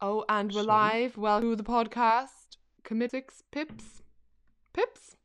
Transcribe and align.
Oh, 0.00 0.24
and 0.28 0.52
we're 0.52 0.62
live. 0.62 1.16
Welcome 1.16 1.50
to 1.50 1.56
the 1.56 1.62
podcast. 1.62 2.56
Commitix 2.84 3.42
Pips. 3.52 4.02
Pips? 4.72 5.16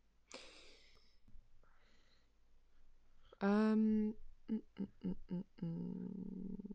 Um. 3.41 4.13
mm, 4.51 4.59
mm, 4.79 4.87
mm, 5.05 5.15
mm, 5.33 5.43
mm. 5.63 6.73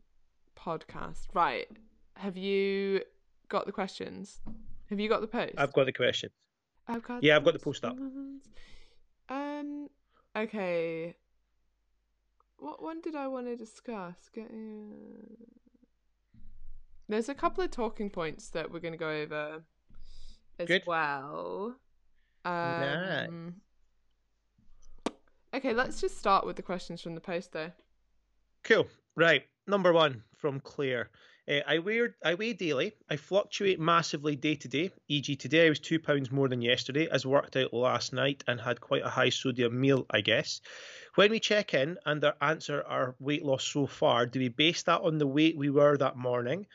Podcast. 0.57 1.27
Right. 1.33 1.67
Have 2.17 2.37
you 2.37 3.01
got 3.49 3.65
the 3.65 3.71
questions? 3.71 4.39
Have 4.89 4.99
you 4.99 5.07
got 5.09 5.21
the 5.21 5.27
post? 5.27 5.53
I've 5.57 5.73
got 5.73 5.85
the 5.85 5.93
questions. 5.93 6.33
I've 6.87 7.03
got 7.03 7.23
Yeah, 7.23 7.37
I've 7.37 7.45
got 7.45 7.53
the 7.53 7.59
post 7.59 7.85
up. 7.85 7.97
Um. 9.29 9.87
Okay. 10.35 11.15
What 12.57 12.83
one 12.83 13.01
did 13.01 13.15
I 13.15 13.27
want 13.27 13.47
to 13.47 13.55
discuss? 13.55 14.15
Getting. 14.33 14.91
There's 17.07 17.29
a 17.29 17.35
couple 17.35 17.63
of 17.63 17.71
talking 17.71 18.09
points 18.09 18.49
that 18.49 18.71
we're 18.71 18.79
going 18.79 18.93
to 18.93 18.97
go 18.97 19.09
over 19.09 19.63
as 20.59 20.67
Good. 20.67 20.83
well. 20.87 21.75
Nice. 22.43 23.27
Um, 23.27 23.55
Okay, 25.55 25.71
let's 25.73 26.01
just 26.01 26.17
start 26.17 26.45
with 26.45 26.57
the 26.57 26.61
questions 26.61 26.99
from 27.01 27.15
the 27.15 27.21
post, 27.21 27.53
though. 27.53 27.71
Cool. 28.65 28.87
Right. 29.15 29.43
Number 29.67 29.93
one 29.93 30.21
from 30.37 30.59
Claire. 30.59 31.09
Uh, 31.47 31.59
I 31.65 31.77
wear 31.79 32.17
I 32.25 32.33
weigh 32.33 32.51
daily. 32.51 32.91
I 33.09 33.15
fluctuate 33.15 33.79
massively 33.79 34.35
day 34.35 34.55
to 34.55 34.67
day. 34.67 34.91
E.g., 35.07 35.33
today 35.37 35.67
I 35.67 35.69
was 35.69 35.79
two 35.79 35.97
pounds 35.97 36.29
more 36.29 36.49
than 36.49 36.61
yesterday, 36.61 37.07
as 37.09 37.25
worked 37.25 37.55
out 37.55 37.73
last 37.73 38.11
night 38.11 38.43
and 38.47 38.59
had 38.59 38.81
quite 38.81 39.03
a 39.03 39.09
high 39.09 39.29
sodium 39.29 39.79
meal, 39.79 40.05
I 40.09 40.19
guess. 40.19 40.59
When 41.15 41.31
we 41.31 41.39
check 41.39 41.73
in 41.73 41.97
and 42.05 42.21
our 42.25 42.35
answer 42.41 42.83
our 42.85 43.15
weight 43.19 43.45
loss 43.45 43.63
so 43.63 43.87
far, 43.87 44.25
do 44.25 44.39
we 44.39 44.49
base 44.49 44.83
that 44.83 45.01
on 45.01 45.19
the 45.19 45.27
weight 45.27 45.55
we 45.57 45.69
were 45.69 45.95
that 45.97 46.17
morning, 46.17 46.65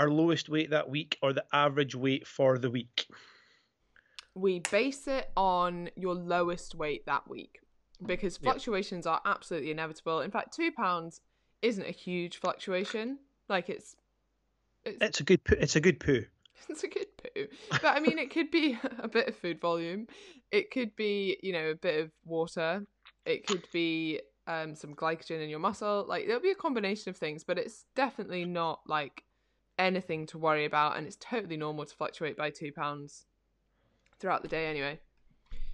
our 0.00 0.10
lowest 0.10 0.48
weight 0.48 0.70
that 0.70 0.88
week, 0.88 1.18
or 1.22 1.32
the 1.34 1.44
average 1.52 1.94
weight 1.94 2.26
for 2.26 2.58
the 2.58 2.70
week? 2.70 3.06
We 4.34 4.60
base 4.60 5.06
it 5.06 5.30
on 5.36 5.90
your 5.94 6.14
lowest 6.14 6.74
weight 6.74 7.04
that 7.06 7.28
week 7.28 7.60
because 8.06 8.38
Yep. 8.40 8.42
fluctuations 8.42 9.06
are 9.06 9.20
absolutely 9.26 9.70
inevitable. 9.70 10.20
In 10.20 10.30
fact, 10.30 10.54
two 10.56 10.72
pounds 10.72 11.20
isn't 11.60 11.86
a 11.86 11.90
huge 11.90 12.38
fluctuation. 12.38 13.18
Like 13.48 13.68
it's, 13.68 13.96
it's 14.84 14.96
It's 15.02 15.20
a 15.20 15.24
good 15.24 15.44
poo. 15.44 15.56
It's 15.60 15.76
a 15.76 15.80
good 15.80 16.00
poo. 16.00 16.24
it's 16.70 16.82
a 16.84 16.88
good 16.88 17.08
poo. 17.18 17.46
But 17.82 17.96
I 17.96 18.00
mean, 18.00 18.18
it 18.18 18.30
could 18.30 18.50
be 18.50 18.78
a 18.98 19.08
bit 19.08 19.28
of 19.28 19.36
food 19.36 19.60
volume. 19.60 20.06
It 20.50 20.70
could 20.70 20.96
be, 20.96 21.36
you 21.42 21.52
know, 21.52 21.70
a 21.70 21.74
bit 21.74 22.00
of 22.02 22.10
water. 22.24 22.86
It 23.26 23.46
could 23.46 23.66
be 23.72 24.20
um, 24.46 24.74
some 24.74 24.94
glycogen 24.94 25.42
in 25.42 25.50
your 25.50 25.58
muscle. 25.58 26.06
Like 26.08 26.26
there'll 26.26 26.40
be 26.40 26.52
a 26.52 26.54
combination 26.54 27.10
of 27.10 27.18
things, 27.18 27.44
but 27.44 27.58
it's 27.58 27.84
definitely 27.94 28.46
not 28.46 28.80
like 28.86 29.24
anything 29.80 30.26
to 30.26 30.38
worry 30.38 30.64
about. 30.64 30.96
And 30.96 31.06
it's 31.06 31.16
totally 31.16 31.56
normal 31.56 31.86
to 31.86 31.94
fluctuate 31.94 32.36
by 32.36 32.50
two 32.50 32.70
pounds 32.70 33.24
throughout 34.20 34.42
the 34.42 34.48
day 34.48 34.66
anyway. 34.66 35.00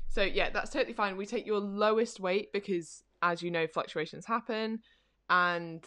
So 0.08 0.22
yeah, 0.22 0.48
that's 0.48 0.70
totally 0.70 0.94
fine. 0.94 1.16
We 1.18 1.26
take 1.26 1.46
your 1.46 1.58
lowest 1.60 2.20
weight 2.20 2.52
because, 2.52 3.02
as 3.20 3.42
you 3.42 3.50
know, 3.50 3.66
fluctuations 3.66 4.24
happen, 4.24 4.80
and 5.28 5.84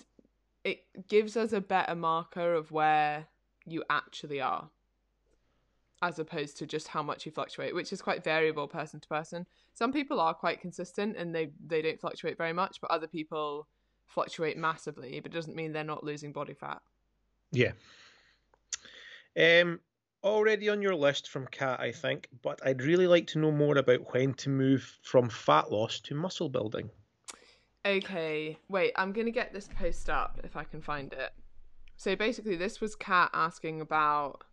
it 0.64 0.84
gives 1.08 1.38
us 1.38 1.54
a 1.54 1.62
better 1.62 1.96
marker 1.96 2.54
of 2.54 2.72
where 2.72 3.28
you 3.66 3.84
actually 3.90 4.42
are 4.42 4.70
as 6.02 6.18
opposed 6.18 6.58
to 6.58 6.66
just 6.66 6.88
how 6.88 7.04
much 7.04 7.26
you 7.26 7.32
fluctuate 7.32 7.76
which 7.76 7.92
is 7.92 8.02
quite 8.02 8.24
variable 8.24 8.68
person 8.68 9.00
to 9.00 9.08
person 9.08 9.46
some 9.74 9.92
people 9.92 10.20
are 10.20 10.34
quite 10.34 10.62
consistent 10.62 11.16
and 11.18 11.36
they 11.36 11.50
they 11.66 11.82
don't 11.82 12.00
fluctuate 12.00 12.38
very 12.38 12.54
much 12.54 12.80
but 12.82 12.90
other 12.90 13.08
people 13.08 13.68
fluctuate 14.08 14.58
massively 14.58 15.20
but 15.20 15.32
it 15.32 15.36
doesn't 15.36 15.56
mean 15.56 15.72
they're 15.74 15.84
not 15.84 16.04
losing 16.04 16.32
body 16.32 16.54
fat 16.54 16.82
Yeah. 17.52 17.72
Um, 19.38 19.80
already 20.24 20.70
on 20.70 20.82
your 20.82 20.96
list 20.96 21.30
from 21.30 21.48
Kat, 21.48 21.80
I 21.80 21.92
think, 21.92 22.28
but 22.42 22.60
I'd 22.66 22.82
really 22.82 23.08
like 23.08 23.28
to 23.28 23.40
know 23.40 23.52
more 23.52 23.78
about 23.78 24.14
when 24.14 24.34
to 24.36 24.50
move 24.50 24.98
from 25.04 25.30
fat 25.30 25.72
loss 25.72 26.00
to 26.02 26.16
muscle 26.16 26.50
building. 26.50 26.90
okay 27.86 28.58
wait 28.68 28.92
i'm 28.98 29.14
gonna 29.14 29.32
get 29.32 29.54
this 29.54 29.70
post 29.70 30.10
up 30.10 30.38
if 30.44 30.58
i 30.58 30.66
can 30.66 30.82
find 30.82 31.14
it 31.14 31.32
so 31.96 32.14
basically 32.14 32.58
this 32.58 32.82
was 32.82 32.94
kat 32.94 33.30
asking 33.34 33.80
about 33.80 34.44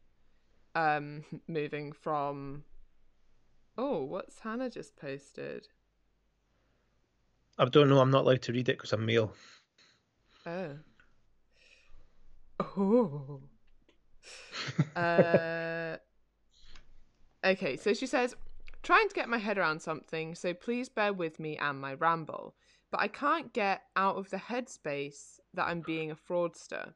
um 0.77 1.25
moving 1.49 1.91
from 1.91 2.62
oh 3.77 4.05
what's 4.05 4.39
hannah 4.39 4.71
just 4.71 4.95
posted 4.97 5.67
I 7.59 7.65
don't 7.65 7.89
know. 7.89 8.01
I'm 8.01 8.11
not 8.11 8.25
allowed 8.25 8.43
to 8.43 8.53
read 8.53 8.69
it 8.69 8.77
because 8.77 8.93
I'm 8.93 9.06
male. 9.06 9.33
Oh. 10.45 10.77
Oh. 12.61 13.41
Uh, 14.97 15.97
okay, 17.45 17.77
so 17.77 17.95
she 17.95 18.07
says, 18.07 18.35
trying 18.83 19.09
to 19.09 19.15
get 19.15 19.29
my 19.29 19.39
head 19.39 19.59
around 19.59 19.81
something, 19.81 20.35
so 20.35 20.55
please 20.55 20.89
bear 20.89 21.13
with 21.13 21.41
me 21.41 21.57
and 21.59 21.81
my 21.81 21.95
ramble. 21.95 22.55
But 22.91 23.01
I 23.01 23.09
can't 23.09 23.53
get 23.53 23.83
out 23.97 24.17
of 24.17 24.31
the 24.31 24.37
headspace 24.37 25.41
that 25.55 25.67
I'm 25.67 25.81
being 25.81 26.11
a 26.11 26.17
fraudster. 26.17 26.95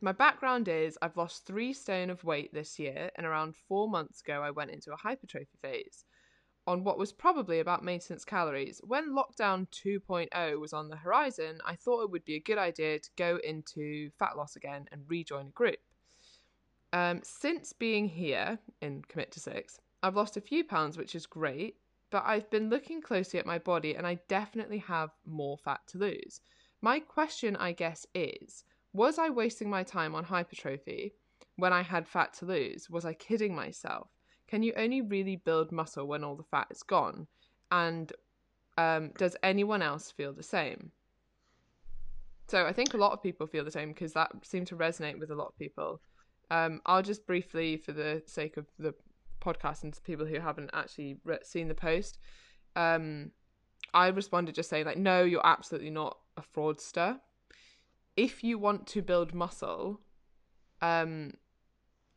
My 0.00 0.12
background 0.12 0.68
is 0.68 0.98
I've 1.00 1.16
lost 1.16 1.46
three 1.46 1.72
stone 1.72 2.10
of 2.10 2.24
weight 2.24 2.52
this 2.52 2.78
year, 2.78 3.10
and 3.16 3.26
around 3.26 3.54
four 3.68 3.88
months 3.88 4.20
ago, 4.20 4.42
I 4.42 4.50
went 4.50 4.70
into 4.70 4.92
a 4.92 4.96
hypertrophy 4.96 5.56
phase 5.62 6.04
on 6.66 6.84
what 6.84 6.98
was 6.98 7.12
probably 7.12 7.60
about 7.60 7.84
maintenance 7.84 8.24
calories. 8.24 8.80
When 8.84 9.14
lockdown 9.14 9.68
2.0 9.70 10.58
was 10.58 10.72
on 10.72 10.88
the 10.88 10.96
horizon, 10.96 11.58
I 11.64 11.76
thought 11.76 12.02
it 12.02 12.10
would 12.10 12.24
be 12.24 12.36
a 12.36 12.40
good 12.40 12.58
idea 12.58 12.98
to 12.98 13.10
go 13.16 13.38
into 13.44 14.10
fat 14.18 14.36
loss 14.36 14.56
again 14.56 14.86
and 14.90 15.02
rejoin 15.08 15.48
a 15.48 15.50
group. 15.50 15.78
Um, 16.94 17.22
since 17.24 17.72
being 17.72 18.08
here 18.08 18.56
in 18.80 19.02
Commit 19.08 19.32
to 19.32 19.40
Six, 19.40 19.80
I've 20.04 20.14
lost 20.14 20.36
a 20.36 20.40
few 20.40 20.62
pounds, 20.62 20.96
which 20.96 21.16
is 21.16 21.26
great, 21.26 21.74
but 22.12 22.22
I've 22.24 22.48
been 22.50 22.70
looking 22.70 23.02
closely 23.02 23.40
at 23.40 23.46
my 23.46 23.58
body 23.58 23.96
and 23.96 24.06
I 24.06 24.20
definitely 24.28 24.78
have 24.78 25.10
more 25.26 25.58
fat 25.58 25.80
to 25.88 25.98
lose. 25.98 26.40
My 26.82 27.00
question, 27.00 27.56
I 27.56 27.72
guess, 27.72 28.06
is 28.14 28.62
was 28.92 29.18
I 29.18 29.28
wasting 29.28 29.68
my 29.68 29.82
time 29.82 30.14
on 30.14 30.22
hypertrophy 30.22 31.14
when 31.56 31.72
I 31.72 31.82
had 31.82 32.06
fat 32.06 32.32
to 32.34 32.46
lose? 32.46 32.88
Was 32.88 33.04
I 33.04 33.12
kidding 33.12 33.56
myself? 33.56 34.06
Can 34.46 34.62
you 34.62 34.72
only 34.76 35.00
really 35.00 35.34
build 35.34 35.72
muscle 35.72 36.06
when 36.06 36.22
all 36.22 36.36
the 36.36 36.44
fat 36.44 36.68
is 36.70 36.84
gone? 36.84 37.26
And 37.72 38.12
um, 38.78 39.10
does 39.18 39.36
anyone 39.42 39.82
else 39.82 40.12
feel 40.12 40.32
the 40.32 40.44
same? 40.44 40.92
So 42.46 42.66
I 42.66 42.72
think 42.72 42.94
a 42.94 42.98
lot 42.98 43.10
of 43.10 43.20
people 43.20 43.48
feel 43.48 43.64
the 43.64 43.72
same 43.72 43.88
because 43.88 44.12
that 44.12 44.30
seemed 44.42 44.68
to 44.68 44.76
resonate 44.76 45.18
with 45.18 45.32
a 45.32 45.34
lot 45.34 45.48
of 45.48 45.58
people. 45.58 46.00
Um, 46.54 46.80
I'll 46.86 47.02
just 47.02 47.26
briefly, 47.26 47.76
for 47.76 47.92
the 47.92 48.22
sake 48.26 48.56
of 48.56 48.66
the 48.78 48.94
podcast 49.40 49.82
and 49.82 49.92
to 49.92 50.00
people 50.02 50.24
who 50.24 50.38
haven't 50.38 50.70
actually 50.72 51.16
re- 51.24 51.38
seen 51.42 51.66
the 51.66 51.74
post, 51.74 52.18
um, 52.76 53.32
I 53.92 54.06
responded 54.08 54.54
just 54.54 54.70
saying 54.70 54.86
like, 54.86 54.96
no, 54.96 55.24
you're 55.24 55.46
absolutely 55.46 55.90
not 55.90 56.16
a 56.36 56.42
fraudster. 56.42 57.18
If 58.16 58.44
you 58.44 58.58
want 58.58 58.86
to 58.88 59.02
build 59.02 59.34
muscle, 59.34 60.00
um, 60.80 61.32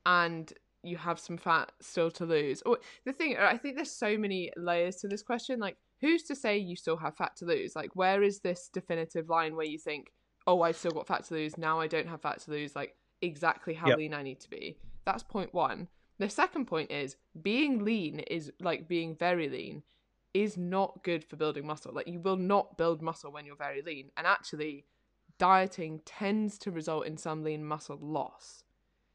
and 0.06 0.54
you 0.84 0.98
have 0.98 1.20
some 1.20 1.38
fat 1.38 1.72
still 1.82 2.12
to 2.12 2.26
lose. 2.26 2.62
Or 2.64 2.78
the 3.06 3.14
thing, 3.14 3.38
I 3.38 3.58
think 3.58 3.76
there's 3.76 3.92
so 3.92 4.18
many 4.18 4.52
layers 4.56 4.98
to 4.98 5.08
this 5.08 5.24
question. 5.24 5.60
Like, 5.60 5.78
who's 6.00 6.24
to 6.24 6.36
say 6.36 6.58
you 6.58 6.76
still 6.76 6.98
have 6.98 7.18
fat 7.18 7.36
to 7.38 7.46
lose? 7.46 7.76
Like, 7.76 7.96
where 7.96 8.22
is 8.22 8.40
this 8.40 8.70
definitive 8.72 9.30
line 9.30 9.56
where 9.56 9.66
you 9.66 9.80
think, 9.80 10.12
oh, 10.46 10.62
I've 10.62 10.78
still 10.78 10.92
got 10.92 11.08
fat 11.08 11.26
to 11.26 11.34
lose. 11.34 11.58
Now 11.58 11.80
I 11.80 11.88
don't 11.88 12.08
have 12.08 12.22
fat 12.22 12.40
to 12.42 12.52
lose. 12.52 12.76
Like, 12.76 12.96
exactly 13.22 13.74
how 13.74 13.90
Yep. 13.90 13.98
lean 13.98 14.14
I 14.14 14.24
need 14.24 14.40
to 14.42 14.50
be. 14.50 14.78
That's 15.06 15.24
point 15.24 15.54
one. 15.54 15.88
The 16.20 16.30
second 16.30 16.66
point 16.66 16.92
is 16.92 17.16
being 17.42 17.84
lean 17.84 18.20
is 18.20 18.52
like 18.60 18.88
being 18.88 19.16
very 19.16 19.50
lean 19.50 19.84
is 20.34 20.58
not 20.58 21.04
good 21.04 21.24
for 21.24 21.36
building 21.36 21.66
muscle. 21.66 21.94
Like, 21.94 22.08
you 22.08 22.20
will 22.20 22.38
not 22.38 22.78
build 22.78 23.02
muscle 23.02 23.32
when 23.32 23.46
you're 23.46 23.56
very 23.56 23.82
lean. 23.82 24.12
And 24.18 24.28
actually, 24.28 24.86
dieting 25.38 26.02
tends 26.06 26.58
to 26.60 26.72
result 26.72 27.06
in 27.06 27.18
some 27.18 27.44
lean 27.44 27.64
muscle 27.66 27.98
loss. 28.02 28.64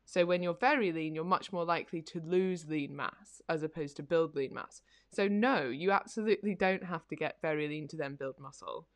So 0.04 0.26
when 0.26 0.42
you're 0.42 0.54
very 0.54 0.92
lean, 0.92 1.14
you're 1.14 1.24
much 1.24 1.52
more 1.52 1.64
likely 1.64 2.02
to 2.02 2.20
lose 2.20 2.68
lean 2.68 2.94
mass 2.96 3.40
as 3.48 3.62
opposed 3.62 3.96
to 3.96 4.02
build 4.02 4.34
lean 4.34 4.52
mass. 4.52 4.82
So 5.12 5.28
no, 5.28 5.68
you 5.68 5.92
absolutely 5.92 6.54
don't 6.54 6.84
have 6.84 7.06
to 7.08 7.16
get 7.16 7.40
very 7.40 7.68
lean 7.68 7.88
to 7.88 7.96
then 7.96 8.16
build 8.16 8.38
muscle. 8.38 8.88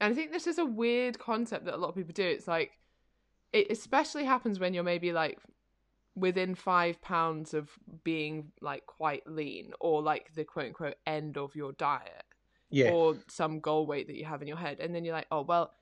And 0.00 0.12
I 0.12 0.14
think 0.14 0.32
this 0.32 0.46
is 0.46 0.58
a 0.58 0.64
weird 0.64 1.18
concept 1.18 1.64
that 1.64 1.74
a 1.74 1.76
lot 1.76 1.88
of 1.88 1.94
people 1.94 2.12
do. 2.12 2.24
It's 2.24 2.48
like 2.48 2.72
it 3.52 3.70
especially 3.70 4.24
happens 4.24 4.58
when 4.58 4.74
you're 4.74 4.84
maybe 4.84 5.12
like 5.12 5.38
within 6.14 6.54
five 6.54 7.00
pounds 7.00 7.54
of 7.54 7.70
being 8.04 8.52
like 8.60 8.84
quite 8.86 9.26
lean 9.26 9.72
or 9.80 10.02
like 10.02 10.32
the 10.34 10.44
quote 10.44 10.66
unquote 10.66 10.96
end 11.06 11.38
of 11.38 11.54
your 11.56 11.72
diet 11.72 12.24
Yeah. 12.70 12.90
or 12.90 13.16
some 13.28 13.60
goal 13.60 13.86
weight 13.86 14.06
that 14.08 14.16
you 14.16 14.24
have 14.26 14.42
in 14.42 14.48
your 14.48 14.58
head. 14.58 14.78
And 14.80 14.94
then 14.94 15.04
you're 15.04 15.14
like, 15.14 15.26
oh, 15.30 15.42
well, 15.42 15.72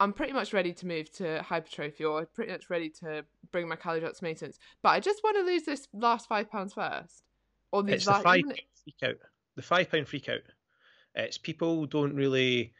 I'm 0.00 0.12
pretty 0.12 0.32
much 0.32 0.52
ready 0.52 0.72
to 0.72 0.86
move 0.86 1.10
to 1.18 1.40
hypertrophy 1.42 2.04
or 2.04 2.26
pretty 2.26 2.50
much 2.50 2.68
ready 2.68 2.90
to 3.00 3.24
bring 3.52 3.68
my 3.68 3.76
calories 3.76 4.02
up 4.02 4.14
to 4.16 4.24
maintenance. 4.24 4.58
But 4.82 4.88
I 4.90 5.00
just 5.00 5.22
want 5.22 5.36
to 5.36 5.44
lose 5.44 5.62
this 5.62 5.86
last 5.92 6.28
five 6.28 6.50
pounds 6.50 6.74
first. 6.74 7.22
Or 7.70 7.82
these 7.84 7.94
it's 7.94 8.04
the 8.06 8.14
five 8.14 8.42
pound 8.42 8.60
freak 8.82 9.08
out. 9.10 9.16
The 9.54 9.62
five 9.62 9.90
pound 9.90 10.08
freak 10.08 10.28
out. 10.28 10.40
It's 11.14 11.38
people 11.38 11.86
don't 11.86 12.16
really. 12.16 12.72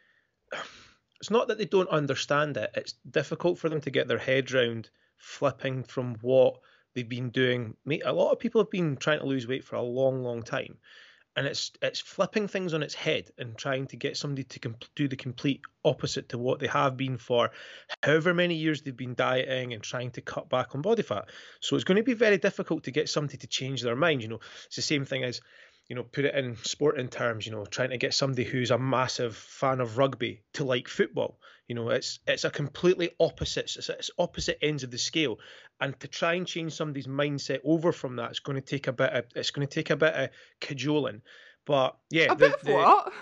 It's 1.24 1.30
not 1.30 1.48
that 1.48 1.56
they 1.56 1.64
don't 1.64 1.88
understand 1.88 2.58
it. 2.58 2.70
It's 2.74 2.92
difficult 3.10 3.58
for 3.58 3.70
them 3.70 3.80
to 3.80 3.90
get 3.90 4.08
their 4.08 4.18
head 4.18 4.52
round 4.52 4.90
flipping 5.16 5.82
from 5.82 6.16
what 6.20 6.56
they've 6.94 7.08
been 7.08 7.30
doing. 7.30 7.78
A 8.04 8.12
lot 8.12 8.32
of 8.32 8.38
people 8.38 8.60
have 8.60 8.70
been 8.70 8.98
trying 8.98 9.20
to 9.20 9.24
lose 9.24 9.48
weight 9.48 9.64
for 9.64 9.76
a 9.76 9.82
long, 9.82 10.22
long 10.22 10.42
time, 10.42 10.76
and 11.34 11.46
it's 11.46 11.72
it's 11.80 11.98
flipping 11.98 12.46
things 12.46 12.74
on 12.74 12.82
its 12.82 12.92
head 12.92 13.30
and 13.38 13.56
trying 13.56 13.86
to 13.86 13.96
get 13.96 14.18
somebody 14.18 14.44
to 14.44 14.58
comp- 14.58 14.84
do 14.94 15.08
the 15.08 15.16
complete 15.16 15.62
opposite 15.82 16.28
to 16.28 16.36
what 16.36 16.58
they 16.60 16.66
have 16.66 16.98
been 16.98 17.16
for 17.16 17.52
however 18.02 18.34
many 18.34 18.56
years 18.56 18.82
they've 18.82 18.94
been 18.94 19.14
dieting 19.14 19.72
and 19.72 19.82
trying 19.82 20.10
to 20.10 20.20
cut 20.20 20.50
back 20.50 20.74
on 20.74 20.82
body 20.82 21.00
fat. 21.00 21.30
So 21.60 21.74
it's 21.74 21.86
going 21.86 21.96
to 21.96 22.02
be 22.02 22.12
very 22.12 22.36
difficult 22.36 22.84
to 22.84 22.90
get 22.90 23.08
somebody 23.08 23.38
to 23.38 23.46
change 23.46 23.80
their 23.80 23.96
mind. 23.96 24.20
You 24.20 24.28
know, 24.28 24.40
it's 24.66 24.76
the 24.76 24.82
same 24.82 25.06
thing 25.06 25.24
as 25.24 25.40
you 25.88 25.96
know, 25.96 26.02
put 26.02 26.24
it 26.24 26.34
in 26.34 26.56
sporting 26.62 27.08
terms, 27.08 27.46
you 27.46 27.52
know, 27.52 27.64
trying 27.66 27.90
to 27.90 27.98
get 27.98 28.14
somebody 28.14 28.44
who's 28.44 28.70
a 28.70 28.78
massive 28.78 29.36
fan 29.36 29.80
of 29.80 29.98
rugby 29.98 30.42
to 30.54 30.64
like 30.64 30.88
football. 30.88 31.38
You 31.68 31.74
know, 31.74 31.90
it's 31.90 32.20
it's 32.26 32.44
a 32.44 32.50
completely 32.50 33.10
opposite, 33.20 33.76
it's, 33.76 33.88
it's 33.88 34.10
opposite 34.18 34.58
ends 34.62 34.82
of 34.82 34.90
the 34.90 34.98
scale, 34.98 35.38
and 35.80 35.98
to 36.00 36.08
try 36.08 36.34
and 36.34 36.46
change 36.46 36.72
somebody's 36.72 37.06
mindset 37.06 37.60
over 37.64 37.92
from 37.92 38.16
that, 38.16 38.30
it's 38.30 38.40
going 38.40 38.60
to 38.60 38.66
take 38.66 38.86
a 38.86 38.92
bit 38.92 39.10
of 39.12 39.24
it's 39.34 39.50
going 39.50 39.66
to 39.66 39.74
take 39.74 39.90
a 39.90 39.96
bit 39.96 40.14
of 40.14 40.30
cajoling. 40.60 41.22
But 41.66 41.96
yeah, 42.10 42.24
a 42.24 42.28
the, 42.28 42.36
bit 42.36 42.54
of 42.54 42.62
the 42.62 42.72
what? 42.72 43.12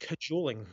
Cajoling. 0.00 0.66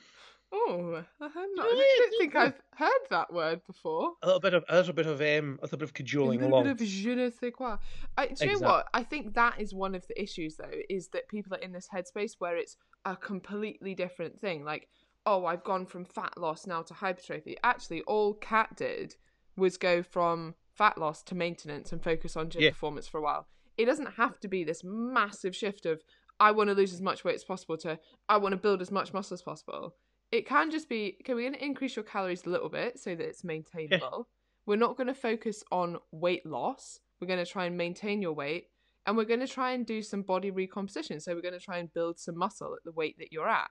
Oh, 0.51 1.03
I, 1.21 1.25
not, 1.55 1.65
I 1.67 1.95
don't 1.99 2.19
think 2.19 2.35
I've 2.35 2.59
heard 2.75 2.89
that 3.11 3.31
word 3.31 3.61
before. 3.67 4.13
A 4.23 4.25
little 4.25 4.39
bit 4.39 4.53
of 4.55 4.63
a 4.67 4.77
little 4.77 4.93
bit 4.93 5.05
of 5.05 5.21
um, 5.21 5.59
a 5.61 5.65
little 5.65 5.77
bit 5.77 5.83
of 5.83 5.93
cajoling 5.93 6.41
along. 6.41 6.41
a 6.41 6.55
little 6.55 6.63
along. 6.63 6.75
bit 6.75 6.81
of 6.81 6.87
je 6.87 7.15
ne 7.15 7.29
sais 7.29 7.51
quoi. 7.51 7.77
I, 8.17 8.25
do 8.25 8.29
you 8.29 8.33
exactly. 8.33 8.61
know 8.61 8.67
what? 8.67 8.87
I 8.93 9.03
think 9.03 9.35
that 9.35 9.59
is 9.59 9.73
one 9.73 9.93
of 9.93 10.07
the 10.07 10.19
issues, 10.21 10.55
though, 10.55 10.79
is 10.89 11.09
that 11.09 11.27
people 11.27 11.53
are 11.53 11.59
in 11.59 11.71
this 11.71 11.87
headspace 11.93 12.33
where 12.39 12.57
it's 12.57 12.77
a 13.05 13.15
completely 13.15 13.93
different 13.93 14.41
thing. 14.41 14.63
Like, 14.63 14.87
oh, 15.25 15.45
I've 15.45 15.63
gone 15.63 15.85
from 15.85 16.05
fat 16.05 16.37
loss 16.37 16.65
now 16.65 16.81
to 16.81 16.93
hypertrophy. 16.95 17.57
Actually, 17.63 18.01
all 18.01 18.33
Kat 18.33 18.75
did 18.75 19.15
was 19.55 19.77
go 19.77 20.01
from 20.01 20.55
fat 20.73 20.97
loss 20.97 21.21
to 21.23 21.35
maintenance 21.35 21.91
and 21.91 22.03
focus 22.03 22.35
on 22.35 22.49
gym 22.49 22.61
yeah. 22.63 22.69
performance 22.71 23.07
for 23.07 23.19
a 23.19 23.21
while. 23.21 23.47
It 23.77 23.85
doesn't 23.85 24.13
have 24.13 24.39
to 24.39 24.47
be 24.47 24.63
this 24.63 24.83
massive 24.83 25.55
shift 25.55 25.85
of 25.85 26.01
I 26.39 26.51
want 26.51 26.69
to 26.69 26.73
lose 26.73 26.93
as 26.93 27.01
much 27.01 27.23
weight 27.23 27.35
as 27.35 27.43
possible 27.43 27.77
to 27.77 27.99
I 28.27 28.37
want 28.37 28.53
to 28.53 28.57
build 28.57 28.81
as 28.81 28.91
much 28.91 29.13
muscle 29.13 29.33
as 29.33 29.41
possible 29.41 29.95
it 30.31 30.47
can 30.47 30.69
just 30.71 30.89
be 30.89 31.17
okay 31.21 31.33
we're 31.33 31.49
going 31.49 31.53
to 31.53 31.65
increase 31.65 31.95
your 31.95 32.03
calories 32.03 32.45
a 32.45 32.49
little 32.49 32.69
bit 32.69 32.99
so 32.99 33.15
that 33.15 33.25
it's 33.25 33.43
maintainable? 33.43 34.27
We're 34.65 34.75
not 34.75 34.97
going 34.97 35.07
to 35.07 35.15
focus 35.15 35.63
on 35.71 35.97
weight 36.11 36.45
loss. 36.45 36.99
We're 37.19 37.27
going 37.27 37.43
to 37.43 37.51
try 37.51 37.65
and 37.65 37.75
maintain 37.75 38.21
your 38.21 38.33
weight 38.33 38.67
and 39.05 39.17
we're 39.17 39.25
going 39.25 39.39
to 39.39 39.47
try 39.47 39.71
and 39.71 39.85
do 39.85 40.03
some 40.03 40.21
body 40.21 40.51
recomposition. 40.51 41.19
So 41.19 41.33
we're 41.33 41.41
going 41.41 41.55
to 41.55 41.59
try 41.59 41.77
and 41.79 41.91
build 41.93 42.19
some 42.19 42.37
muscle 42.37 42.75
at 42.75 42.83
the 42.83 42.91
weight 42.91 43.17
that 43.17 43.31
you're 43.31 43.49
at. 43.49 43.69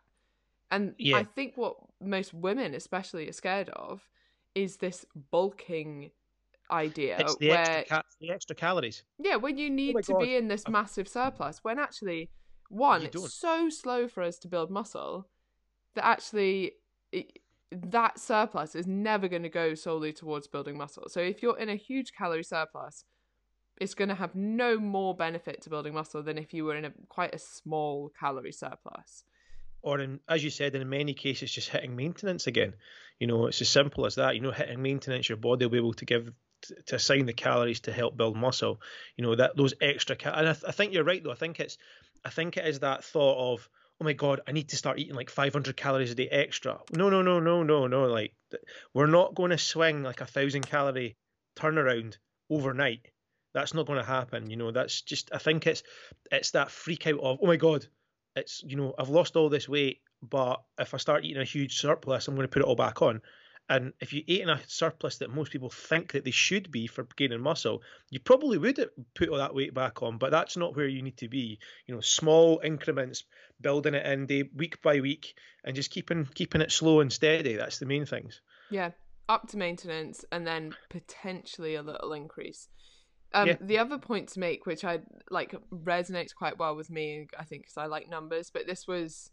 And 0.70 0.94
yeah. 0.98 1.16
i 1.16 1.24
think 1.24 1.54
what 1.56 1.76
most 2.00 2.34
women 2.34 2.74
especially 2.74 3.28
are 3.28 3.32
scared 3.32 3.70
of 3.70 4.02
is 4.54 4.76
this 4.76 5.06
bulking 5.30 6.10
idea 6.70 7.16
it's 7.18 7.36
the, 7.36 7.48
where, 7.48 7.60
extra, 7.60 7.96
ca- 7.96 8.02
the 8.20 8.30
extra 8.30 8.56
calories. 8.56 9.02
Yeah 9.18 9.36
when 9.36 9.56
you 9.56 9.68
oh 9.68 9.72
need 9.72 9.96
oh 9.96 10.00
to 10.00 10.12
God. 10.12 10.20
be 10.20 10.36
in 10.36 10.48
this 10.48 10.64
uh 10.66 10.70
massive 10.70 11.08
surplus 11.08 11.60
when 11.62 11.78
actually 11.78 12.28
one 12.68 13.02
it's 13.02 13.32
so 13.32 13.70
slow 13.70 14.08
for 14.08 14.22
us 14.22 14.38
to 14.40 14.48
build 14.48 14.70
muscle 14.70 15.26
that 15.98 16.06
actually 16.06 16.72
it, 17.10 17.40
that 17.72 18.18
surplus 18.18 18.74
is 18.74 18.86
never 18.86 19.28
going 19.28 19.42
to 19.42 19.48
go 19.48 19.74
solely 19.74 20.12
towards 20.12 20.46
building 20.46 20.78
muscle. 20.78 21.08
So 21.08 21.20
if 21.20 21.42
you're 21.42 21.58
in 21.58 21.68
a 21.68 21.74
huge 21.74 22.12
calorie 22.12 22.44
surplus, 22.44 23.04
it's 23.80 23.94
going 23.94 24.08
to 24.08 24.14
have 24.14 24.34
no 24.34 24.78
more 24.78 25.14
benefit 25.14 25.62
to 25.62 25.70
building 25.70 25.94
muscle 25.94 26.22
than 26.22 26.38
if 26.38 26.54
you 26.54 26.64
were 26.64 26.76
in 26.76 26.84
a 26.84 26.92
quite 27.08 27.34
a 27.34 27.38
small 27.38 28.12
calorie 28.18 28.52
surplus. 28.52 29.24
Or 29.82 30.00
in, 30.00 30.20
as 30.28 30.42
you 30.42 30.50
said, 30.50 30.74
in 30.74 30.88
many 30.88 31.14
cases, 31.14 31.52
just 31.52 31.68
hitting 31.68 31.94
maintenance 31.94 32.46
again. 32.46 32.74
You 33.18 33.26
know, 33.26 33.46
it's 33.46 33.60
as 33.60 33.68
simple 33.68 34.06
as 34.06 34.14
that. 34.16 34.34
You 34.34 34.40
know, 34.40 34.52
hitting 34.52 34.82
maintenance, 34.82 35.28
your 35.28 35.38
body 35.38 35.66
will 35.66 35.70
be 35.70 35.78
able 35.78 35.94
to 35.94 36.04
give 36.04 36.32
to 36.86 36.96
assign 36.96 37.26
the 37.26 37.32
calories 37.32 37.80
to 37.80 37.92
help 37.92 38.16
build 38.16 38.36
muscle. 38.36 38.80
You 39.16 39.24
know 39.24 39.34
that 39.36 39.56
those 39.56 39.74
extra. 39.80 40.16
Cal- 40.16 40.34
and 40.34 40.48
I, 40.48 40.52
th- 40.52 40.64
I 40.66 40.72
think 40.72 40.92
you're 40.92 41.04
right 41.04 41.22
though. 41.22 41.32
I 41.32 41.36
think 41.36 41.60
it's, 41.60 41.78
I 42.24 42.30
think 42.30 42.56
it 42.56 42.66
is 42.66 42.80
that 42.80 43.04
thought 43.04 43.54
of 43.54 43.68
oh 44.00 44.04
my 44.04 44.12
god, 44.12 44.40
I 44.46 44.52
need 44.52 44.68
to 44.70 44.76
start 44.76 44.98
eating 44.98 45.14
like 45.14 45.30
500 45.30 45.76
calories 45.76 46.12
a 46.12 46.14
day 46.14 46.28
extra. 46.28 46.78
No, 46.92 47.10
no, 47.10 47.22
no, 47.22 47.40
no, 47.40 47.62
no, 47.62 47.86
no. 47.86 48.04
Like 48.04 48.34
we're 48.94 49.06
not 49.06 49.34
going 49.34 49.50
to 49.50 49.58
swing 49.58 50.02
like 50.02 50.20
a 50.20 50.26
thousand 50.26 50.66
calorie 50.66 51.16
turnaround 51.56 52.16
overnight. 52.50 53.08
That's 53.54 53.74
not 53.74 53.86
going 53.86 53.98
to 53.98 54.04
happen. 54.04 54.50
You 54.50 54.56
know, 54.56 54.70
that's 54.70 55.02
just. 55.02 55.30
I 55.32 55.38
think 55.38 55.66
it's 55.66 55.82
it's 56.30 56.52
that 56.52 56.70
freak 56.70 57.06
out 57.06 57.20
of 57.20 57.38
oh 57.42 57.46
my 57.46 57.56
god, 57.56 57.86
it's 58.36 58.62
you 58.64 58.76
know 58.76 58.94
I've 58.98 59.08
lost 59.08 59.36
all 59.36 59.48
this 59.48 59.68
weight, 59.68 60.00
but 60.22 60.62
if 60.78 60.94
I 60.94 60.98
start 60.98 61.24
eating 61.24 61.42
a 61.42 61.44
huge 61.44 61.78
surplus, 61.78 62.28
I'm 62.28 62.34
going 62.34 62.46
to 62.46 62.52
put 62.52 62.62
it 62.62 62.68
all 62.68 62.76
back 62.76 63.02
on. 63.02 63.20
And 63.68 63.92
if 64.00 64.12
you 64.12 64.22
ate 64.26 64.40
in 64.40 64.48
a 64.48 64.60
surplus 64.66 65.18
that 65.18 65.30
most 65.30 65.52
people 65.52 65.68
think 65.68 66.12
that 66.12 66.24
they 66.24 66.30
should 66.30 66.70
be 66.70 66.86
for 66.86 67.06
gaining 67.16 67.40
muscle, 67.40 67.82
you 68.10 68.18
probably 68.18 68.56
would 68.56 68.88
put 69.14 69.28
all 69.28 69.36
that 69.38 69.54
weight 69.54 69.74
back 69.74 70.02
on. 70.02 70.16
But 70.16 70.30
that's 70.30 70.56
not 70.56 70.74
where 70.74 70.88
you 70.88 71.02
need 71.02 71.18
to 71.18 71.28
be. 71.28 71.58
You 71.86 71.94
know, 71.94 72.00
small 72.00 72.60
increments, 72.64 73.24
building 73.60 73.94
it 73.94 74.06
in 74.06 74.26
day 74.26 74.44
week 74.54 74.80
by 74.80 75.00
week, 75.00 75.34
and 75.64 75.76
just 75.76 75.90
keeping 75.90 76.26
keeping 76.34 76.62
it 76.62 76.72
slow 76.72 77.00
and 77.00 77.12
steady. 77.12 77.56
That's 77.56 77.78
the 77.78 77.86
main 77.86 78.06
things. 78.06 78.40
Yeah, 78.70 78.92
up 79.28 79.48
to 79.48 79.58
maintenance, 79.58 80.24
and 80.32 80.46
then 80.46 80.74
potentially 80.88 81.74
a 81.74 81.82
little 81.82 82.12
increase. 82.14 82.68
Um, 83.34 83.48
yeah. 83.48 83.56
The 83.60 83.78
other 83.78 83.98
point 83.98 84.30
to 84.30 84.40
make, 84.40 84.64
which 84.64 84.84
I 84.84 85.00
like, 85.30 85.54
resonates 85.70 86.34
quite 86.34 86.58
well 86.58 86.74
with 86.74 86.90
me, 86.90 87.26
I 87.38 87.44
think, 87.44 87.64
because 87.64 87.76
I 87.76 87.84
like 87.84 88.08
numbers, 88.08 88.50
but 88.50 88.66
this 88.66 88.86
was 88.86 89.30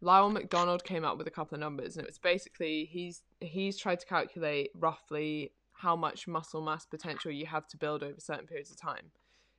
Lyle 0.00 0.30
McDonald 0.30 0.84
came 0.84 1.04
up 1.04 1.16
with 1.18 1.26
a 1.26 1.30
couple 1.30 1.54
of 1.54 1.60
numbers, 1.60 1.96
and 1.96 2.04
it 2.04 2.08
was 2.08 2.18
basically 2.18 2.84
he's 2.84 3.22
he's 3.40 3.76
tried 3.78 4.00
to 4.00 4.06
calculate 4.06 4.70
roughly 4.74 5.52
how 5.72 5.96
much 5.96 6.26
muscle 6.26 6.62
mass 6.62 6.86
potential 6.86 7.30
you 7.30 7.46
have 7.46 7.66
to 7.68 7.76
build 7.76 8.02
over 8.02 8.20
certain 8.20 8.46
periods 8.46 8.70
of 8.70 8.80
time. 8.80 9.10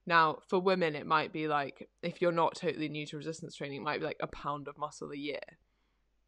Now, 0.05 0.37
for 0.47 0.59
women, 0.59 0.95
it 0.95 1.05
might 1.05 1.33
be 1.33 1.47
like 1.47 1.89
if 2.01 2.21
you're 2.21 2.31
not 2.31 2.55
totally 2.55 2.87
new 2.87 3.05
to 3.07 3.17
resistance 3.17 3.55
training, 3.55 3.81
it 3.81 3.83
might 3.83 3.99
be 3.99 4.05
like 4.05 4.19
a 4.19 4.27
pound 4.27 4.67
of 4.67 4.77
muscle 4.77 5.11
a 5.11 5.17
year, 5.17 5.39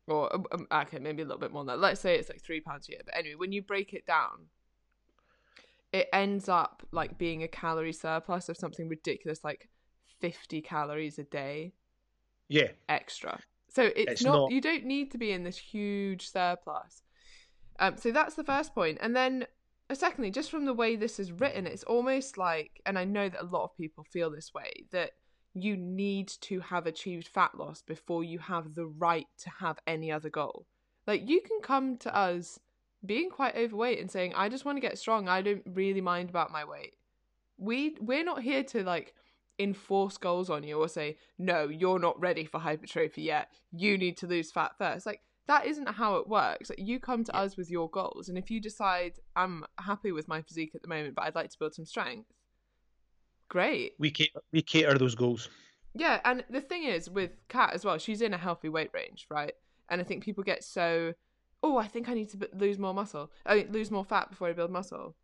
or 0.07 0.33
um, 0.35 0.45
um 0.51 0.67
okay, 0.71 0.99
maybe 0.99 1.21
a 1.21 1.25
little 1.25 1.39
bit 1.39 1.51
more 1.51 1.63
than 1.63 1.75
that. 1.75 1.79
Let's 1.79 2.01
say 2.01 2.15
it's 2.17 2.29
like 2.29 2.41
three 2.41 2.61
pounds 2.61 2.89
a 2.89 2.93
year. 2.93 3.01
But 3.05 3.15
anyway, 3.15 3.35
when 3.35 3.51
you 3.51 3.61
break 3.61 3.93
it 3.93 4.05
down, 4.07 4.47
it 5.93 6.09
ends 6.11 6.49
up 6.49 6.85
like 6.91 7.17
being 7.17 7.43
a 7.43 7.47
calorie 7.47 7.93
surplus 7.93 8.49
of 8.49 8.57
something 8.57 8.89
ridiculous, 8.89 9.43
like 9.43 9.69
fifty 10.19 10.61
calories 10.61 11.19
a 11.19 11.23
day. 11.23 11.73
Yeah, 12.47 12.69
extra. 12.89 13.39
So 13.79 13.91
it's, 13.95 14.11
it's 14.11 14.23
not, 14.23 14.33
not, 14.33 14.51
you 14.51 14.61
don't 14.61 14.85
need 14.85 15.11
to 15.11 15.17
be 15.17 15.31
in 15.31 15.43
this 15.43 15.57
huge 15.57 16.29
surplus. 16.29 17.01
Um, 17.79 17.97
so 17.97 18.11
that's 18.11 18.35
the 18.35 18.43
first 18.43 18.75
point. 18.75 18.97
And 19.01 19.15
then 19.15 19.45
uh, 19.89 19.95
secondly, 19.95 20.31
just 20.31 20.51
from 20.51 20.65
the 20.65 20.73
way 20.73 20.95
this 20.95 21.19
is 21.19 21.31
written, 21.31 21.65
it's 21.65 21.83
almost 21.83 22.37
like, 22.37 22.81
and 22.85 22.99
I 22.99 23.05
know 23.05 23.29
that 23.29 23.41
a 23.41 23.45
lot 23.45 23.63
of 23.63 23.77
people 23.77 24.03
feel 24.03 24.29
this 24.29 24.53
way, 24.53 24.85
that 24.91 25.11
you 25.53 25.77
need 25.77 26.27
to 26.41 26.59
have 26.59 26.85
achieved 26.85 27.27
fat 27.27 27.57
loss 27.57 27.81
before 27.81 28.23
you 28.23 28.39
have 28.39 28.75
the 28.75 28.85
right 28.85 29.27
to 29.39 29.49
have 29.59 29.79
any 29.87 30.11
other 30.11 30.29
goal. 30.29 30.65
Like 31.07 31.27
you 31.27 31.41
can 31.41 31.59
come 31.61 31.97
to 31.97 32.15
us 32.15 32.59
being 33.05 33.29
quite 33.29 33.55
overweight 33.55 33.99
and 33.99 34.11
saying, 34.11 34.33
I 34.35 34.49
just 34.49 34.65
want 34.65 34.75
to 34.75 34.81
get 34.81 34.97
strong. 34.99 35.27
I 35.27 35.41
don't 35.41 35.63
really 35.65 36.01
mind 36.01 36.29
about 36.29 36.51
my 36.51 36.65
weight. 36.65 36.95
We 37.57 37.95
we're 37.99 38.23
not 38.23 38.41
here 38.41 38.63
to 38.63 38.83
like 38.83 39.13
enforce 39.59 40.17
goals 40.17 40.49
on 40.49 40.63
you 40.63 40.79
or 40.79 40.87
say, 40.87 41.17
no, 41.37 41.67
you're 41.67 41.99
not 41.99 42.19
ready 42.19 42.45
for 42.45 42.59
hypertrophy 42.59 43.23
yet. 43.23 43.51
You 43.71 43.97
need 43.97 44.17
to 44.17 44.27
lose 44.27 44.51
fat 44.51 44.71
first. 44.77 45.05
Like, 45.05 45.21
that 45.47 45.65
isn't 45.65 45.89
how 45.89 46.15
it 46.15 46.27
works. 46.27 46.69
Like, 46.69 46.79
you 46.79 46.99
come 46.99 47.23
to 47.25 47.35
us 47.35 47.57
with 47.57 47.69
your 47.69 47.89
goals, 47.89 48.29
and 48.29 48.37
if 48.37 48.49
you 48.51 48.61
decide, 48.61 49.13
I'm 49.35 49.65
happy 49.79 50.11
with 50.11 50.27
my 50.27 50.41
physique 50.41 50.71
at 50.75 50.81
the 50.81 50.87
moment, 50.87 51.15
but 51.15 51.25
I'd 51.25 51.35
like 51.35 51.49
to 51.49 51.59
build 51.59 51.73
some 51.73 51.85
strength, 51.85 52.29
great. 53.49 53.93
We 53.97 54.11
cater, 54.11 54.41
we 54.53 54.61
cater 54.61 54.97
those 54.97 55.15
goals. 55.15 55.49
Yeah, 55.95 56.19
and 56.23 56.43
the 56.51 56.61
thing 56.61 56.83
is 56.83 57.09
with 57.09 57.31
Kat 57.47 57.73
as 57.73 57.83
well, 57.83 57.97
she's 57.97 58.21
in 58.21 58.33
a 58.33 58.37
healthy 58.37 58.69
weight 58.69 58.91
range, 58.93 59.25
right? 59.31 59.53
And 59.89 59.99
I 59.99 60.03
think 60.03 60.23
people 60.23 60.43
get 60.43 60.63
so, 60.63 61.13
oh, 61.63 61.77
I 61.77 61.87
think 61.87 62.07
I 62.07 62.13
need 62.13 62.29
to 62.29 62.49
lose 62.53 62.77
more 62.77 62.93
muscle, 62.93 63.31
I 63.43 63.55
mean, 63.55 63.71
lose 63.71 63.89
more 63.89 64.05
fat 64.05 64.29
before 64.29 64.49
I 64.49 64.53
build 64.53 64.69
muscle. 64.69 65.15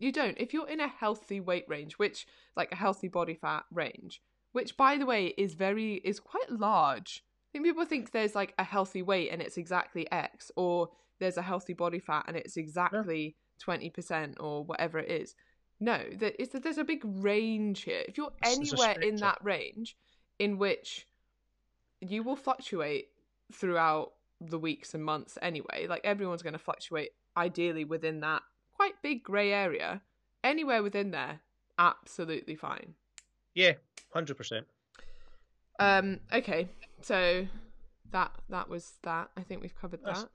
You 0.00 0.10
don't. 0.10 0.36
If 0.40 0.52
you're 0.52 0.68
in 0.68 0.80
a 0.80 0.88
healthy 0.88 1.40
weight 1.40 1.66
range, 1.68 1.94
which 1.94 2.26
like 2.56 2.72
a 2.72 2.76
healthy 2.76 3.06
body 3.06 3.34
fat 3.34 3.64
range, 3.70 4.20
which 4.52 4.76
by 4.76 4.96
the 4.96 5.06
way 5.06 5.26
is 5.36 5.54
very 5.54 5.94
is 6.04 6.18
quite 6.18 6.50
large. 6.50 7.22
I 7.22 7.52
think 7.52 7.64
people 7.64 7.84
think 7.84 8.10
there's 8.10 8.34
like 8.34 8.54
a 8.58 8.64
healthy 8.64 9.02
weight 9.02 9.30
and 9.30 9.42
it's 9.42 9.56
exactly 9.56 10.10
X, 10.10 10.50
or 10.56 10.88
there's 11.18 11.36
a 11.36 11.42
healthy 11.42 11.74
body 11.74 11.98
fat 11.98 12.24
and 12.26 12.36
it's 12.36 12.56
exactly 12.56 13.36
twenty 13.58 13.90
percent 13.90 14.38
or 14.40 14.64
whatever 14.64 14.98
it 14.98 15.10
is. 15.10 15.34
No, 15.78 16.02
that 16.18 16.40
is 16.40 16.48
that 16.50 16.62
there's 16.62 16.78
a 16.78 16.84
big 16.84 17.02
range 17.04 17.82
here. 17.82 18.02
If 18.08 18.16
you're 18.16 18.32
anywhere 18.42 18.98
in 19.00 19.16
that 19.16 19.38
range, 19.42 19.96
in 20.38 20.58
which 20.58 21.06
you 22.00 22.22
will 22.22 22.36
fluctuate 22.36 23.08
throughout 23.52 24.12
the 24.40 24.58
weeks 24.58 24.94
and 24.94 25.04
months 25.04 25.36
anyway. 25.42 25.86
Like 25.88 26.00
everyone's 26.04 26.42
going 26.42 26.54
to 26.54 26.58
fluctuate 26.58 27.10
ideally 27.36 27.84
within 27.84 28.20
that 28.20 28.42
quite 28.80 29.02
big 29.02 29.22
grey 29.22 29.52
area. 29.52 30.00
Anywhere 30.42 30.82
within 30.82 31.10
there, 31.10 31.38
absolutely 31.78 32.54
fine. 32.54 32.94
Yeah, 33.54 33.72
hundred 34.14 34.38
percent. 34.38 34.66
Um. 35.78 36.20
Okay. 36.32 36.66
So 37.02 37.46
that 38.10 38.32
that 38.48 38.70
was 38.70 38.92
that. 39.02 39.28
I 39.36 39.42
think 39.42 39.60
we've 39.60 39.78
covered 39.78 40.00
that's, 40.02 40.22
that. 40.22 40.30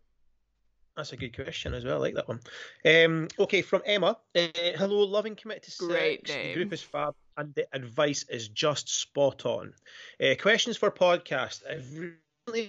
That's 0.95 1.13
a 1.13 1.17
good 1.17 1.35
question 1.35 1.73
as 1.73 1.83
well. 1.83 1.95
I 1.95 1.99
like 1.99 2.13
that 2.13 2.27
one. 2.27 2.39
Um, 2.85 3.29
okay, 3.39 3.63
from 3.63 3.81
Emma. 3.83 4.17
Uh, 4.35 4.47
hello, 4.53 4.99
loving 5.05 5.35
committed 5.35 5.63
to 5.63 5.87
Great 5.87 6.27
name. 6.29 6.49
The 6.49 6.53
group 6.53 6.73
is 6.73 6.83
fab, 6.83 7.15
and 7.37 7.51
the 7.55 7.67
advice 7.73 8.25
is 8.29 8.49
just 8.49 9.01
spot 9.01 9.45
on. 9.47 9.73
Uh, 10.23 10.35
questions 10.39 10.77
for 10.77 10.91
podcast. 10.91 11.63
I've 11.67 12.13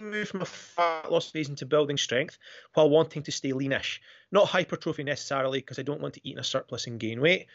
moved 0.01 0.29
from 0.31 0.41
a 0.41 0.47
fat 0.47 1.11
loss 1.13 1.31
phase 1.31 1.49
into 1.51 1.67
building 1.67 1.99
strength 1.99 2.39
while 2.75 2.89
wanting 2.89 3.23
to 3.23 3.33
stay 3.33 3.53
leanish. 3.53 3.99
Not 4.33 4.49
hypertrophy 4.49 5.05
necessarily, 5.05 5.59
because 5.61 5.79
I 5.79 5.83
don't 5.83 6.01
want 6.01 6.15
to 6.15 6.27
eat 6.29 6.33
in 6.33 6.39
a 6.39 6.45
surplus 6.45 6.87
and 6.87 6.99
gain 6.99 7.21
weight. 7.21 7.47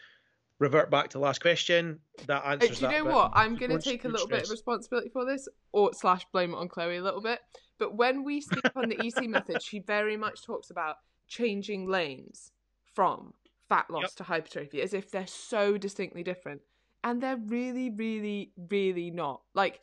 Revert 0.60 0.90
back 0.90 1.08
to 1.10 1.18
the 1.18 1.24
last 1.24 1.40
question. 1.40 1.98
That 2.28 2.44
Uh, 2.44 2.50
answers 2.52 2.78
do 2.78 2.84
you 2.84 2.90
know 2.90 3.04
bit. 3.04 3.12
what? 3.12 3.32
I'm 3.34 3.56
going 3.56 3.72
to 3.72 3.80
take 3.80 4.04
a 4.04 4.08
little 4.08 4.28
bit 4.28 4.44
of 4.44 4.50
responsibility 4.50 5.08
for 5.08 5.24
this, 5.24 5.48
or 5.72 5.92
slash 5.94 6.24
blame 6.32 6.52
it 6.52 6.56
on 6.56 6.68
Chloe 6.68 6.96
a 6.96 7.02
little 7.02 7.20
bit. 7.20 7.40
But 7.78 7.96
when 7.96 8.22
we 8.22 8.40
speak 8.40 8.64
on 8.76 8.88
the 8.88 9.04
EC 9.06 9.26
method, 9.28 9.60
she 9.60 9.80
very 9.80 10.16
much 10.16 10.44
talks 10.44 10.70
about 10.70 10.96
changing 11.26 11.88
lanes 11.88 12.52
from 12.94 13.34
fat 13.68 13.90
loss 13.90 14.02
Yep. 14.02 14.10
to 14.16 14.24
hypertrophy 14.24 14.80
as 14.82 14.94
if 14.94 15.10
they're 15.10 15.26
so 15.26 15.76
distinctly 15.76 16.22
different. 16.22 16.60
And 17.02 17.20
they're 17.20 17.36
really, 17.36 17.90
really, 17.90 18.52
really 18.70 19.10
not. 19.10 19.42
Like, 19.54 19.80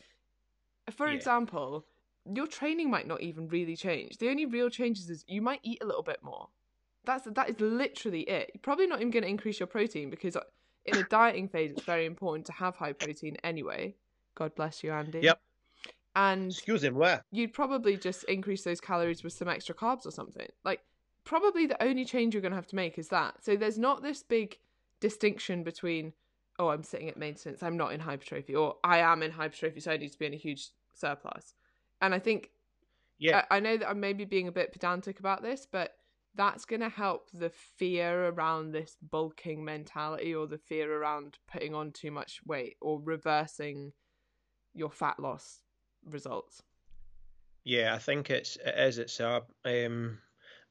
for 0.92 1.08
Yeah. 1.08 1.16
example, 1.16 1.86
your 2.34 2.48
training 2.48 2.90
might 2.90 3.08
not 3.08 3.22
even 3.22 3.48
really 3.48 3.76
change. 3.76 4.18
The 4.18 4.30
only 4.30 4.46
real 4.46 4.70
changes 4.70 5.10
is 5.10 5.24
you 5.28 5.42
might 5.42 5.60
eat 5.64 5.82
a 5.82 5.86
little 5.86 6.04
bit 6.04 6.24
more. 6.24 6.48
That's 7.06 7.26
that 7.26 7.50
is 7.50 7.60
literally 7.60 8.22
it. 8.22 8.52
You're 8.54 8.62
probably 8.62 8.88
not 8.88 9.00
even 9.00 9.12
going 9.12 9.24
to 9.24 9.30
increase 9.30 9.60
your 9.60 9.68
protein 9.68 10.10
because 10.10 10.36
uh, 10.36 10.42
in 10.86 10.98
a 10.98 11.04
dieting 11.04 11.48
phase, 11.48 11.72
it's 11.72 11.84
very 11.84 12.06
important 12.06 12.46
to 12.48 12.52
have 12.54 12.76
high 12.76 12.94
protein 12.94 13.38
anyway. 13.44 13.96
God 14.36 14.56
bless 14.56 14.84
you, 14.84 14.92
Andy. 14.92 15.20
Yep. 15.22 15.40
And 16.16 16.52
Excuse 16.52 16.84
him, 16.84 16.96
where? 16.96 17.24
you'd 17.32 17.54
probably 17.54 17.96
just 17.96 18.24
increase 18.26 18.64
those 18.64 18.82
calories 18.82 19.24
with 19.24 19.34
some 19.34 19.48
extra 19.48 19.76
carbs 19.76 20.06
or 20.06 20.12
something. 20.12 20.48
Like, 20.64 20.82
probably 21.24 21.66
the 21.66 21.82
only 21.84 22.04
change 22.06 22.34
you're 22.34 22.42
going 22.42 22.52
to 22.52 22.58
have 22.58 22.68
to 22.68 22.76
make 22.76 22.98
is 22.98 23.10
that. 23.10 23.44
So 23.44 23.56
there's 23.56 23.78
not 23.78 24.02
this 24.02 24.24
big 24.24 24.58
distinction 25.00 25.64
between, 25.64 26.14
oh, 26.58 26.70
I'm 26.70 26.84
sitting 26.84 27.10
at 27.10 27.18
maintenance, 27.18 27.62
I'm 27.62 27.78
not 27.78 27.94
in 27.94 28.00
hypertrophy, 28.00 28.56
or 28.56 28.78
I 28.84 29.00
am 29.00 29.22
in 29.22 29.32
hypertrophy, 29.32 29.80
so 29.80 29.92
I 29.92 29.98
need 29.98 30.12
to 30.12 30.20
be 30.20 30.26
in 30.26 30.34
a 30.34 30.38
huge 30.38 30.70
surplus. 30.94 31.54
And 32.02 32.14
I 32.14 32.20
think 32.20 32.52
Yeah. 33.18 33.44
I, 33.50 33.58
I 33.58 33.60
know 33.60 33.78
that 33.78 33.90
I'm 33.90 34.00
maybe 34.00 34.26
being 34.26 34.48
a 34.48 34.52
bit 34.52 34.72
pedantic 34.72 35.20
about 35.20 35.42
this, 35.42 35.68
but 35.70 35.96
that's 36.36 36.66
going 36.66 36.82
to 36.82 36.90
help 36.90 37.30
the 37.34 37.50
fear 37.50 38.30
around 38.30 38.72
this 38.72 38.96
bulking 39.02 39.66
mentality 39.66 40.34
or 40.34 40.48
the 40.48 40.58
fear 40.58 41.02
around 41.02 41.38
putting 41.52 41.74
on 41.76 41.92
too 41.92 42.12
much 42.12 42.40
weight 42.46 42.78
or 42.82 43.02
reversing 43.02 43.94
your 44.74 44.92
fat 44.92 45.20
loss 45.20 45.62
results. 46.06 46.62
Yeah, 47.64 47.94
I 47.94 48.00
think 48.00 48.30
it's 48.30 48.58
it 48.64 48.76
is. 48.78 48.98
It's 48.98 49.20
a 49.20 49.44
um, 49.66 50.20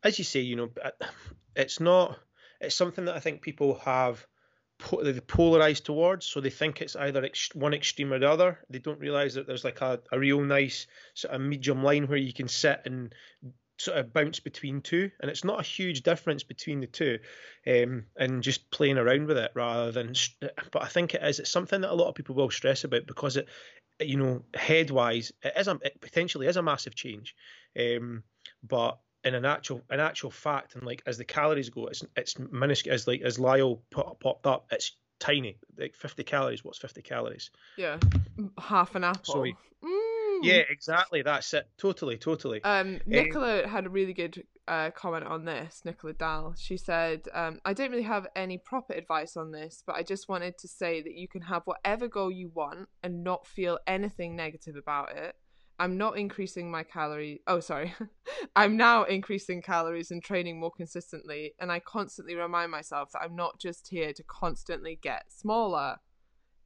as 0.03 0.19
you 0.19 0.25
say, 0.25 0.41
you 0.41 0.57
know, 0.57 0.71
uh, 0.83 0.91
it's 1.57 1.81
not. 1.81 2.19
It's 2.61 2.75
something 2.75 3.05
that 3.05 3.15
I 3.15 3.21
think 3.21 3.43
people 3.43 3.75
have 3.81 4.27
po- 4.79 5.03
they're 5.03 5.21
polarized 5.21 5.85
towards. 5.85 6.27
So 6.27 6.41
they 6.41 6.51
think 6.51 6.81
it's 6.81 6.97
either 6.97 7.25
ex- 7.25 7.55
one 7.55 7.75
extreme 7.75 8.13
or 8.13 8.19
the 8.19 8.31
other. 8.31 8.59
They 8.71 8.79
don't 8.79 9.01
realize 9.01 9.35
that 9.35 9.47
there's 9.47 9.65
like 9.65 9.81
a, 9.81 10.01
a 10.13 10.19
real 10.19 10.41
nice 10.41 10.87
sort 11.15 11.35
of 11.35 11.41
medium 11.41 11.83
line 11.83 12.07
where 12.07 12.19
you 12.19 12.33
can 12.33 12.49
sit 12.49 12.83
and 12.85 13.15
sort 13.79 13.99
of 13.99 14.13
bounce 14.13 14.41
between 14.41 14.81
two, 14.81 15.11
and 15.21 15.31
it's 15.31 15.45
not 15.45 15.61
a 15.61 15.65
huge 15.65 16.03
difference 16.03 16.43
between 16.43 16.81
the 16.81 16.87
two, 16.87 17.19
um, 17.67 18.05
and 18.17 18.43
just 18.43 18.71
playing 18.71 18.99
around 18.99 19.27
with 19.27 19.39
it 19.39 19.53
rather 19.55 19.93
than. 19.93 20.15
But 20.73 20.83
I 20.83 20.89
think 20.89 21.15
it 21.15 21.23
is. 21.23 21.39
It's 21.39 21.51
something 21.51 21.81
that 21.81 21.93
a 21.93 21.95
lot 21.95 22.09
of 22.09 22.15
people 22.15 22.35
will 22.35 22.51
stress 22.51 22.85
about 22.85 23.07
because 23.07 23.37
it, 23.37 23.49
you 24.01 24.17
know, 24.17 24.45
head 24.55 24.91
wise, 24.91 25.33
it 25.43 25.53
is 25.57 25.69
a 25.69 25.79
it 25.83 26.01
potentially 26.01 26.47
is 26.47 26.57
a 26.57 26.63
massive 26.63 26.95
change, 26.95 27.35
um, 27.79 28.25
but 28.63 28.99
in 29.29 29.35
an 29.35 29.45
actual 29.45 29.83
an 29.91 30.01
actual 30.01 30.31
fact, 30.31 30.75
and 30.75 30.85
like 30.85 31.03
as 31.07 31.19
the 31.19 31.25
calories 31.25 31.71
go, 31.71 31.87
it's 31.87 32.05
it's 32.17 32.39
minuscule. 32.39 32.95
As 32.95 33.07
like 33.07 33.21
as 33.23 33.39
Lyle 33.39 33.83
put, 33.91 34.19
popped 34.21 34.47
up, 34.47 34.67
it's 34.73 34.97
tiny, 35.21 35.59
like 35.77 35.95
50 35.95 36.25
calories. 36.25 36.65
What's 36.65 36.79
50 36.79 37.03
calories? 37.03 37.51
Yeah, 37.77 37.99
half 38.59 38.95
an 38.95 39.05
apple. 39.05 39.35
Sorry. 39.35 39.57
Mm. 39.85 40.39
Yeah, 40.43 40.63
exactly. 40.71 41.23
That's 41.23 41.53
it. 41.53 41.69
Totally, 41.79 42.17
totally. 42.17 42.63
Um, 42.65 43.01
Nicola 43.07 43.67
had 43.67 43.87
a 43.87 43.91
really 43.91 44.15
good 44.15 44.45
uh, 44.67 44.91
comment 44.91 45.25
on 45.25 45.45
this. 45.45 45.83
Nicola 45.85 46.13
Dahl. 46.15 46.55
She 46.57 46.77
said, 46.77 47.23
um, 47.35 47.61
"I 47.65 47.73
don't 47.75 47.91
really 47.91 48.03
have 48.05 48.27
any 48.35 48.57
proper 48.57 48.95
advice 48.95 49.37
on 49.37 49.51
this, 49.53 49.83
but 49.87 49.97
I 49.97 50.03
just 50.03 50.29
wanted 50.29 50.57
to 50.59 50.69
say 50.69 51.03
that 51.03 51.15
you 51.15 51.29
can 51.29 51.43
have 51.43 51.63
whatever 51.65 52.09
goal 52.09 52.31
you 52.31 52.51
want 52.55 52.89
and 53.03 53.23
not 53.23 53.47
feel 53.47 53.79
anything 53.87 54.37
negative 54.37 54.77
about 54.77 55.17
it. 55.17 55.37
I'm 55.79 55.97
not 55.97 56.19
increasing 56.19 56.71
my 56.71 56.83
calorie. 56.83 57.43
Oh, 57.47 57.61
sorry. 57.61 57.95
I'm 58.57 58.77
now 58.77 59.05
increasing 59.05 59.63
calories 59.63 60.11
and 60.11 60.23
training 60.23 60.59
more 60.59 60.73
consistently, 60.73 61.55
and 61.61 61.71
I 61.71 61.81
constantly 61.81 62.35
remind 62.35 62.71
myself 62.71 63.13
that 63.13 63.23
I'm 63.23 63.37
not 63.37 63.59
just 63.61 63.89
here 63.89 64.13
to 64.13 64.23
constantly 64.25 64.99
get 65.01 65.25
smaller." 65.29 65.97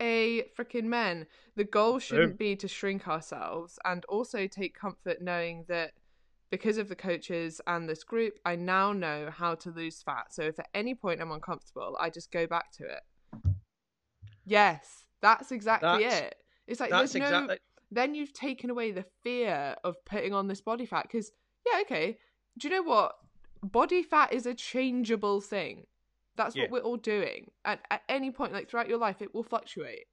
A 0.01 0.45
freaking 0.59 0.85
men. 0.85 1.27
The 1.55 1.65
goal 1.65 2.01
shouldn't 2.01 2.37
be 2.37 2.57
to 2.57 2.67
shrink 2.67 3.07
ourselves 3.07 3.79
and 3.85 4.05
also 4.07 4.49
take 4.49 4.75
comfort 4.75 5.23
knowing 5.23 5.65
that 5.69 5.93
because 6.51 6.77
of 6.77 6.89
the 6.89 6.97
coaches 6.97 7.61
and 7.69 7.89
this 7.89 8.03
group, 8.03 8.39
I 8.45 8.57
now 8.57 8.93
know 8.93 9.31
how 9.31 9.55
to 9.55 9.71
lose 9.71 10.03
fat. 10.03 10.35
So 10.35 10.43
if 10.43 10.59
at 10.59 10.69
any 10.75 10.95
point 10.95 11.21
I'm 11.21 11.31
uncomfortable, 11.31 11.97
I 12.01 12.11
just 12.11 12.33
go 12.33 12.49
back 12.49 12.73
to 12.73 12.85
it. 12.85 13.03
Yes, 14.45 15.05
that's 15.21 15.53
exactly 15.53 16.05
That's- 16.05 16.21
it. 16.21 16.35
It's 16.67 16.81
like 16.81 16.91
That's 16.91 17.13
there's 17.13 17.31
no 17.31 17.39
exactly. 17.39 17.59
Then 17.95 18.15
you've 18.15 18.33
taken 18.33 18.71
away 18.71 18.91
the 18.91 19.05
fear 19.23 19.77
of 19.85 20.03
putting 20.05 20.33
on 20.33 20.49
this 20.49 20.61
body 20.61 20.87
fat 20.87 21.05
because 21.05 21.31
yeah 21.67 21.81
okay 21.83 22.19
do 22.59 22.69
you 22.69 22.75
know 22.75 22.83
what? 22.83 23.15
Body 23.63 24.03
fat 24.03 24.33
is 24.33 24.45
a 24.45 24.53
changeable 24.55 25.41
thing. 25.41 25.87
That's 26.37 26.55
Yeah. 26.55 26.65
what 26.65 26.71
we're 26.73 26.81
all 26.81 26.97
doing. 26.99 27.51
And 27.65 27.81
at 27.91 28.03
any 28.09 28.31
point 28.31 28.53
like 28.53 28.69
throughout 28.69 28.89
your 28.89 28.99
life 28.99 29.23
it 29.23 29.35
will 29.35 29.43
fluctuate. 29.43 30.05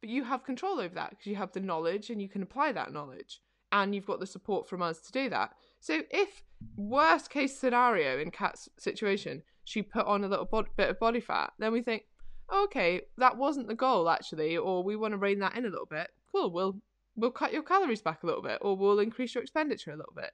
But 0.00 0.10
you 0.10 0.24
have 0.24 0.44
control 0.44 0.78
over 0.78 0.94
that 0.94 1.10
because 1.10 1.26
you 1.26 1.36
have 1.36 1.52
the 1.52 1.60
knowledge 1.60 2.10
and 2.10 2.20
you 2.20 2.28
can 2.28 2.42
apply 2.42 2.72
that 2.72 2.92
knowledge 2.92 3.40
and 3.72 3.94
you've 3.94 4.06
got 4.06 4.20
the 4.20 4.26
support 4.26 4.68
from 4.68 4.82
us 4.82 5.00
to 5.00 5.12
do 5.12 5.30
that. 5.30 5.54
So 5.80 6.02
if 6.10 6.42
worst 6.76 7.30
case 7.30 7.56
scenario 7.58 8.18
in 8.18 8.30
kat's 8.30 8.68
situation 8.78 9.42
she 9.64 9.82
put 9.82 10.06
on 10.06 10.22
a 10.24 10.28
little 10.28 10.44
bod- 10.46 10.68
bit 10.76 10.88
of 10.90 10.98
body 10.98 11.20
fat 11.20 11.52
then 11.58 11.72
we 11.72 11.82
think 11.82 12.04
okay 12.52 13.02
that 13.18 13.36
wasn't 13.36 13.68
the 13.68 13.74
goal 13.74 14.08
actually 14.08 14.56
or 14.56 14.82
we 14.82 14.96
want 14.96 15.12
to 15.12 15.18
rein 15.18 15.38
that 15.38 15.56
in 15.56 15.64
a 15.64 15.68
little 15.70 15.86
bit. 15.86 16.08
Cool 16.30 16.50
we'll 16.50 16.80
we'll 17.16 17.30
cut 17.30 17.52
your 17.52 17.62
calories 17.62 18.02
back 18.02 18.22
a 18.22 18.26
little 18.26 18.42
bit 18.42 18.58
or 18.60 18.76
we'll 18.76 18.98
increase 18.98 19.34
your 19.34 19.42
expenditure 19.42 19.90
a 19.92 19.96
little 19.96 20.12
bit 20.14 20.32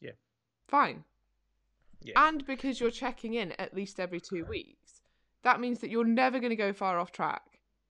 Yeah. 0.00 0.12
fine 0.68 1.04
Yeah. 2.02 2.14
and 2.28 2.44
because 2.46 2.80
you're 2.80 2.90
checking 2.90 3.34
in 3.34 3.52
at 3.52 3.74
least 3.74 4.00
every 4.00 4.20
two 4.20 4.44
weeks 4.44 5.00
that 5.42 5.60
means 5.60 5.80
that 5.80 5.90
you're 5.90 6.04
never 6.04 6.38
going 6.38 6.50
to 6.50 6.56
go 6.56 6.72
far 6.72 6.98
off 6.98 7.12
track 7.12 7.42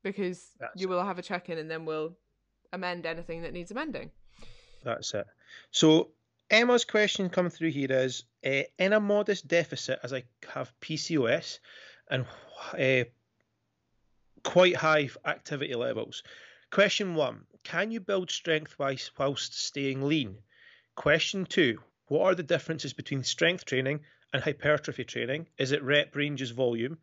because 0.02 0.52
That's 0.58 0.80
you 0.80 0.88
will 0.88 1.02
have 1.04 1.18
a 1.18 1.22
check 1.22 1.48
in 1.48 1.58
and 1.58 1.70
then 1.70 1.84
we'll 1.84 2.16
amend 2.72 3.06
anything 3.06 3.42
that 3.42 3.52
needs 3.52 3.70
amending 3.70 4.10
That's 4.84 5.12
it. 5.14 5.26
So 5.70 6.08
Emma's 6.50 6.84
question 6.84 7.28
coming 7.28 7.50
through 7.50 7.70
here 7.70 7.92
is: 7.92 8.24
uh, 8.44 8.62
in 8.78 8.92
a 8.92 8.98
modest 8.98 9.46
deficit, 9.46 10.00
as 10.02 10.12
I 10.12 10.24
have 10.52 10.72
PCOS 10.80 11.58
and 12.10 12.24
uh, 12.76 13.04
quite 14.42 14.74
high 14.74 15.08
activity 15.24 15.74
levels. 15.74 16.22
Question 16.70 17.14
one: 17.14 17.44
Can 17.64 17.90
you 17.90 18.00
build 18.00 18.30
strength 18.30 18.78
whilst 18.78 19.58
staying 19.58 20.02
lean? 20.02 20.38
Question 20.94 21.44
two: 21.44 21.82
What 22.06 22.22
are 22.22 22.34
the 22.34 22.42
differences 22.42 22.92
between 22.92 23.22
strength 23.22 23.64
training 23.64 24.04
and 24.32 24.42
hypertrophy 24.42 25.04
training? 25.04 25.48
Is 25.58 25.72
it 25.72 25.82
rep 25.82 26.16
ranges 26.16 26.50
volume? 26.50 26.98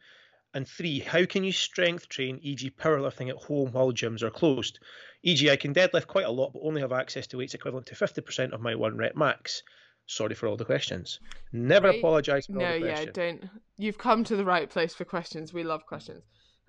And 0.54 0.68
three, 0.68 1.00
how 1.00 1.26
can 1.26 1.44
you 1.44 1.52
strength 1.52 2.10
train, 2.10 2.40
e.g., 2.42 2.70
powerlifting 2.72 3.30
at 3.30 3.36
home 3.36 3.72
while 3.72 3.92
gyms 3.92 4.24
are 4.24 4.32
closed? 4.32 4.80
E.g., 5.22 5.50
I 5.50 5.58
can 5.58 5.74
deadlift 5.74 6.08
quite 6.08 6.26
a 6.26 6.32
lot, 6.32 6.54
but 6.54 6.64
only 6.64 6.82
have 6.82 6.92
access 6.92 7.28
to 7.28 7.38
weights 7.38 7.54
equivalent 7.54 7.88
to 7.88 7.96
50% 7.96 8.54
of 8.54 8.62
my 8.62 8.74
one 8.74 8.98
rep 8.98 9.16
max. 9.16 9.62
Sorry 10.08 10.34
for 10.36 10.48
all 10.48 10.58
the 10.58 10.66
questions. 10.66 11.20
Never 11.52 11.90
apologise 11.90 12.46
for 12.48 12.54
no 12.54 12.66
all 12.66 12.80
the 12.80 12.86
yeah 12.86 12.94
questions. 12.94 13.16
don't 13.16 13.50
you've 13.78 13.98
come 13.98 14.24
to 14.24 14.36
the 14.36 14.46
right 14.46 14.70
place 14.70 14.96
for 14.96 15.06
questions 15.06 15.54
we 15.54 15.64
love 15.64 15.86
questions 15.86 16.24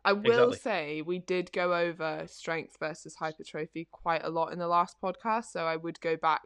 i 0.05 0.12
will 0.12 0.50
Exactly. 0.50 0.57
say 0.57 1.02
we 1.02 1.19
did 1.19 1.52
go 1.52 1.75
over 1.75 2.25
strength 2.26 2.76
versus 2.78 3.17
hypertrophy 3.17 3.87
quite 3.90 4.25
a 4.25 4.31
lot 4.31 4.52
in 4.52 4.59
the 4.59 4.69
last 4.69 4.97
podcast 5.02 5.47
so 5.47 5.64
i 5.67 5.76
would 5.76 6.00
go 6.00 6.17
back 6.17 6.43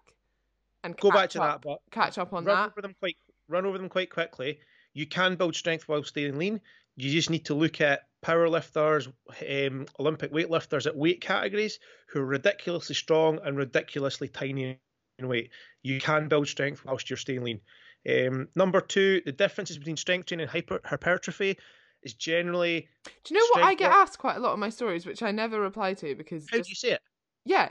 and 0.85 0.97
Go 1.01 1.11
back 1.11 1.31
catch 1.31 1.33
to 1.33 1.41
up, 1.41 1.63
that, 1.63 1.63
but 1.63 1.79
catch 1.91 2.19
up 2.19 2.33
on 2.33 2.45
run 2.45 2.57
that 2.57 2.71
over 2.71 2.83
them 2.83 2.95
quite 2.99 3.17
run 3.49 3.67
over 3.67 3.79
them 3.79 3.89
quite 3.89 4.11
quickly. 4.11 4.61
You 4.95 5.07
can 5.07 5.37
build 5.37 5.55
strength 5.57 5.89
while 5.89 6.03
staying 6.05 6.39
lean. 6.39 6.61
You 6.97 7.11
just 7.11 7.31
need 7.31 7.47
to 7.47 7.55
look 7.55 7.81
at 7.81 8.09
powerlifters, 8.23 9.07
um, 9.09 9.87
Olympic 9.99 10.31
weightlifters 10.33 10.87
at 10.87 10.97
weight 10.97 11.21
categories 11.21 11.79
who 12.09 12.21
are 12.21 12.27
ridiculously 12.27 12.95
strong 12.95 13.39
and 13.45 13.57
ridiculously 13.57 14.29
tiny 14.29 14.81
in 15.19 15.29
weight. 15.29 15.51
You 15.83 16.01
can 16.01 16.29
build 16.29 16.49
strength 16.49 16.85
whilst 16.85 17.09
you're 17.11 17.17
staying 17.17 17.43
lean. 17.43 17.61
Um, 18.09 18.49
number 18.55 18.81
two, 18.81 19.23
the 19.25 19.33
differences 19.33 19.79
between 19.79 19.97
strength 19.97 20.27
training 20.27 20.43
and 20.43 20.51
hyper, 20.51 20.81
hypertrophy 20.85 21.59
is 22.03 22.15
generally 22.15 22.89
do 23.25 23.35
you 23.35 23.41
know 23.41 23.47
what 23.55 23.65
i 23.65 23.75
get 23.75 23.91
asked 23.93 24.19
quite 24.19 24.37
a 24.37 24.41
lot 24.41 24.53
of 24.53 24.59
my 24.59 24.69
stories 24.69 25.07
which 25.07 25.23
i 25.23 25.31
never 25.31 25.61
reply 25.61 25.95
to 25.95 26.15
because 26.15 26.47
how 26.51 26.57
just- 26.59 26.69
do 26.69 26.73
you 26.73 26.77
say 26.77 26.91
it? 26.93 27.01
Yeah, 27.45 27.71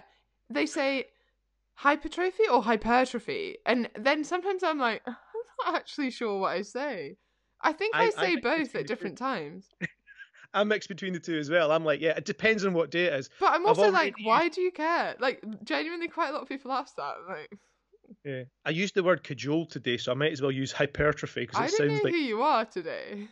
they 0.49 0.65
say 0.65 1.05
hypertrophy 1.75 2.43
or 2.51 2.61
hypertrophy, 2.61 3.57
and 3.65 3.89
then 3.97 4.23
sometimes 4.23 4.63
I'm 4.63 4.77
like, 4.79 5.01
I'm 5.07 5.15
not 5.65 5.75
actually 5.75 6.11
sure 6.11 6.39
what 6.39 6.51
I 6.51 6.61
say. 6.61 7.17
I 7.61 7.71
think 7.73 7.95
I, 7.95 8.03
I- 8.03 8.05
I 8.07 8.09
say 8.09 8.35
mix 8.35 8.41
both 8.43 8.75
at 8.75 8.87
different 8.87 9.17
times. 9.17 9.69
I'm 10.53 10.67
mixed 10.67 10.89
between 10.89 11.13
the 11.13 11.19
two 11.19 11.37
as 11.37 11.49
well. 11.49 11.71
I'm 11.71 11.85
like, 11.85 12.01
yeah, 12.01 12.11
it 12.17 12.25
depends 12.25 12.65
on 12.65 12.73
what 12.73 12.91
day 12.91 13.05
it 13.05 13.13
is. 13.13 13.29
But 13.39 13.53
I'm 13.53 13.65
also 13.65 13.89
like, 13.89 14.15
why 14.23 14.49
do 14.49 14.59
you 14.59 14.71
care? 14.71 15.15
Like, 15.19 15.41
genuinely, 15.63 16.09
quite 16.09 16.29
a 16.29 16.33
lot 16.33 16.41
of 16.41 16.49
people 16.49 16.73
ask 16.73 16.97
that. 16.97 17.13
Like, 17.29 17.57
Yeah. 18.23 18.43
I 18.65 18.69
used 18.71 18.95
the 18.95 19.03
word 19.03 19.23
cajole 19.23 19.65
today, 19.65 19.97
so 19.97 20.11
I 20.11 20.15
might 20.15 20.31
as 20.31 20.41
well 20.41 20.51
use 20.51 20.71
hypertrophy 20.71 21.41
because 21.41 21.59
it 21.59 21.63
I 21.63 21.67
don't 21.67 21.87
know 21.87 21.97
sounds 21.99 22.15
who 22.15 22.21
you 22.21 22.41
are 22.41 22.65
today. 22.65 23.27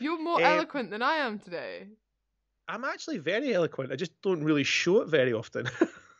You're 0.00 0.20
more 0.20 0.36
Um, 0.42 0.42
eloquent 0.42 0.90
than 0.90 1.02
I 1.02 1.16
am 1.16 1.38
today. 1.38 1.86
I'm 2.68 2.84
actually 2.84 3.18
very 3.18 3.54
eloquent. 3.54 3.92
I 3.92 3.96
just 3.96 4.20
don't 4.22 4.44
really 4.44 4.64
show 4.64 5.02
it 5.02 5.08
very 5.08 5.32
often. 5.32 5.68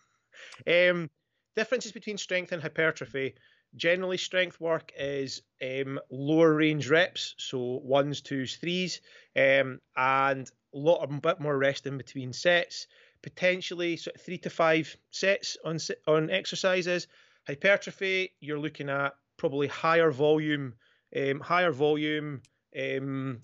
um, 0.67 1.11
differences 1.57 1.93
between 1.93 2.19
strength 2.19 2.53
and 2.53 2.61
hypertrophy. 2.61 3.35
Generally, 3.75 4.19
strength 4.19 4.61
work 4.61 4.93
is 4.99 5.43
um, 5.63 5.99
lower 6.11 6.53
range 6.53 6.91
reps, 6.91 7.35
so 7.39 7.81
ones, 7.83 8.21
twos, 8.21 8.57
threes, 8.57 9.01
um, 9.35 9.81
and 9.97 10.51
a 10.75 10.79
lot 10.79 11.03
a 11.03 11.07
bit 11.07 11.41
more 11.41 11.57
rest 11.57 11.87
in 11.87 11.97
between 11.97 12.33
sets. 12.35 12.87
Potentially, 13.23 13.97
sort 13.97 14.17
of 14.17 14.23
three 14.23 14.39
to 14.39 14.51
five 14.51 14.97
sets 15.11 15.57
on 15.65 15.79
on 16.07 16.31
exercises. 16.31 17.07
Hypertrophy, 17.47 18.33
you're 18.41 18.59
looking 18.59 18.89
at 18.89 19.15
probably 19.37 19.69
higher 19.69 20.11
volume, 20.11 20.75
um, 21.17 21.41
higher 21.41 21.73
volume 21.73 22.43
um, 22.79 23.41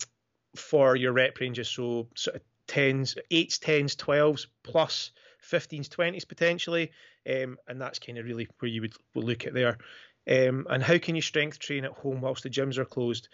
for 0.55 0.95
your 0.95 1.13
rep 1.13 1.39
ranges. 1.39 1.69
So 1.69 2.07
sort 2.15 2.37
of 2.37 2.41
tens, 2.67 3.15
eights, 3.31 3.57
tens, 3.57 3.95
twelves, 3.95 4.47
plus 4.63 5.11
fifteens, 5.39 5.89
twenties 5.89 6.25
potentially, 6.25 6.91
um, 7.29 7.57
and 7.67 7.81
that's 7.81 7.99
kind 7.99 8.17
of 8.17 8.25
really 8.25 8.47
where 8.59 8.69
you 8.69 8.81
would, 8.81 8.93
would 9.15 9.25
look 9.25 9.47
at 9.47 9.53
there. 9.53 9.77
Um, 10.29 10.67
and 10.69 10.83
how 10.83 10.97
can 10.97 11.15
you 11.15 11.21
strength 11.21 11.59
train 11.59 11.85
at 11.85 11.91
home 11.91 12.21
whilst 12.21 12.43
the 12.43 12.49
gyms 12.49 12.77
are 12.77 12.85
closed? 12.85 13.29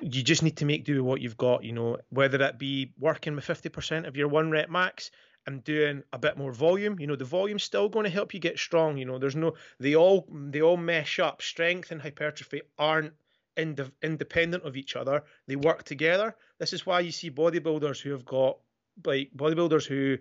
You 0.00 0.22
just 0.22 0.42
need 0.42 0.56
to 0.58 0.64
make 0.64 0.84
do 0.84 0.96
with 0.96 1.04
what 1.04 1.20
you've 1.20 1.36
got. 1.36 1.64
You 1.64 1.72
know, 1.72 1.98
whether 2.10 2.38
that 2.38 2.58
be 2.58 2.92
working 2.98 3.34
with 3.34 3.44
fifty 3.44 3.68
percent 3.68 4.06
of 4.06 4.16
your 4.16 4.28
one 4.28 4.50
rep 4.50 4.70
max 4.70 5.10
and 5.46 5.64
doing 5.64 6.02
a 6.12 6.18
bit 6.18 6.36
more 6.36 6.52
volume. 6.52 6.98
You 7.00 7.06
know, 7.06 7.16
the 7.16 7.24
volume's 7.24 7.64
still 7.64 7.88
going 7.88 8.04
to 8.04 8.10
help 8.10 8.32
you 8.32 8.40
get 8.40 8.58
strong. 8.58 8.96
You 8.96 9.04
know, 9.04 9.18
there's 9.18 9.36
no 9.36 9.54
they 9.78 9.94
all 9.96 10.26
they 10.30 10.62
all 10.62 10.76
mesh 10.76 11.18
up. 11.18 11.42
Strength 11.42 11.90
and 11.90 12.00
hypertrophy 12.00 12.62
aren't 12.78 13.12
inde- 13.56 13.92
independent 14.02 14.64
of 14.64 14.76
each 14.76 14.96
other. 14.96 15.24
They 15.46 15.56
work 15.56 15.84
together. 15.84 16.34
This 16.58 16.72
is 16.72 16.86
why 16.86 17.00
you 17.00 17.12
see 17.12 17.30
bodybuilders 17.30 18.00
who 18.00 18.10
have 18.12 18.24
got 18.24 18.58
like 19.04 19.30
bodybuilders 19.36 19.86
who 19.86 20.18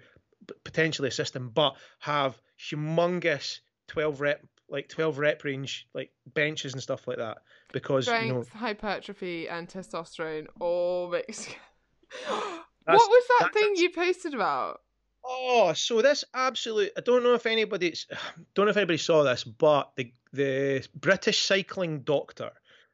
potentially 0.63 1.09
a 1.09 1.11
system 1.11 1.51
but 1.53 1.75
have 1.99 2.41
humongous 2.59 3.59
12 3.87 4.21
rep 4.21 4.45
like 4.69 4.87
12 4.87 5.17
rep 5.19 5.43
range 5.43 5.87
like 5.93 6.11
benches 6.33 6.73
and 6.73 6.81
stuff 6.81 7.07
like 7.07 7.17
that 7.17 7.39
because 7.71 8.05
Strength, 8.05 8.27
you 8.27 8.33
know 8.33 8.45
hypertrophy, 8.53 9.47
and 9.47 9.67
testosterone 9.67 10.47
all 10.59 11.09
mixed. 11.09 11.49
what 12.27 12.65
was 12.85 13.27
that, 13.39 13.51
that- 13.51 13.53
thing 13.53 13.75
you 13.75 13.89
posted 13.91 14.33
about? 14.33 14.81
Oh, 15.23 15.73
so 15.73 16.01
this 16.01 16.23
absolute 16.33 16.91
I 16.97 17.01
don't 17.01 17.23
know 17.23 17.33
if 17.33 17.45
anybody's 17.45 18.07
don't 18.55 18.65
know 18.65 18.71
if 18.71 18.77
anybody 18.77 18.97
saw 18.97 19.23
this, 19.23 19.43
but 19.43 19.91
the 19.95 20.11
the 20.33 20.87
British 20.95 21.41
cycling 21.45 22.01
doctor 22.01 22.51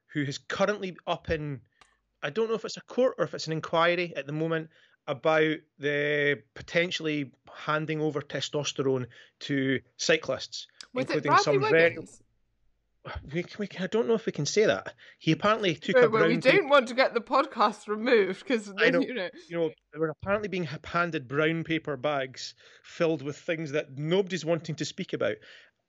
who 0.07 0.21
is 0.21 0.37
currently 0.37 0.97
up 1.07 1.29
in 1.29 1.61
I 2.21 2.29
don't 2.29 2.49
know 2.49 2.55
if 2.55 2.65
it's 2.65 2.77
a 2.77 2.81
court 2.81 3.15
or 3.17 3.25
if 3.25 3.33
it's 3.33 3.47
an 3.47 3.53
inquiry 3.53 4.13
at 4.15 4.25
the 4.25 4.33
moment 4.33 4.69
about 5.07 5.55
the 5.79 6.41
potentially 6.53 7.31
handing 7.53 8.01
over 8.01 8.21
testosterone 8.21 9.05
to 9.39 9.79
cyclists, 9.95 10.67
Was 10.93 11.05
including 11.05 11.37
some 11.37 11.61
very 11.61 11.95
Wiggins? 11.95 12.21
We, 13.33 13.45
we, 13.57 13.67
I 13.79 13.87
don't 13.87 14.07
know 14.07 14.13
if 14.13 14.25
we 14.25 14.31
can 14.31 14.45
say 14.45 14.65
that. 14.65 14.93
He 15.19 15.31
apparently 15.31 15.75
took 15.75 15.95
a 15.97 16.01
Well, 16.01 16.11
well, 16.11 16.27
we 16.27 16.37
paper 16.37 16.57
don't 16.57 16.69
want 16.69 16.87
to 16.87 16.93
get 16.93 17.13
the 17.13 17.21
podcast 17.21 17.87
removed 17.87 18.39
because 18.39 18.67
you 18.79 18.91
know. 18.91 19.29
you 19.49 19.57
know, 19.57 19.69
they 19.93 19.99
were 19.99 20.09
apparently 20.09 20.49
being 20.49 20.67
handed 20.83 21.27
brown 21.27 21.63
paper 21.63 21.97
bags 21.97 22.53
filled 22.83 23.21
with 23.21 23.37
things 23.37 23.71
that 23.71 23.97
nobody's 23.97 24.45
wanting 24.45 24.75
to 24.75 24.85
speak 24.85 25.13
about. 25.13 25.35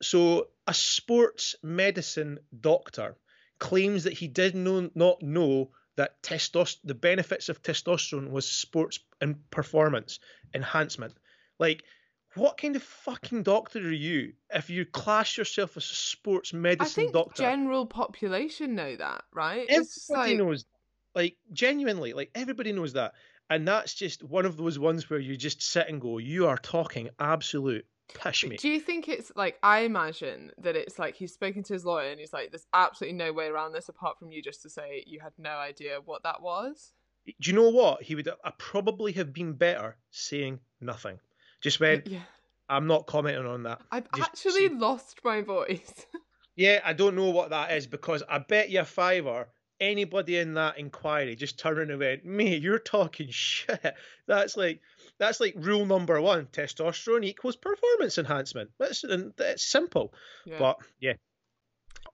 So, 0.02 0.48
a 0.66 0.74
sports 0.74 1.56
medicine 1.62 2.38
doctor 2.60 3.16
claims 3.58 4.04
that 4.04 4.12
he 4.12 4.28
did 4.28 4.54
know, 4.54 4.88
not 4.94 5.22
know 5.22 5.70
that 5.96 6.22
testos- 6.22 6.78
the 6.84 6.94
benefits 6.94 7.48
of 7.48 7.62
testosterone 7.62 8.30
was 8.30 8.48
sports 8.48 9.00
and 9.20 9.50
performance 9.50 10.20
enhancement. 10.54 11.14
Like, 11.58 11.82
what 12.34 12.58
kind 12.58 12.76
of 12.76 12.82
fucking 12.82 13.42
doctor 13.42 13.78
are 13.78 13.90
you 13.90 14.32
if 14.54 14.70
you 14.70 14.84
class 14.84 15.36
yourself 15.36 15.76
as 15.76 15.84
a 15.84 15.94
sports 15.94 16.52
I 16.54 16.58
medicine 16.58 17.04
think 17.04 17.12
doctor? 17.12 17.42
general 17.42 17.86
population 17.86 18.74
know 18.74 18.96
that, 18.96 19.24
right? 19.32 19.66
Everybody 19.68 20.30
like, 20.30 20.36
knows, 20.36 20.64
like 21.14 21.36
genuinely, 21.52 22.12
like 22.12 22.30
everybody 22.34 22.72
knows 22.72 22.92
that, 22.94 23.14
and 23.50 23.66
that's 23.66 23.94
just 23.94 24.22
one 24.22 24.46
of 24.46 24.56
those 24.56 24.78
ones 24.78 25.08
where 25.08 25.18
you 25.18 25.36
just 25.36 25.62
sit 25.62 25.88
and 25.88 26.00
go, 26.00 26.18
"You 26.18 26.46
are 26.46 26.58
talking 26.58 27.08
absolute 27.18 27.86
pish 28.14 28.46
me." 28.46 28.56
Do 28.56 28.68
you 28.68 28.80
think 28.80 29.08
it's 29.08 29.32
like 29.34 29.58
I 29.62 29.80
imagine 29.80 30.52
that 30.58 30.76
it's 30.76 30.98
like 30.98 31.14
he's 31.14 31.32
spoken 31.32 31.62
to 31.64 31.72
his 31.72 31.84
lawyer 31.84 32.10
and 32.10 32.20
he's 32.20 32.32
like, 32.32 32.50
"There's 32.50 32.66
absolutely 32.74 33.16
no 33.16 33.32
way 33.32 33.46
around 33.46 33.72
this 33.72 33.88
apart 33.88 34.18
from 34.18 34.30
you 34.30 34.42
just 34.42 34.62
to 34.62 34.70
say 34.70 35.02
you 35.06 35.20
had 35.20 35.32
no 35.38 35.56
idea 35.56 35.98
what 36.04 36.22
that 36.24 36.42
was." 36.42 36.92
Do 37.40 37.50
you 37.50 37.56
know 37.56 37.68
what? 37.68 38.02
He 38.02 38.14
would 38.14 38.28
uh, 38.28 38.50
probably 38.56 39.12
have 39.12 39.34
been 39.34 39.52
better 39.52 39.96
saying 40.10 40.60
nothing. 40.80 41.18
Just 41.62 41.80
went, 41.80 42.06
Yeah, 42.06 42.20
"I'm 42.68 42.86
not 42.86 43.06
commenting 43.06 43.46
on 43.46 43.62
that." 43.64 43.80
I've 43.90 44.10
Just 44.12 44.28
actually 44.30 44.68
see- 44.68 44.74
lost 44.74 45.20
my 45.24 45.42
voice. 45.42 46.06
Yeah, 46.56 46.80
I 46.84 46.92
don't 46.92 47.14
know 47.14 47.30
what 47.30 47.50
that 47.50 47.70
is 47.70 47.86
because 47.86 48.24
I 48.28 48.38
bet 48.40 48.68
you 48.68 48.80
a 48.80 48.84
fiver 48.84 49.46
anybody 49.80 50.38
in 50.38 50.54
that 50.54 50.76
inquiry 50.76 51.36
just 51.36 51.56
turned 51.56 51.78
around 51.78 51.90
and 51.90 52.00
went, 52.00 52.24
"Mate, 52.24 52.60
you're 52.62 52.80
talking 52.80 53.28
shit." 53.30 53.94
That's 54.26 54.56
like 54.56 54.80
that's 55.18 55.38
like 55.38 55.54
rule 55.56 55.86
number 55.86 56.20
one: 56.20 56.46
testosterone 56.46 57.24
equals 57.24 57.54
performance 57.54 58.18
enhancement. 58.18 58.70
That's 58.78 59.04
it's 59.04 59.64
simple. 59.64 60.12
yeah. 60.44 60.58
But 60.58 60.78
yeah, 61.00 61.12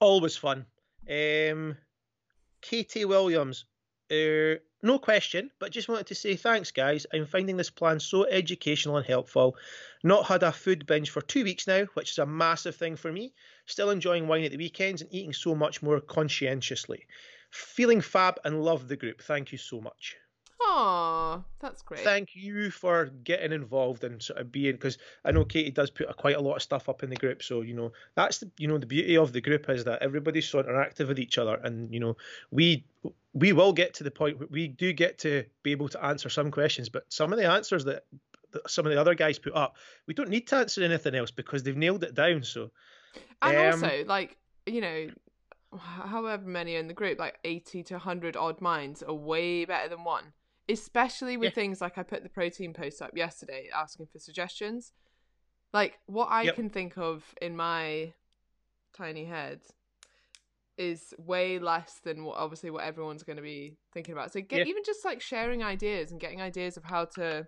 always 0.01 0.37
fun. 0.37 0.67
Um, 1.09 1.77
Katie 2.61 3.05
Williams, 3.05 3.65
uh, 4.11 4.57
no 4.85 4.99
question, 4.99 5.51
but 5.59 5.73
just 5.73 5.89
wanted 5.89 6.07
to 6.09 6.15
say 6.15 6.37
thanks, 6.37 6.71
guys. 6.71 7.07
I'm 7.13 7.27
finding 7.27 7.57
this 7.57 7.71
plan 7.71 7.99
so 7.99 8.27
educational 8.27 8.99
and 8.99 9.07
helpful. 9.07 9.57
Not 10.03 10.27
had 10.27 10.43
a 10.43 10.53
food 10.53 10.87
binge 10.87 11.11
for 11.11 11.23
two 11.23 11.43
weeks 11.43 11.67
now, 11.67 11.85
which 11.95 12.13
is 12.13 12.19
a 12.19 12.27
massive 12.27 12.77
thing 12.77 12.95
for 12.97 13.11
me. 13.11 13.33
Still 13.67 13.91
enjoying 13.91 14.29
wine 14.29 14.45
at 14.45 14.51
the 14.51 14.59
weekends 14.59 15.01
and 15.01 15.13
eating 15.13 15.33
so 15.33 15.55
much 15.55 15.83
more 15.83 16.01
conscientiously. 16.01 17.07
Feeling 17.51 18.03
fab 18.03 18.39
and 18.45 18.63
love 18.63 18.87
the 18.87 18.97
group. 18.97 19.23
Thank 19.23 19.53
you 19.53 19.59
so 19.59 19.81
much. 19.81 20.17
Aw, 20.61 21.43
that's 21.61 21.83
great. 21.83 22.01
Thank 22.01 22.37
you 22.37 22.71
for 22.71 23.07
getting 23.07 23.53
involved 23.53 24.05
and 24.05 24.23
sort 24.23 24.41
of 24.41 24.53
being 24.53 24.73
because 24.73 24.99
I 25.25 25.33
know 25.33 25.45
Katie 25.45 25.71
does 25.71 25.91
put 25.91 26.09
a, 26.09 26.15
quite 26.15 26.37
a 26.37 26.41
lot 26.41 26.57
of 26.57 26.63
stuff 26.63 26.89
up 26.89 27.03
in 27.03 27.11
the 27.11 27.17
group. 27.17 27.43
So 27.43 27.63
you 27.63 27.75
know 27.75 27.93
that's 28.15 28.39
the, 28.39 28.51
you 28.59 28.69
know 28.69 28.79
the 28.79 28.87
beauty 28.87 29.17
of 29.17 29.33
the 29.33 29.41
group 29.41 29.69
is 29.69 29.85
that 29.85 30.03
everybody's 30.03 30.49
so 30.49 30.63
interactive 30.63 31.09
with 31.09 31.19
each 31.19 31.39
other, 31.39 31.55
and 31.55 31.93
you 31.93 32.01
know 32.01 32.17
we 32.51 32.85
we 33.35 33.53
will 33.53 33.73
get 33.73 33.95
to 33.95 34.05
the 34.05 34.11
point 34.11 34.39
where 34.39 34.49
we 34.51 34.69
do 34.69 34.93
get 34.93 35.19
to 35.19 35.45
be 35.63 35.73
able 35.73 35.89
to 35.89 36.03
answer 36.05 36.29
some 36.29 36.51
questions, 36.51 36.89
but 36.89 37.05
some 37.13 37.33
of 37.33 37.39
the 37.39 37.51
answers 37.51 37.85
that, 37.85 38.05
that 38.53 38.71
some 38.71 38.87
of 38.87 38.93
the 38.93 39.01
other 39.01 39.15
guys 39.15 39.39
put 39.39 39.55
up, 39.55 39.77
we 40.07 40.15
don't 40.15 40.29
need 40.29 40.47
to 40.49 40.57
answer 40.57 40.83
anything 40.83 41.15
else 41.15 41.33
because 41.33 41.63
they've 41.65 41.77
nailed 41.77 42.05
it 42.05 42.15
down. 42.15 42.45
So 42.45 42.71
and 43.43 43.59
Um, 43.59 43.83
also, 43.83 44.05
like 44.07 44.37
you 44.67 44.81
know, 44.81 45.11
however 45.77 46.47
many 46.47 46.77
are 46.77 46.79
in 46.79 46.87
the 46.87 46.95
group, 46.95 47.19
like 47.19 47.39
eighty 47.45 47.83
to 47.85 47.99
hundred 47.99 48.37
odd 48.37 48.61
minds 48.61 49.03
are 49.03 49.13
way 49.15 49.65
better 49.65 49.89
than 49.89 50.05
one. 50.05 50.33
Especially 50.69 51.37
with 51.37 51.51
Yeah. 51.51 51.55
things 51.57 51.81
like 51.83 51.99
I 51.99 52.03
put 52.03 52.23
the 52.23 52.31
protein 52.31 52.73
post 52.73 53.03
up 53.03 53.11
yesterday 53.15 53.69
asking 53.75 54.07
for 54.07 54.19
suggestions. 54.19 54.93
Like 55.75 55.99
what 56.07 56.29
I 56.31 56.47
Yep. 56.47 56.55
can 56.55 56.71
think 56.71 56.97
of 56.97 57.35
in 57.43 57.57
my 57.57 58.15
tiny 58.97 59.25
head 59.27 59.61
is 60.77 61.15
way 61.19 61.59
less 61.59 62.01
than 62.03 62.25
what 62.25 62.37
obviously 62.37 62.71
what 62.71 62.85
everyone's 62.85 63.23
going 63.23 63.37
to 63.37 63.43
be 63.43 63.77
thinking 63.93 64.13
about. 64.13 64.33
So 64.33 64.41
get 64.41 64.59
Yeah. 64.61 64.65
even 64.71 64.83
just 64.85 65.05
like 65.05 65.21
sharing 65.21 65.63
ideas 65.63 66.11
and 66.11 66.21
getting 66.21 66.41
ideas 66.43 66.77
of 66.77 66.85
how 66.85 67.05
to 67.17 67.47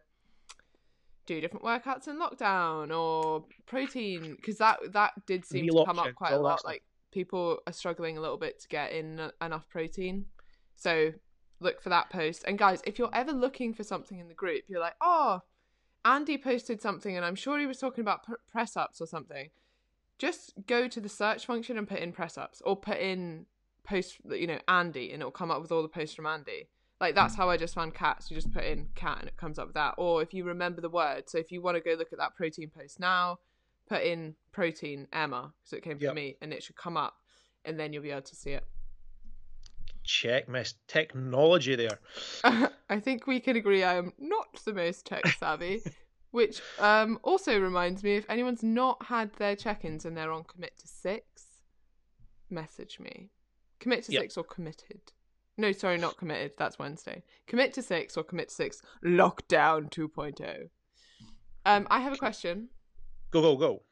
do 1.26 1.40
different 1.40 1.64
workouts 1.64 2.06
in 2.06 2.18
lockdown 2.20 2.96
or 2.96 3.44
protein 3.66 4.36
because 4.36 4.58
that 4.58 4.78
that 4.92 5.12
did 5.26 5.44
seem 5.44 5.66
Meal 5.66 5.80
to 5.80 5.84
come 5.84 5.98
up 5.98 6.14
quite 6.14 6.32
a 6.32 6.38
lot. 6.38 6.64
Like 6.64 6.84
people 7.10 7.58
are 7.66 7.72
struggling 7.72 8.16
a 8.16 8.20
little 8.20 8.36
bit 8.36 8.60
to 8.60 8.68
get 8.68 8.92
in 8.92 9.30
enough 9.42 9.68
protein, 9.68 10.26
so 10.76 11.12
look 11.58 11.80
for 11.80 11.88
that 11.88 12.10
post. 12.10 12.44
And 12.46 12.58
guys, 12.58 12.80
if 12.86 12.98
you're 12.98 13.14
ever 13.14 13.32
looking 13.32 13.74
for 13.74 13.82
something 13.82 14.18
in 14.18 14.28
the 14.28 14.34
group, 14.34 14.64
you're 14.68 14.80
like, 14.80 14.94
oh, 15.00 15.40
Andy 16.04 16.38
posted 16.38 16.80
something, 16.80 17.16
and 17.16 17.24
I'm 17.24 17.34
sure 17.34 17.58
he 17.58 17.66
was 17.66 17.78
talking 17.78 18.02
about 18.02 18.24
press 18.46 18.76
ups 18.76 19.00
or 19.00 19.06
something. 19.06 19.48
Just 20.18 20.54
go 20.66 20.88
to 20.88 21.00
the 21.00 21.08
search 21.08 21.46
function 21.46 21.76
and 21.78 21.88
put 21.88 21.98
in 21.98 22.12
press 22.12 22.38
ups, 22.38 22.62
or 22.64 22.76
put 22.76 22.98
in 22.98 23.46
post, 23.84 24.18
you 24.30 24.46
know, 24.46 24.58
Andy, 24.68 25.12
and 25.12 25.22
it'll 25.22 25.30
come 25.30 25.50
up 25.50 25.60
with 25.62 25.72
all 25.72 25.82
the 25.82 25.88
posts 25.88 26.14
from 26.14 26.26
Andy. 26.26 26.68
Like 27.00 27.14
that's 27.14 27.34
mm. 27.34 27.38
how 27.38 27.50
I 27.50 27.56
just 27.56 27.74
found 27.74 27.94
cats. 27.94 28.30
You 28.30 28.36
just 28.36 28.52
put 28.52 28.64
in 28.64 28.88
cat, 28.94 29.18
and 29.20 29.28
it 29.28 29.36
comes 29.36 29.58
up 29.58 29.66
with 29.66 29.74
that. 29.74 29.94
Or 29.98 30.22
if 30.22 30.32
you 30.32 30.44
remember 30.44 30.80
the 30.80 30.88
word, 30.88 31.28
so 31.28 31.38
if 31.38 31.52
you 31.52 31.60
want 31.60 31.76
to 31.76 31.82
go 31.82 31.92
look 31.96 32.12
at 32.12 32.18
that 32.18 32.34
protein 32.34 32.70
post 32.70 32.98
now, 32.98 33.38
put 33.88 34.02
in 34.02 34.34
protein 34.52 35.06
Emma, 35.12 35.52
so 35.64 35.76
it 35.76 35.82
came 35.82 35.98
from 35.98 36.06
Yep. 36.06 36.14
me, 36.14 36.36
and 36.40 36.52
it 36.52 36.62
should 36.62 36.76
come 36.76 36.96
up. 36.96 37.14
and 37.64 37.80
then 37.80 37.92
you'll 37.92 38.02
be 38.02 38.12
able 38.12 38.22
to 38.22 38.36
see 38.36 38.50
it. 38.50 38.64
Check, 40.04 40.48
miss. 40.48 40.74
Technology 40.86 41.74
there. 41.74 41.98
I 42.88 43.00
think 43.00 43.26
we 43.26 43.40
can 43.40 43.56
agree 43.56 43.82
I 43.82 43.96
am 43.96 44.12
not 44.18 44.46
the 44.64 44.72
most 44.72 45.04
tech 45.04 45.26
savvy, 45.26 45.82
which 46.36 46.60
um, 46.78 47.18
also 47.22 47.58
reminds 47.58 48.02
me 48.02 48.14
if 48.14 48.28
anyone's 48.28 48.62
not 48.62 49.02
had 49.06 49.32
their 49.36 49.56
check 49.56 49.86
ins 49.86 50.04
and 50.04 50.14
they're 50.14 50.30
on 50.30 50.44
commit 50.44 50.78
to 50.78 50.86
six, 50.86 51.44
message 52.50 53.00
me. 53.00 53.30
Commit 53.80 54.04
to 54.04 54.12
Yep. 54.12 54.22
six 54.22 54.36
or 54.36 54.44
committed. 54.44 55.00
No, 55.56 55.72
sorry, 55.72 55.96
not 55.96 56.18
committed. 56.18 56.52
That's 56.58 56.78
Wednesday. 56.78 57.22
Commit 57.46 57.72
to 57.72 57.82
six 57.82 58.18
or 58.18 58.22
commit 58.22 58.50
to 58.50 58.54
six. 58.54 58.82
Lockdown 59.02 59.90
2.0. 59.90 60.68
Um, 61.64 61.86
I 61.90 62.00
have 62.00 62.12
a 62.12 62.18
question. 62.18 62.68
Go, 63.30 63.40
go, 63.40 63.56
go. 63.56 63.82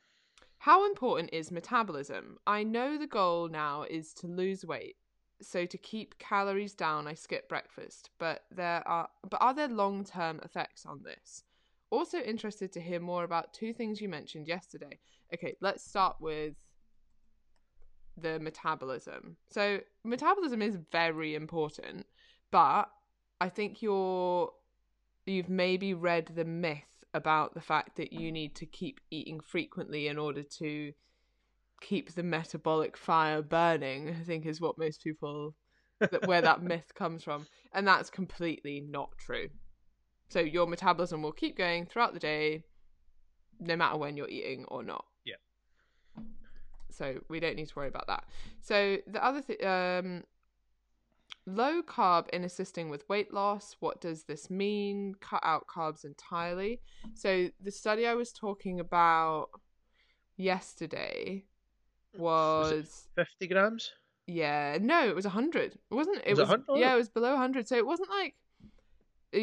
How 0.58 0.84
important 0.84 1.30
is 1.32 1.50
metabolism? 1.50 2.36
I 2.46 2.62
know 2.62 2.98
the 2.98 3.06
goal 3.06 3.48
now 3.48 3.84
is 3.88 4.12
to 4.14 4.26
lose 4.26 4.66
weight. 4.66 4.96
So 5.40 5.64
to 5.64 5.78
keep 5.78 6.18
calories 6.18 6.74
down, 6.74 7.08
I 7.08 7.14
skip 7.14 7.48
breakfast. 7.48 8.10
But 8.18 8.44
there 8.50 8.86
are 8.86 9.08
but 9.28 9.40
are 9.40 9.54
there 9.54 9.68
long-term 9.68 10.40
effects 10.44 10.84
on 10.84 11.04
this? 11.04 11.42
Also 11.94 12.18
interested 12.18 12.72
to 12.72 12.80
hear 12.80 12.98
more 12.98 13.22
about 13.22 13.54
two 13.54 13.72
things 13.72 14.00
you 14.00 14.08
mentioned 14.08 14.48
yesterday. 14.48 14.98
Okay, 15.32 15.54
let's 15.60 15.84
start 15.84 16.16
with 16.20 16.54
the 18.16 18.40
metabolism. 18.40 19.36
So 19.48 19.78
metabolism 20.02 20.60
is 20.60 20.76
very 20.90 21.36
important, 21.36 22.06
but 22.50 22.86
I 23.40 23.48
think 23.48 23.80
you're 23.80 24.50
you've 25.24 25.48
maybe 25.48 25.94
read 25.94 26.32
the 26.34 26.44
myth 26.44 27.04
about 27.14 27.54
the 27.54 27.60
fact 27.60 27.96
that 27.98 28.12
you 28.12 28.32
need 28.32 28.56
to 28.56 28.66
keep 28.66 29.00
eating 29.12 29.38
frequently 29.38 30.08
in 30.08 30.18
order 30.18 30.42
to 30.42 30.92
keep 31.80 32.12
the 32.14 32.24
metabolic 32.24 32.96
fire 32.96 33.40
burning 33.40 34.14
i 34.20 34.24
think 34.24 34.46
is 34.46 34.60
what 34.60 34.78
most 34.78 35.02
people 35.02 35.54
that 36.00 36.26
where 36.26 36.42
that 36.42 36.62
myth 36.70 36.92
comes 36.94 37.22
from 37.22 37.46
and 37.72 37.86
that's 37.86 38.10
completely 38.10 38.80
not 38.80 39.10
true 39.18 39.48
so 40.28 40.40
your 40.40 40.66
metabolism 40.66 41.22
will 41.22 41.32
keep 41.32 41.56
going 41.56 41.86
throughout 41.86 42.14
the 42.14 42.20
day 42.20 42.62
no 43.60 43.76
matter 43.76 43.96
when 43.96 44.16
you're 44.16 44.28
eating 44.28 44.64
or 44.68 44.82
not 44.82 45.04
Yeah. 45.24 45.36
so 46.90 47.20
we 47.28 47.40
don't 47.40 47.56
need 47.56 47.68
to 47.68 47.74
worry 47.76 47.88
about 47.88 48.06
that 48.08 48.24
so 48.60 48.98
the 49.06 49.24
other 49.24 49.40
thing 49.42 49.64
um 49.64 50.24
low 51.46 51.82
carb 51.82 52.28
in 52.30 52.42
assisting 52.44 52.88
with 52.88 53.08
weight 53.08 53.32
loss 53.32 53.76
what 53.80 54.00
does 54.00 54.24
this 54.24 54.50
mean 54.50 55.14
cut 55.20 55.40
out 55.44 55.66
carbs 55.66 56.04
entirely 56.04 56.80
so 57.14 57.48
the 57.62 57.70
study 57.70 58.06
i 58.06 58.14
was 58.14 58.32
talking 58.32 58.80
about 58.80 59.48
yesterday 60.36 61.44
Was 62.16 62.72
was, 62.72 63.08
50 63.16 63.46
grams? 63.48 63.92
yeah 64.26 64.78
no 64.80 65.06
it 65.06 65.14
was 65.14 65.26
100 65.26 65.72
it 65.74 65.78
wasn't 65.90 66.16
it 66.24 66.30
Was 66.30 66.38
it 66.38 66.42
was, 66.42 66.48
100? 66.50 66.80
yeah 66.80 66.94
it 66.94 66.96
was 66.96 67.08
below 67.10 67.32
100 67.32 67.68
so 67.68 67.76
it 67.76 67.86
wasn't 67.86 68.08
like 68.10 68.34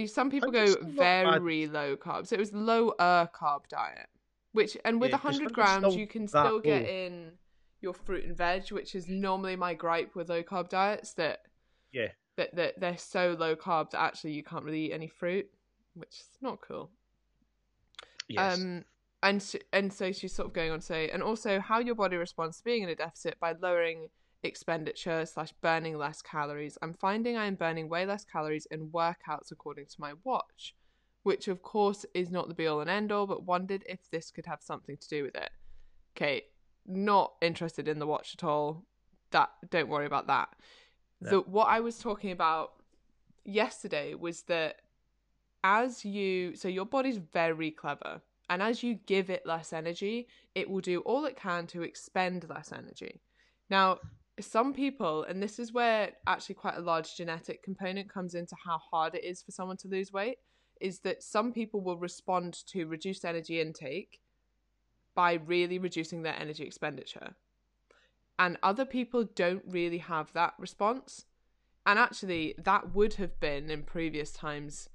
some 0.07 0.29
people 0.29 0.51
go 0.51 0.65
100's 0.65 0.95
bad. 0.95 1.23
very 1.33 1.67
low 1.67 1.95
carb 1.95 2.25
so 2.27 2.35
it 2.35 2.39
was 2.39 2.53
lower 2.53 2.93
carb 3.33 3.67
diet 3.69 4.07
which 4.53 4.77
and 4.85 4.99
with 5.01 5.11
Yeah, 5.11 5.17
'cause 5.17 5.39
100 5.39 5.53
grams 5.53 5.95
you 5.95 6.07
can 6.07 6.27
still 6.27 6.59
get 6.59 6.83
low. 6.83 6.87
in 6.89 7.37
your 7.81 7.93
fruit 7.93 8.25
and 8.25 8.35
veg 8.37 8.71
which 8.71 8.93
is 8.95 9.07
normally 9.07 9.55
my 9.55 9.73
gripe 9.73 10.15
with 10.15 10.29
low 10.29 10.43
carb 10.43 10.69
diets 10.69 11.13
that 11.15 11.39
Yeah. 11.91 12.09
that, 12.37 12.55
that 12.55 12.79
they're 12.79 12.97
so 12.97 13.35
low 13.39 13.55
carb 13.55 13.89
that 13.91 13.99
actually 14.01 14.33
you 14.33 14.43
can't 14.43 14.63
really 14.63 14.85
eat 14.87 14.93
any 14.93 15.07
fruit 15.07 15.49
which 15.93 16.19
is 16.19 16.29
not 16.41 16.61
cool 16.61 16.91
Yes. 18.27 18.59
um, 18.59 18.85
and 19.23 19.55
and 19.73 19.91
so 19.93 20.11
she's 20.11 20.33
sort 20.33 20.47
of 20.47 20.53
going 20.53 20.71
on 20.71 20.79
to 20.79 20.85
say, 20.85 21.09
and 21.09 21.21
also 21.21 21.59
how 21.59 21.79
your 21.79 21.95
body 21.95 22.15
responds 22.15 22.57
to 22.57 22.63
being 22.63 22.83
in 22.83 22.89
a 22.89 22.95
deficit 22.95 23.37
by 23.39 23.51
lowering 23.53 24.09
expenditure 24.43 25.25
slash 25.25 25.51
burning 25.61 25.97
less 25.97 26.21
calories. 26.21 26.77
I'm 26.81 26.93
finding 26.93 27.37
I 27.37 27.45
am 27.45 27.55
burning 27.55 27.89
way 27.89 28.05
less 28.05 28.25
calories 28.25 28.67
in 28.71 28.89
workouts 28.89 29.51
according 29.51 29.85
to 29.87 29.95
my 29.99 30.13
watch, 30.23 30.75
which 31.23 31.47
of 31.47 31.61
course 31.61 32.05
is 32.13 32.29
not 32.29 32.47
the 32.47 32.55
be 32.55 32.67
all 32.67 32.81
and 32.81 32.89
end 32.89 33.11
all, 33.11 33.27
but 33.27 33.43
wondered 33.43 33.83
if 33.87 34.09
this 34.11 34.31
could 34.31 34.45
have 34.45 34.61
something 34.61 34.97
to 34.97 35.07
do 35.07 35.23
with 35.23 35.35
it. 35.35 35.49
Okay, 36.15 36.43
not 36.85 37.33
interested 37.41 37.87
in 37.87 37.99
the 37.99 38.07
watch 38.07 38.35
at 38.35 38.43
all. 38.43 38.85
That 39.31 39.49
don't 39.69 39.89
worry 39.89 40.05
about 40.05 40.27
that. 40.27 40.49
No. 41.21 41.29
The 41.29 41.39
what 41.41 41.69
I 41.69 41.79
was 41.79 41.99
talking 41.99 42.31
about 42.31 42.73
yesterday 43.45 44.13
was 44.13 44.43
that 44.43 44.77
as 45.63 46.03
you 46.03 46.55
so 46.55 46.67
your 46.67 46.85
body's 46.85 47.17
very 47.17 47.71
clever 47.71 48.21
and 48.49 48.61
as 48.61 48.83
you 48.83 48.95
give 49.05 49.29
it 49.29 49.45
less 49.45 49.73
energy 49.73 50.27
it 50.55 50.69
will 50.69 50.81
do 50.81 50.99
all 51.01 51.25
it 51.25 51.35
can 51.35 51.67
to 51.67 51.83
expend 51.83 52.45
less 52.49 52.71
energy 52.71 53.21
now 53.69 53.99
some 54.41 54.73
people 54.73 55.23
and 55.23 55.41
this 55.41 55.59
is 55.59 55.73
where 55.73 56.11
actually 56.27 56.55
quite 56.55 56.77
a 56.77 56.81
large 56.81 57.15
genetic 57.15 57.63
component 57.63 58.09
comes 58.09 58.35
into 58.35 58.55
how 58.65 58.77
hard 58.77 59.15
it 59.15 59.23
is 59.23 59.41
for 59.41 59.51
someone 59.51 59.77
to 59.77 59.87
lose 59.87 60.11
weight 60.11 60.37
is 60.79 60.99
that 60.99 61.23
some 61.23 61.53
people 61.53 61.81
will 61.81 61.97
respond 61.97 62.65
to 62.67 62.85
reduced 62.85 63.23
energy 63.23 63.61
intake 63.61 64.19
by 65.15 65.33
really 65.33 65.77
reducing 65.77 66.23
their 66.23 66.39
energy 66.39 66.63
expenditure. 66.63 67.35
And 68.39 68.57
other 68.63 68.85
people 68.85 69.25
don't 69.35 69.63
really 69.67 69.99
have 69.99 70.33
that 70.33 70.53
response. 70.57 71.25
And 71.85 71.99
actually 71.99 72.55
that 72.57 72.95
would 72.95 73.15
have 73.15 73.39
been 73.39 73.69
in 73.69 73.83
previous 73.83 74.31
times 74.31 74.89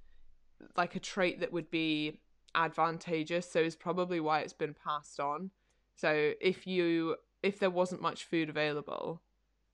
like 0.77 0.97
a 0.97 1.01
trait 1.01 1.41
that 1.41 1.53
would 1.53 1.71
be 1.71 2.21
advantageous 2.55 3.51
so 3.51 3.61
is 3.61 3.77
probably 3.77 4.19
why 4.19 4.41
it's 4.41 4.53
been 4.53 4.75
passed 4.75 5.21
on. 5.21 5.51
So 5.95 6.33
if 6.41 6.67
you 6.67 7.17
if 7.43 7.59
there 7.59 7.71
wasn't 7.71 8.03
much 8.03 8.25
food 8.25 8.49
available 8.49 9.23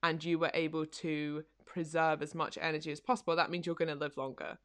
and 0.03 0.23
you 0.25 0.39
were 0.39 0.51
able 0.55 0.87
to 0.87 1.45
preserve 1.65 2.23
as 2.23 2.35
much 2.35 2.59
energy 2.61 2.93
as 2.93 3.01
possible 3.01 3.37
that 3.37 3.51
means 3.51 3.67
you're 3.67 3.75
going 3.75 3.89
to 3.89 3.95
live 3.95 4.17
longer. 4.17 4.59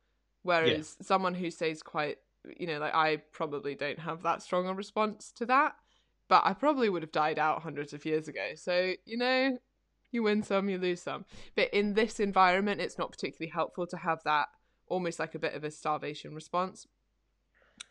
Whereas 0.43 0.97
someone 1.01 1.33
who 1.33 1.51
stays 1.51 1.81
quite 1.81 2.17
you 2.57 2.67
know 2.67 2.79
like 2.79 2.93
i 2.93 3.17
probably 3.31 3.75
don't 3.75 3.99
have 3.99 4.23
that 4.23 4.41
strong 4.41 4.67
a 4.67 4.73
response 4.73 5.31
to 5.35 5.45
that 5.45 5.75
but 6.29 6.41
i 6.45 6.53
probably 6.53 6.89
would 6.89 7.01
have 7.01 7.11
died 7.11 7.39
out 7.39 7.63
hundreds 7.63 7.93
of 7.93 8.05
years 8.05 8.27
ago. 8.27 8.51
So 8.55 8.93
you 9.05 9.17
know 9.17 9.57
you 10.11 10.23
win 10.23 10.43
some 10.43 10.69
you 10.69 10.77
lose 10.77 11.01
some. 11.01 11.25
But 11.55 11.73
in 11.73 11.93
this 11.93 12.19
environment 12.19 12.81
it's 12.81 12.97
not 12.97 13.11
particularly 13.11 13.51
helpful 13.51 13.87
to 13.87 13.97
have 13.97 14.23
that 14.23 14.47
almost 14.87 15.19
like 15.19 15.35
a 15.35 15.39
bit 15.39 15.53
of 15.53 15.63
a 15.63 15.71
starvation 15.71 16.33
response. 16.33 16.87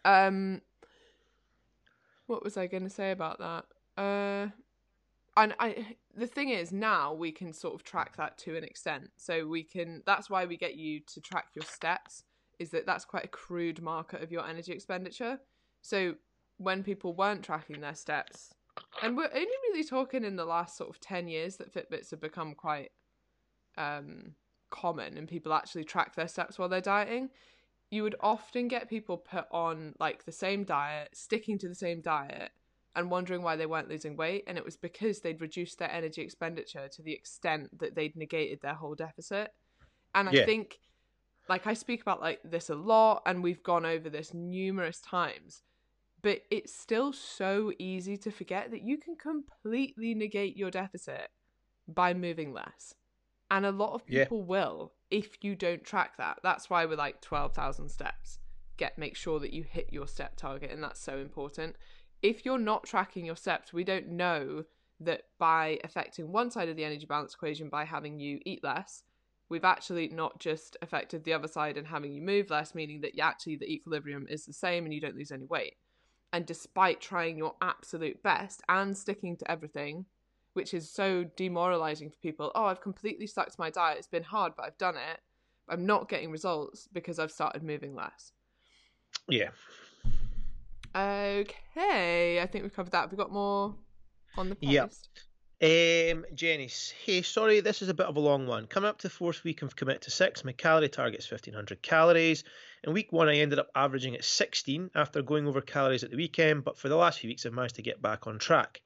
Um 0.04 0.62
what 2.26 2.42
was 2.42 2.56
i 2.56 2.66
going 2.66 2.82
to 2.84 2.90
say 2.90 3.10
about 3.10 3.38
that? 3.38 3.64
Uh 4.02 4.50
and 5.36 5.54
i 5.58 5.96
the 6.16 6.26
thing 6.26 6.48
is 6.48 6.72
now 6.72 7.12
we 7.12 7.30
can 7.30 7.52
sort 7.52 7.74
of 7.74 7.84
track 7.84 8.16
that 8.16 8.38
to 8.38 8.56
an 8.56 8.64
extent. 8.64 9.10
So 9.16 9.46
we 9.46 9.62
can 9.62 10.02
that's 10.06 10.30
why 10.30 10.46
we 10.46 10.56
get 10.56 10.76
you 10.76 11.00
to 11.08 11.20
track 11.20 11.48
your 11.54 11.64
steps 11.64 12.24
is 12.58 12.70
that 12.70 12.86
that's 12.86 13.04
quite 13.04 13.24
a 13.24 13.28
crude 13.28 13.82
marker 13.82 14.16
of 14.16 14.32
your 14.32 14.46
energy 14.46 14.72
expenditure. 14.72 15.38
So 15.82 16.14
when 16.56 16.82
people 16.82 17.12
weren't 17.14 17.42
tracking 17.42 17.82
their 17.82 17.94
steps 17.94 18.54
and 19.02 19.16
we're 19.16 19.30
only 19.34 19.46
really 19.68 19.84
talking 19.84 20.24
in 20.24 20.36
the 20.36 20.44
last 20.44 20.76
sort 20.76 20.88
of 20.88 21.00
10 21.00 21.28
years 21.28 21.56
that 21.56 21.72
fitbits 21.72 22.10
have 22.10 22.20
become 22.20 22.54
quite 22.54 22.92
um 23.76 24.34
common 24.70 25.18
and 25.18 25.28
people 25.28 25.52
actually 25.52 25.84
track 25.84 26.14
their 26.14 26.28
steps 26.28 26.58
while 26.58 26.68
they're 26.68 26.80
dieting 26.80 27.28
you 27.90 28.02
would 28.02 28.16
often 28.20 28.68
get 28.68 28.88
people 28.88 29.16
put 29.16 29.46
on 29.50 29.94
like 30.00 30.24
the 30.24 30.32
same 30.32 30.64
diet 30.64 31.10
sticking 31.12 31.58
to 31.58 31.68
the 31.68 31.74
same 31.74 32.00
diet 32.00 32.50
and 32.96 33.10
wondering 33.10 33.42
why 33.42 33.56
they 33.56 33.66
weren't 33.66 33.88
losing 33.88 34.16
weight 34.16 34.44
and 34.46 34.58
it 34.58 34.64
was 34.64 34.76
because 34.76 35.20
they'd 35.20 35.40
reduced 35.40 35.78
their 35.78 35.92
energy 35.92 36.22
expenditure 36.22 36.88
to 36.88 37.02
the 37.02 37.12
extent 37.12 37.68
that 37.78 37.94
they'd 37.94 38.16
negated 38.16 38.60
their 38.62 38.74
whole 38.74 38.94
deficit. 38.94 39.50
And 40.14 40.28
i 40.28 40.32
Yeah. 40.32 40.46
think 40.46 40.78
like 41.48 41.66
i 41.66 41.74
speak 41.74 42.02
about 42.02 42.20
like 42.20 42.40
this 42.42 42.70
a 42.70 42.74
lot 42.74 43.22
and 43.26 43.42
we've 43.42 43.62
gone 43.62 43.86
over 43.86 44.08
this 44.10 44.34
numerous 44.34 45.00
times 45.00 45.62
but 46.22 46.40
it's 46.50 46.74
still 46.74 47.12
so 47.12 47.72
easy 47.78 48.16
to 48.16 48.30
forget 48.30 48.70
that 48.70 48.82
you 48.82 48.98
can 48.98 49.14
completely 49.16 50.14
negate 50.14 50.56
your 50.56 50.70
deficit 50.70 51.28
by 51.86 52.14
moving 52.14 52.52
less. 52.52 52.94
And 53.50 53.64
a 53.64 53.70
lot 53.70 53.92
of 53.92 54.04
Yeah. 54.08 54.24
people 54.24 54.42
will 54.42 54.92
if 55.10 55.44
you 55.44 55.54
don't 55.54 55.84
track 55.84 56.16
that. 56.16 56.40
That's 56.42 56.68
why 56.68 56.84
we're 56.84 56.96
like 56.96 57.20
12,000 57.20 57.88
steps. 57.88 58.40
Get 58.76 58.98
make 58.98 59.14
sure 59.16 59.38
that 59.38 59.52
you 59.52 59.62
hit 59.62 59.92
your 59.92 60.08
step 60.08 60.36
target 60.36 60.72
and 60.72 60.82
that's 60.82 61.00
so 61.00 61.18
important 61.18 61.76
if 62.22 62.44
you're 62.44 62.58
not 62.58 62.84
tracking 62.84 63.24
your 63.24 63.36
steps 63.36 63.72
we 63.72 63.84
don't 63.84 64.08
know 64.08 64.64
that 65.00 65.22
by 65.38 65.78
affecting 65.84 66.32
one 66.32 66.50
side 66.50 66.68
of 66.68 66.76
the 66.76 66.84
energy 66.84 67.06
balance 67.06 67.34
equation 67.34 67.68
by 67.68 67.84
having 67.84 68.18
you 68.18 68.38
eat 68.44 68.62
less 68.64 69.02
we've 69.48 69.64
actually 69.64 70.08
not 70.08 70.38
just 70.40 70.76
affected 70.82 71.22
the 71.22 71.32
other 71.32 71.46
side 71.46 71.76
and 71.76 71.86
having 71.86 72.12
you 72.12 72.22
move 72.22 72.50
less 72.50 72.74
meaning 72.74 73.00
that 73.00 73.18
actually 73.20 73.56
the 73.56 73.70
equilibrium 73.70 74.26
is 74.28 74.44
the 74.46 74.52
same 74.52 74.84
and 74.84 74.94
you 74.94 75.00
don't 75.00 75.16
lose 75.16 75.30
any 75.32 75.44
weight 75.44 75.76
and 76.32 76.46
despite 76.46 77.00
trying 77.00 77.36
your 77.36 77.54
absolute 77.60 78.22
best 78.22 78.62
and 78.68 78.96
sticking 78.96 79.36
to 79.36 79.50
everything 79.50 80.06
which 80.56 80.72
is 80.72 80.90
so 80.90 81.22
demoralizing 81.36 82.08
for 82.08 82.16
people. 82.16 82.50
Oh, 82.54 82.64
I've 82.64 82.80
completely 82.80 83.26
stuck 83.26 83.50
to 83.50 83.60
my 83.60 83.68
diet. 83.68 83.98
It's 83.98 84.06
been 84.06 84.22
hard, 84.22 84.54
but 84.56 84.64
I've 84.64 84.78
done 84.78 84.96
it. 84.96 85.20
I'm 85.68 85.84
not 85.84 86.08
getting 86.08 86.30
results 86.30 86.88
because 86.94 87.18
I've 87.18 87.30
started 87.30 87.62
moving 87.62 87.94
less. 87.94 88.32
yeah. 89.28 89.50
Okay, 90.96 92.40
I 92.40 92.46
think 92.46 92.64
we've 92.64 92.74
covered 92.74 92.92
that. 92.92 93.02
Have 93.02 93.12
we 93.12 93.18
got 93.18 93.30
more 93.30 93.74
on 94.38 94.48
the 94.48 94.54
post? 94.54 95.10
Um, 95.62 96.24
Jenny, 96.34 96.70
hey, 97.04 97.20
sorry, 97.20 97.60
this 97.60 97.82
is 97.82 97.90
a 97.90 97.94
bit 97.94 98.06
of 98.06 98.16
a 98.16 98.20
long 98.20 98.46
one. 98.46 98.66
Coming 98.66 98.88
up 98.88 98.98
to 98.98 99.08
the 99.08 99.12
fourth 99.12 99.44
week 99.44 99.60
of 99.60 99.76
commit 99.76 100.02
to 100.02 100.10
six, 100.10 100.42
my 100.42 100.52
calorie 100.52 100.88
target 100.88 101.20
is 101.20 101.30
1500 101.30 101.82
calories. 101.82 102.44
In 102.82 102.94
week 102.94 103.12
one, 103.12 103.28
I 103.28 103.36
ended 103.36 103.58
up 103.58 103.68
averaging 103.74 104.14
at 104.14 104.24
16 104.24 104.90
after 104.94 105.20
going 105.20 105.46
over 105.46 105.60
calories 105.60 106.02
at 106.02 106.10
the 106.10 106.16
weekend, 106.16 106.64
but 106.64 106.78
for 106.78 106.88
the 106.88 106.96
last 106.96 107.20
few 107.20 107.28
weeks, 107.28 107.44
I've 107.44 107.52
managed 107.52 107.76
to 107.76 107.82
get 107.82 108.00
back 108.00 108.26
on 108.26 108.38
track. 108.38 108.80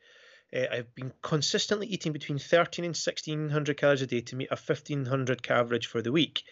Uh, 0.53 0.67
I've 0.71 0.95
been 0.97 1.13
consistently 1.23 1.87
eating 1.87 2.13
between 2.13 2.41
13 2.41 2.85
and 2.85 2.97
1600 2.97 3.77
calories 3.77 4.03
a 4.03 4.07
day 4.07 4.21
to 4.23 4.37
meet 4.37 4.51
a 4.51 4.57
1500 4.57 5.49
average 5.49 5.87
for 5.87 6.03
the 6.03 6.11
week. 6.11 6.43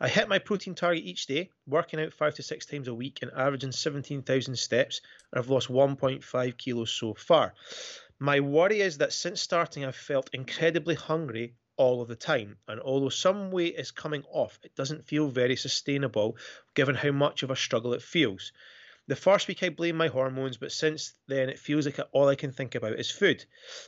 I 0.00 0.08
hit 0.08 0.28
my 0.28 0.38
protein 0.38 0.76
target 0.76 1.02
each 1.04 1.26
day, 1.26 1.50
working 1.66 1.98
out 2.00 2.12
five 2.12 2.34
to 2.36 2.42
six 2.42 2.66
times 2.66 2.86
a 2.86 2.94
week 2.94 3.18
and 3.20 3.32
averaging 3.32 3.72
17,000 3.72 4.56
steps, 4.56 5.00
and 5.32 5.40
I've 5.40 5.50
lost 5.50 5.68
1.5 5.68 6.56
kilos 6.56 6.92
so 6.92 7.14
far. 7.14 7.54
My 8.20 8.38
worry 8.38 8.80
is 8.80 8.98
that 8.98 9.12
since 9.12 9.40
starting, 9.40 9.84
I've 9.84 9.96
felt 9.96 10.30
incredibly 10.32 10.94
hungry 10.94 11.54
all 11.76 12.00
of 12.00 12.06
the 12.06 12.14
time, 12.16 12.58
and 12.68 12.80
although 12.80 13.08
some 13.08 13.50
weight 13.50 13.74
is 13.76 13.90
coming 13.90 14.22
off, 14.30 14.60
it 14.62 14.76
doesn't 14.76 15.06
feel 15.06 15.28
very 15.28 15.56
sustainable 15.56 16.36
given 16.74 16.94
how 16.94 17.10
much 17.10 17.42
of 17.42 17.50
a 17.50 17.56
struggle 17.56 17.92
it 17.92 18.02
feels. 18.02 18.52
The 19.08 19.16
first 19.16 19.48
week 19.48 19.62
I 19.62 19.70
blamed 19.70 19.96
my 19.96 20.08
hormones, 20.08 20.58
but 20.58 20.70
since 20.70 21.14
then 21.28 21.48
it 21.48 21.58
feels 21.58 21.86
like 21.86 21.98
all 22.12 22.28
I 22.28 22.34
can 22.34 22.52
think 22.52 22.74
about 22.74 22.92
is 22.98 23.10
food. 23.10 23.42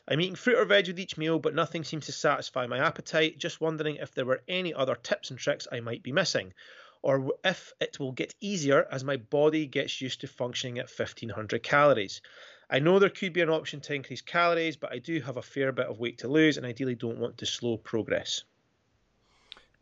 I'm 0.08 0.18
eating 0.18 0.34
fruit 0.34 0.56
or 0.56 0.64
veg 0.64 0.88
with 0.88 0.98
each 0.98 1.18
meal, 1.18 1.38
but 1.38 1.54
nothing 1.54 1.84
seems 1.84 2.06
to 2.06 2.12
satisfy 2.12 2.66
my 2.66 2.78
appetite. 2.78 3.36
Just 3.36 3.60
wondering 3.60 3.96
if 3.96 4.14
there 4.14 4.24
were 4.24 4.42
any 4.48 4.72
other 4.72 4.94
tips 4.94 5.28
and 5.28 5.38
tricks 5.38 5.68
I 5.70 5.80
might 5.80 6.02
be 6.02 6.10
missing, 6.10 6.54
or 7.02 7.34
if 7.44 7.74
it 7.82 8.00
will 8.00 8.12
get 8.12 8.34
easier 8.40 8.88
as 8.90 9.04
my 9.04 9.18
body 9.18 9.66
gets 9.66 10.00
used 10.00 10.22
to 10.22 10.26
functioning 10.26 10.78
at 10.78 10.88
1500 10.88 11.62
calories. 11.62 12.22
I 12.70 12.78
know 12.78 12.98
there 12.98 13.10
could 13.10 13.34
be 13.34 13.42
an 13.42 13.50
option 13.50 13.82
to 13.82 13.94
increase 13.94 14.22
calories, 14.22 14.78
but 14.78 14.90
I 14.90 15.00
do 15.00 15.20
have 15.20 15.36
a 15.36 15.42
fair 15.42 15.70
bit 15.70 15.88
of 15.88 15.98
weight 15.98 16.16
to 16.20 16.28
lose 16.28 16.56
and 16.56 16.64
ideally 16.64 16.94
don't 16.94 17.18
want 17.18 17.36
to 17.38 17.46
slow 17.46 17.76
progress. 17.76 18.44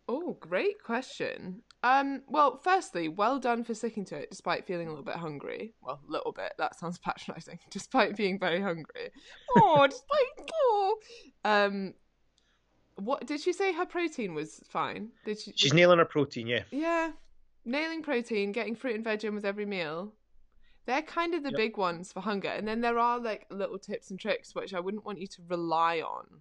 Oh, 0.08 0.32
great 0.40 0.82
question. 0.82 1.62
Um, 1.82 2.22
well, 2.26 2.60
firstly, 2.62 3.08
well 3.08 3.38
done 3.38 3.62
for 3.62 3.72
sticking 3.72 4.04
to 4.06 4.16
it 4.16 4.30
despite 4.30 4.66
feeling 4.66 4.88
a 4.88 4.90
little 4.90 5.04
bit 5.04 5.16
hungry. 5.16 5.74
Well, 5.80 6.00
a 6.06 6.10
little 6.10 6.32
bit. 6.32 6.52
That 6.58 6.78
sounds 6.78 6.98
patronising. 7.04 7.60
Despite 7.70 8.16
being 8.16 8.38
very 8.38 8.60
hungry. 8.60 9.10
Oh, 9.56 9.86
despite 9.86 10.50
oh. 10.54 10.98
Um, 11.44 11.94
what 12.96 13.26
did 13.26 13.40
she 13.40 13.52
say? 13.52 13.72
Her 13.72 13.86
protein 13.86 14.34
was 14.34 14.60
fine. 14.68 15.10
Did 15.24 15.40
she? 15.40 15.52
She's 15.54 15.72
nailing 15.72 15.98
her 15.98 16.04
protein. 16.04 16.48
Yeah. 16.48 16.64
Yeah, 16.72 17.12
nailing 17.64 18.02
protein, 18.02 18.50
getting 18.50 18.74
fruit 18.74 18.96
and 18.96 19.04
veg 19.04 19.24
in 19.24 19.34
with 19.34 19.44
every 19.44 19.66
meal. 19.66 20.14
They're 20.86 21.02
kind 21.02 21.34
of 21.34 21.42
the 21.42 21.50
yep. 21.50 21.58
big 21.58 21.76
ones 21.76 22.12
for 22.12 22.20
hunger. 22.20 22.48
And 22.48 22.66
then 22.66 22.80
there 22.80 22.98
are 22.98 23.20
like 23.20 23.46
little 23.50 23.78
tips 23.78 24.10
and 24.10 24.18
tricks 24.18 24.54
which 24.54 24.72
I 24.72 24.80
wouldn't 24.80 25.04
want 25.04 25.20
you 25.20 25.26
to 25.26 25.42
rely 25.46 26.00
on. 26.00 26.40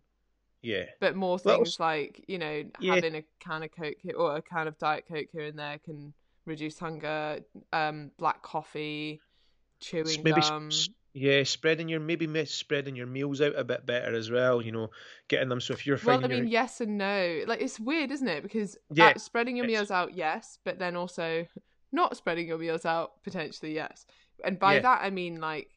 Yeah. 0.67 0.85
But 0.99 1.15
more 1.15 1.39
things 1.39 1.79
like, 1.79 2.25
you 2.27 2.37
know, 2.37 2.63
yeah. 2.79 2.95
having 2.95 3.15
a 3.15 3.23
can 3.39 3.63
of 3.63 3.71
Coke 3.71 3.95
or 4.15 4.35
a 4.35 4.41
can 4.41 4.67
of 4.67 4.77
Diet 4.77 5.05
Coke 5.07 5.27
here 5.31 5.45
and 5.45 5.57
there 5.57 5.79
can 5.79 6.13
reduce 6.45 6.77
hunger. 6.77 7.39
Um, 7.71 8.11
black 8.17 8.41
coffee, 8.41 9.21
chewing 9.79 10.23
maybe 10.23 10.41
gum. 10.41 10.69
Yeah, 11.13 11.43
spreading 11.43 11.89
your 11.89 11.99
maybe 11.99 12.45
spreading 12.45 12.95
your 12.95 13.07
meals 13.07 13.41
out 13.41 13.57
a 13.57 13.63
bit 13.63 13.85
better 13.85 14.13
as 14.13 14.29
well. 14.29 14.61
You 14.61 14.71
know, 14.71 14.89
getting 15.29 15.49
them 15.49 15.61
so 15.61 15.73
if 15.73 15.87
you're 15.87 15.99
well, 16.05 16.23
I 16.23 16.27
mean, 16.27 16.47
yes 16.47 16.81
and 16.81 16.97
no. 16.97 17.43
Like 17.47 17.61
it's 17.61 17.79
weird, 17.79 18.11
isn't 18.11 18.27
it? 18.27 18.43
Because 18.43 18.77
yeah, 18.91 19.15
spreading 19.17 19.57
your 19.57 19.65
meals 19.65 19.89
out, 19.89 20.13
yes, 20.13 20.59
but 20.63 20.77
then 20.77 20.95
also 20.95 21.47
not 21.91 22.17
spreading 22.17 22.47
your 22.47 22.59
meals 22.59 22.85
out 22.85 23.23
potentially, 23.23 23.73
yes 23.73 24.05
and 24.43 24.59
by 24.59 24.75
yeah. 24.75 24.81
that 24.81 24.99
I 25.01 25.09
mean 25.09 25.39
like 25.39 25.69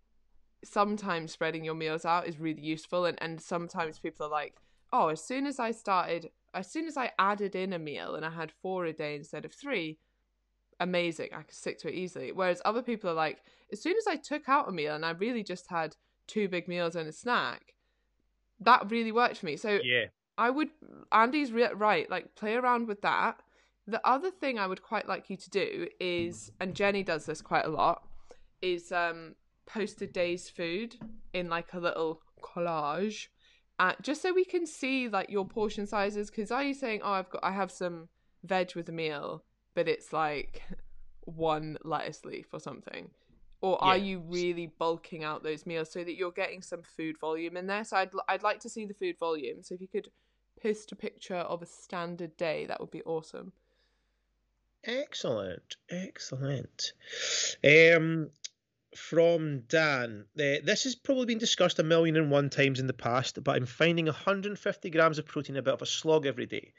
sometimes 0.64 1.32
spreading 1.32 1.64
your 1.64 1.74
meals 1.74 2.04
out 2.04 2.26
is 2.26 2.38
really 2.38 2.60
useful 2.60 3.06
and 3.06 3.18
and 3.22 3.40
sometimes 3.40 3.98
people 3.98 4.26
are 4.26 4.30
like 4.30 4.56
oh 4.92 5.08
as 5.08 5.22
soon 5.22 5.46
as 5.46 5.58
I 5.58 5.70
started 5.70 6.30
as 6.52 6.70
soon 6.70 6.86
as 6.86 6.96
I 6.96 7.12
added 7.18 7.54
in 7.54 7.72
a 7.72 7.78
meal 7.78 8.14
and 8.14 8.24
I 8.24 8.30
had 8.30 8.52
four 8.62 8.84
a 8.86 8.92
day 8.92 9.14
instead 9.14 9.44
of 9.44 9.52
three 9.52 9.98
amazing 10.80 11.28
I 11.32 11.42
could 11.42 11.54
stick 11.54 11.78
to 11.80 11.88
it 11.88 11.94
easily. 11.94 12.32
Whereas 12.32 12.62
other 12.64 12.82
people 12.82 13.10
are 13.10 13.14
like 13.14 13.38
as 13.72 13.80
soon 13.80 13.96
as 13.96 14.06
I 14.06 14.16
took 14.16 14.48
out 14.48 14.68
a 14.68 14.72
meal 14.72 14.94
and 14.94 15.04
I 15.04 15.10
really 15.10 15.44
just 15.44 15.68
had 15.68 15.96
two 16.26 16.48
big 16.48 16.68
meals 16.68 16.96
and 16.96 17.08
a 17.08 17.12
snack 17.12 17.74
that 18.60 18.90
really 18.90 19.12
worked 19.12 19.38
for 19.38 19.46
me. 19.46 19.56
So 19.56 19.80
yeah. 19.82 20.06
I 20.38 20.50
would 20.50 20.70
Andy's 21.12 21.52
re- 21.52 21.72
right 21.74 22.10
like 22.10 22.34
play 22.34 22.54
around 22.54 22.88
with 22.88 23.02
that. 23.02 23.40
The 23.86 24.04
other 24.06 24.30
thing 24.30 24.58
I 24.58 24.66
would 24.66 24.82
quite 24.82 25.08
like 25.08 25.30
you 25.30 25.36
to 25.36 25.50
do 25.50 25.88
is 25.98 26.52
and 26.60 26.74
Jenny 26.74 27.02
does 27.02 27.26
this 27.26 27.40
quite 27.42 27.66
a 27.66 27.70
lot 27.70 28.06
is 28.62 28.92
um 28.92 29.34
post 29.66 30.02
a 30.02 30.06
day's 30.06 30.48
food 30.48 30.96
in 31.32 31.48
like 31.48 31.72
a 31.74 31.78
little 31.78 32.22
collage 32.42 33.28
uh, 33.80 33.94
just 34.02 34.20
so 34.20 34.32
we 34.34 34.44
can 34.44 34.66
see 34.66 35.08
like 35.08 35.30
your 35.30 35.46
portion 35.46 35.86
sizes 35.86 36.30
because 36.30 36.50
are 36.50 36.62
you 36.62 36.74
saying 36.74 37.00
oh 37.02 37.12
i've 37.12 37.30
got 37.30 37.42
i 37.42 37.50
have 37.50 37.70
some 37.70 38.08
veg 38.44 38.76
with 38.76 38.88
a 38.90 38.92
meal 38.92 39.42
but 39.74 39.88
it's 39.88 40.12
like 40.12 40.62
one 41.22 41.78
lettuce 41.82 42.24
leaf 42.26 42.46
or 42.52 42.60
something 42.60 43.08
or 43.62 43.78
yeah. 43.80 43.88
are 43.88 43.96
you 43.96 44.20
really 44.20 44.70
bulking 44.78 45.24
out 45.24 45.42
those 45.42 45.64
meals 45.64 45.90
so 45.90 46.04
that 46.04 46.14
you're 46.14 46.30
getting 46.30 46.62
some 46.62 46.82
food 46.82 47.16
volume 47.18 47.56
in 47.56 47.66
there? 47.66 47.84
So 47.84 47.96
i'd, 47.96 48.10
I'd 48.28 48.42
like 48.42 48.60
to 48.60 48.68
see 48.68 48.84
the 48.84 48.94
food 48.94 49.16
volume 49.18 49.62
so 49.62 49.74
if 49.74 49.80
you 49.80 49.88
could 49.88 50.08
post 50.62 50.92
a 50.92 50.96
picture 50.96 51.36
of 51.36 51.62
a 51.62 51.66
standard 51.66 52.36
day 52.36 52.66
that 52.66 52.80
would 52.80 52.90
be 52.90 53.02
awesome. 53.02 53.52
Excellent 54.84 55.76
excellent. 55.90 56.92
Um 57.64 58.28
from 58.94 59.60
Dan. 59.68 60.24
Uh, 60.36 60.58
this 60.64 60.84
has 60.84 60.94
probably 60.94 61.26
been 61.26 61.38
discussed 61.38 61.78
a 61.78 61.84
million 61.84 62.16
and 62.16 62.30
one 62.30 62.50
times 62.50 62.80
in 62.80 62.86
the 62.86 62.92
past, 62.92 63.42
but 63.42 63.56
I'm 63.56 63.66
finding 63.66 64.06
150 64.06 64.90
grams 64.90 65.18
of 65.18 65.26
protein 65.26 65.56
a 65.56 65.62
bit 65.62 65.74
of 65.74 65.82
a 65.82 65.86
slog 65.86 66.26
every 66.26 66.46
day. 66.46 66.72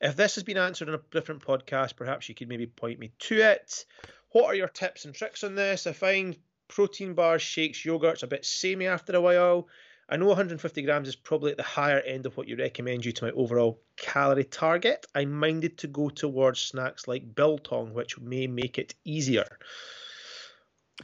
If 0.00 0.16
this 0.16 0.36
has 0.36 0.44
been 0.44 0.58
answered 0.58 0.88
on 0.88 0.94
a 0.94 1.00
different 1.10 1.44
podcast, 1.44 1.96
perhaps 1.96 2.28
you 2.28 2.34
could 2.34 2.48
maybe 2.48 2.66
point 2.66 2.98
me 2.98 3.12
to 3.18 3.40
it. 3.40 3.84
What 4.30 4.46
are 4.46 4.54
your 4.54 4.68
tips 4.68 5.04
and 5.04 5.14
tricks 5.14 5.42
on 5.44 5.54
this? 5.54 5.86
I 5.86 5.92
find 5.92 6.36
protein 6.68 7.14
bars, 7.14 7.42
shakes, 7.42 7.84
yogurts 7.84 8.22
a 8.22 8.28
bit 8.28 8.44
samey 8.44 8.86
after 8.86 9.16
a 9.16 9.20
while. 9.20 9.68
I 10.08 10.16
know 10.16 10.26
150 10.26 10.82
grams 10.82 11.08
is 11.08 11.16
probably 11.16 11.50
at 11.50 11.56
the 11.56 11.64
higher 11.64 11.98
end 11.98 12.26
of 12.26 12.36
what 12.36 12.46
you 12.46 12.56
recommend 12.56 13.02
due 13.02 13.12
to 13.12 13.24
my 13.24 13.30
overall 13.32 13.80
calorie 13.96 14.44
target. 14.44 15.04
I'm 15.16 15.32
minded 15.32 15.78
to 15.78 15.88
go 15.88 16.10
towards 16.10 16.60
snacks 16.60 17.08
like 17.08 17.34
biltong, 17.34 17.92
which 17.92 18.20
may 18.20 18.46
make 18.46 18.78
it 18.78 18.94
easier 19.04 19.58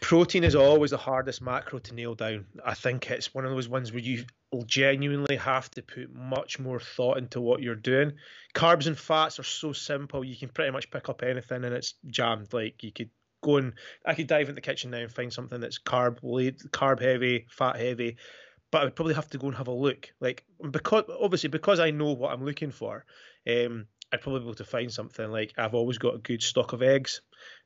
protein 0.00 0.44
is 0.44 0.54
always 0.54 0.90
the 0.90 0.96
hardest 0.96 1.42
macro 1.42 1.78
to 1.78 1.94
nail 1.94 2.14
down. 2.14 2.46
I 2.64 2.74
think 2.74 3.10
it's 3.10 3.34
one 3.34 3.44
of 3.44 3.50
those 3.50 3.68
ones 3.68 3.92
where 3.92 4.00
you 4.00 4.24
genuinely 4.66 5.36
have 5.36 5.70
to 5.72 5.82
put 5.82 6.14
much 6.14 6.58
more 6.58 6.80
thought 6.80 7.18
into 7.18 7.40
what 7.40 7.62
you're 7.62 7.74
doing. 7.74 8.12
Carbs 8.54 8.86
and 8.86 8.98
fats 8.98 9.38
are 9.38 9.44
so 9.44 9.72
simple; 9.72 10.24
you 10.24 10.36
can 10.36 10.48
pretty 10.48 10.70
much 10.70 10.90
pick 10.90 11.08
up 11.08 11.22
anything 11.22 11.64
and 11.64 11.74
it's 11.74 11.94
jammed. 12.06 12.52
Like 12.52 12.82
you 12.82 12.92
could 12.92 13.10
go 13.42 13.56
and 13.56 13.74
I 14.06 14.14
could 14.14 14.26
dive 14.26 14.48
in 14.48 14.54
the 14.54 14.60
kitchen 14.60 14.90
now 14.90 14.98
and 14.98 15.12
find 15.12 15.32
something 15.32 15.60
that's 15.60 15.78
carb 15.78 16.20
carb 16.70 17.00
heavy, 17.00 17.46
fat 17.50 17.76
heavy. 17.76 18.16
But 18.70 18.80
I 18.80 18.84
would 18.84 18.96
probably 18.96 19.14
have 19.14 19.28
to 19.30 19.38
go 19.38 19.48
and 19.48 19.56
have 19.56 19.68
a 19.68 19.72
look. 19.72 20.10
Like 20.20 20.44
because 20.70 21.04
obviously 21.20 21.50
because 21.50 21.80
I 21.80 21.90
know 21.90 22.12
what 22.12 22.32
I'm 22.32 22.44
looking 22.44 22.70
for, 22.70 23.04
um, 23.46 23.86
I'd 24.10 24.22
probably 24.22 24.40
be 24.40 24.46
able 24.46 24.54
to 24.54 24.64
find 24.64 24.90
something 24.90 25.30
like 25.30 25.52
I've 25.58 25.74
always 25.74 25.98
got 25.98 26.14
a 26.14 26.18
good 26.18 26.42
stock 26.42 26.72
of 26.72 26.82
eggs 26.82 27.20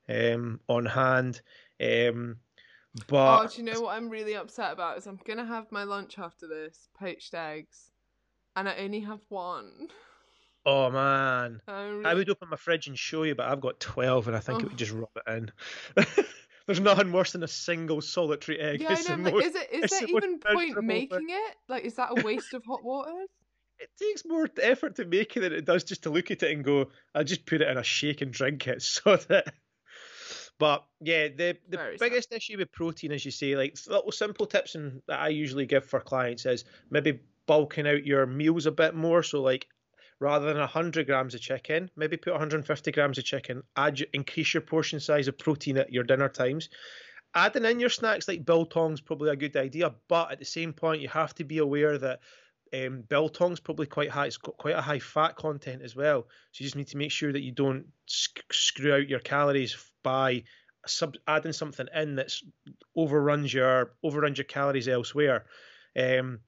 um, 0.08 0.60
on 0.68 0.86
hand. 0.86 1.40
Um, 1.80 2.36
but 3.08 3.44
oh, 3.44 3.46
do 3.48 3.58
you 3.58 3.64
know 3.64 3.80
what 3.80 3.96
I'm 3.96 4.08
really 4.08 4.34
upset 4.34 4.72
about 4.72 4.98
is 4.98 5.06
I'm 5.06 5.20
gonna 5.26 5.44
have 5.44 5.70
my 5.70 5.84
lunch 5.84 6.18
after 6.18 6.46
this 6.46 6.88
poached 6.98 7.34
eggs, 7.34 7.90
and 8.54 8.68
I 8.68 8.76
only 8.76 9.00
have 9.00 9.20
one. 9.28 9.88
Oh 10.64 10.90
man, 10.90 11.60
really... 11.68 12.04
I 12.06 12.14
would 12.14 12.30
open 12.30 12.48
my 12.48 12.56
fridge 12.56 12.86
and 12.86 12.98
show 12.98 13.22
you, 13.24 13.34
but 13.34 13.46
I've 13.46 13.60
got 13.60 13.80
twelve, 13.80 14.28
and 14.28 14.36
I 14.36 14.40
think 14.40 14.62
oh. 14.62 14.66
it 14.66 14.68
would 14.68 14.78
just 14.78 14.92
rub 14.92 15.10
it 15.16 15.32
in. 15.32 15.52
There's 16.66 16.80
nothing 16.80 17.12
worse 17.12 17.32
than 17.32 17.44
a 17.44 17.48
single 17.48 18.00
solitary 18.00 18.58
egg. 18.58 18.80
Yeah, 18.80 18.96
I 19.08 19.16
know. 19.16 19.30
Like, 19.30 19.44
is 19.44 19.54
it? 19.54 19.68
Is 19.72 19.90
there 19.90 20.08
even 20.08 20.40
point 20.40 20.82
making 20.82 21.18
thing. 21.18 21.26
it? 21.30 21.56
Like, 21.68 21.84
is 21.84 21.94
that 21.94 22.18
a 22.18 22.22
waste 22.22 22.54
of 22.54 22.64
hot 22.64 22.84
water? 22.84 23.12
It 23.78 23.90
takes 24.00 24.24
more 24.24 24.48
effort 24.62 24.96
to 24.96 25.04
make 25.04 25.36
it 25.36 25.40
than 25.40 25.52
it 25.52 25.66
does 25.66 25.84
just 25.84 26.04
to 26.04 26.10
look 26.10 26.30
at 26.30 26.42
it 26.42 26.50
and 26.50 26.64
go, 26.64 26.86
"I'll 27.14 27.24
just 27.24 27.44
put 27.44 27.60
it 27.60 27.68
in 27.68 27.76
a 27.76 27.82
shake 27.82 28.22
and 28.22 28.32
drink 28.32 28.66
it," 28.66 28.80
so 28.80 29.16
that 29.16 29.52
but 30.58 30.84
yeah, 31.00 31.28
the 31.28 31.58
the 31.68 31.76
Very 31.76 31.98
biggest 31.98 32.30
sad. 32.30 32.36
issue 32.36 32.58
with 32.58 32.72
protein, 32.72 33.12
as 33.12 33.24
you 33.24 33.30
say, 33.30 33.56
like 33.56 33.76
little 33.86 34.12
simple 34.12 34.46
tips 34.46 34.74
and 34.74 35.02
that 35.06 35.20
I 35.20 35.28
usually 35.28 35.66
give 35.66 35.84
for 35.84 36.00
clients 36.00 36.46
is 36.46 36.64
maybe 36.90 37.20
bulking 37.46 37.86
out 37.86 38.04
your 38.06 38.26
meals 38.26 38.66
a 38.66 38.72
bit 38.72 38.94
more. 38.94 39.22
So 39.22 39.42
like 39.42 39.68
rather 40.18 40.46
than 40.46 40.58
100 40.58 41.06
grams 41.06 41.34
of 41.34 41.40
chicken, 41.40 41.90
maybe 41.96 42.16
put 42.16 42.32
150 42.32 42.90
grams 42.92 43.18
of 43.18 43.24
chicken, 43.24 43.62
add 43.76 44.00
increase 44.12 44.54
your 44.54 44.62
portion 44.62 44.98
size 45.00 45.28
of 45.28 45.38
protein 45.38 45.76
at 45.76 45.92
your 45.92 46.04
dinner 46.04 46.28
times. 46.28 46.68
Adding 47.34 47.66
in 47.66 47.80
your 47.80 47.90
snacks 47.90 48.28
like 48.28 48.46
biltong's 48.46 49.00
probably 49.00 49.30
a 49.30 49.36
good 49.36 49.56
idea, 49.56 49.94
but 50.08 50.32
at 50.32 50.38
the 50.38 50.44
same 50.44 50.72
point, 50.72 51.02
you 51.02 51.08
have 51.08 51.34
to 51.34 51.44
be 51.44 51.58
aware 51.58 51.98
that 51.98 52.20
um, 52.72 53.02
biltong's 53.02 53.60
probably 53.60 53.86
quite 53.86 54.10
high. 54.10 54.26
It's 54.26 54.38
got 54.38 54.56
quite 54.56 54.74
a 54.74 54.80
high 54.80 54.98
fat 55.00 55.36
content 55.36 55.82
as 55.82 55.94
well. 55.94 56.22
So 56.52 56.62
you 56.62 56.66
just 56.66 56.76
need 56.76 56.88
to 56.88 56.96
make 56.96 57.10
sure 57.12 57.32
that 57.32 57.42
you 57.42 57.52
don't 57.52 57.86
sc- 58.06 58.52
screw 58.52 58.94
out 58.94 59.08
your 59.08 59.20
calories 59.20 59.74
by 60.06 60.44
sub- 60.86 61.16
adding 61.26 61.52
something 61.52 61.88
in 61.92 62.14
that's 62.14 62.44
overruns 62.94 63.52
your 63.52 63.90
overruns 64.04 64.38
your 64.38 64.44
calories 64.44 64.86
elsewhere. 64.86 65.46
Um, 65.98 66.38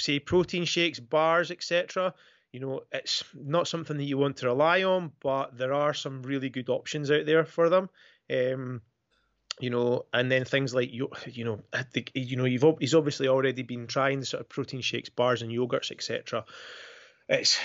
say 0.00 0.18
protein 0.18 0.64
shakes, 0.64 0.98
bars, 0.98 1.50
etc. 1.50 2.14
You 2.52 2.60
know, 2.60 2.80
it's 2.90 3.22
not 3.34 3.68
something 3.68 3.98
that 3.98 4.04
you 4.04 4.16
want 4.16 4.38
to 4.38 4.46
rely 4.46 4.84
on, 4.84 5.12
but 5.20 5.58
there 5.58 5.74
are 5.74 5.92
some 5.92 6.22
really 6.22 6.48
good 6.48 6.70
options 6.70 7.10
out 7.10 7.26
there 7.26 7.44
for 7.44 7.68
them. 7.68 7.90
Um, 8.32 8.80
you 9.60 9.68
know, 9.68 10.06
and 10.14 10.32
then 10.32 10.46
things 10.46 10.74
like 10.74 10.90
you, 10.90 11.10
you 11.26 11.44
know, 11.44 11.60
the, 11.92 12.06
you 12.14 12.36
know, 12.36 12.46
you've 12.46 12.64
he's 12.80 12.94
obviously 12.94 13.28
already 13.28 13.62
been 13.62 13.86
trying 13.86 14.20
the 14.20 14.26
sort 14.26 14.40
of 14.40 14.48
protein 14.48 14.80
shakes, 14.80 15.10
bars, 15.10 15.42
and 15.42 15.52
yogurts, 15.52 15.90
etc. 15.90 16.46
It's 17.28 17.58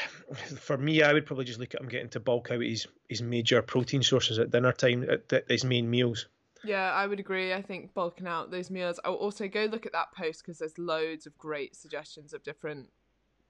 for 0.59 0.77
me, 0.77 1.03
I 1.03 1.13
would 1.13 1.25
probably 1.25 1.45
just 1.45 1.59
look 1.59 1.75
at 1.75 1.81
him 1.81 1.87
getting 1.87 2.09
to 2.09 2.19
bulk 2.19 2.49
out 2.51 2.61
his 2.61 2.87
his 3.07 3.21
major 3.21 3.61
protein 3.61 4.01
sources 4.01 4.39
at 4.39 4.51
dinner 4.51 4.71
time, 4.71 5.07
at, 5.09 5.31
at 5.31 5.49
his 5.49 5.63
main 5.63 5.89
meals. 5.89 6.27
Yeah, 6.63 6.91
I 6.91 7.07
would 7.07 7.19
agree. 7.19 7.53
I 7.53 7.61
think 7.61 7.93
bulking 7.93 8.27
out 8.27 8.51
those 8.51 8.69
meals. 8.69 8.99
I'll 9.03 9.13
also 9.13 9.47
go 9.47 9.65
look 9.65 9.85
at 9.85 9.93
that 9.93 10.11
post 10.13 10.43
because 10.43 10.59
there's 10.59 10.77
loads 10.77 11.25
of 11.25 11.37
great 11.37 11.75
suggestions 11.75 12.33
of 12.33 12.43
different 12.43 12.89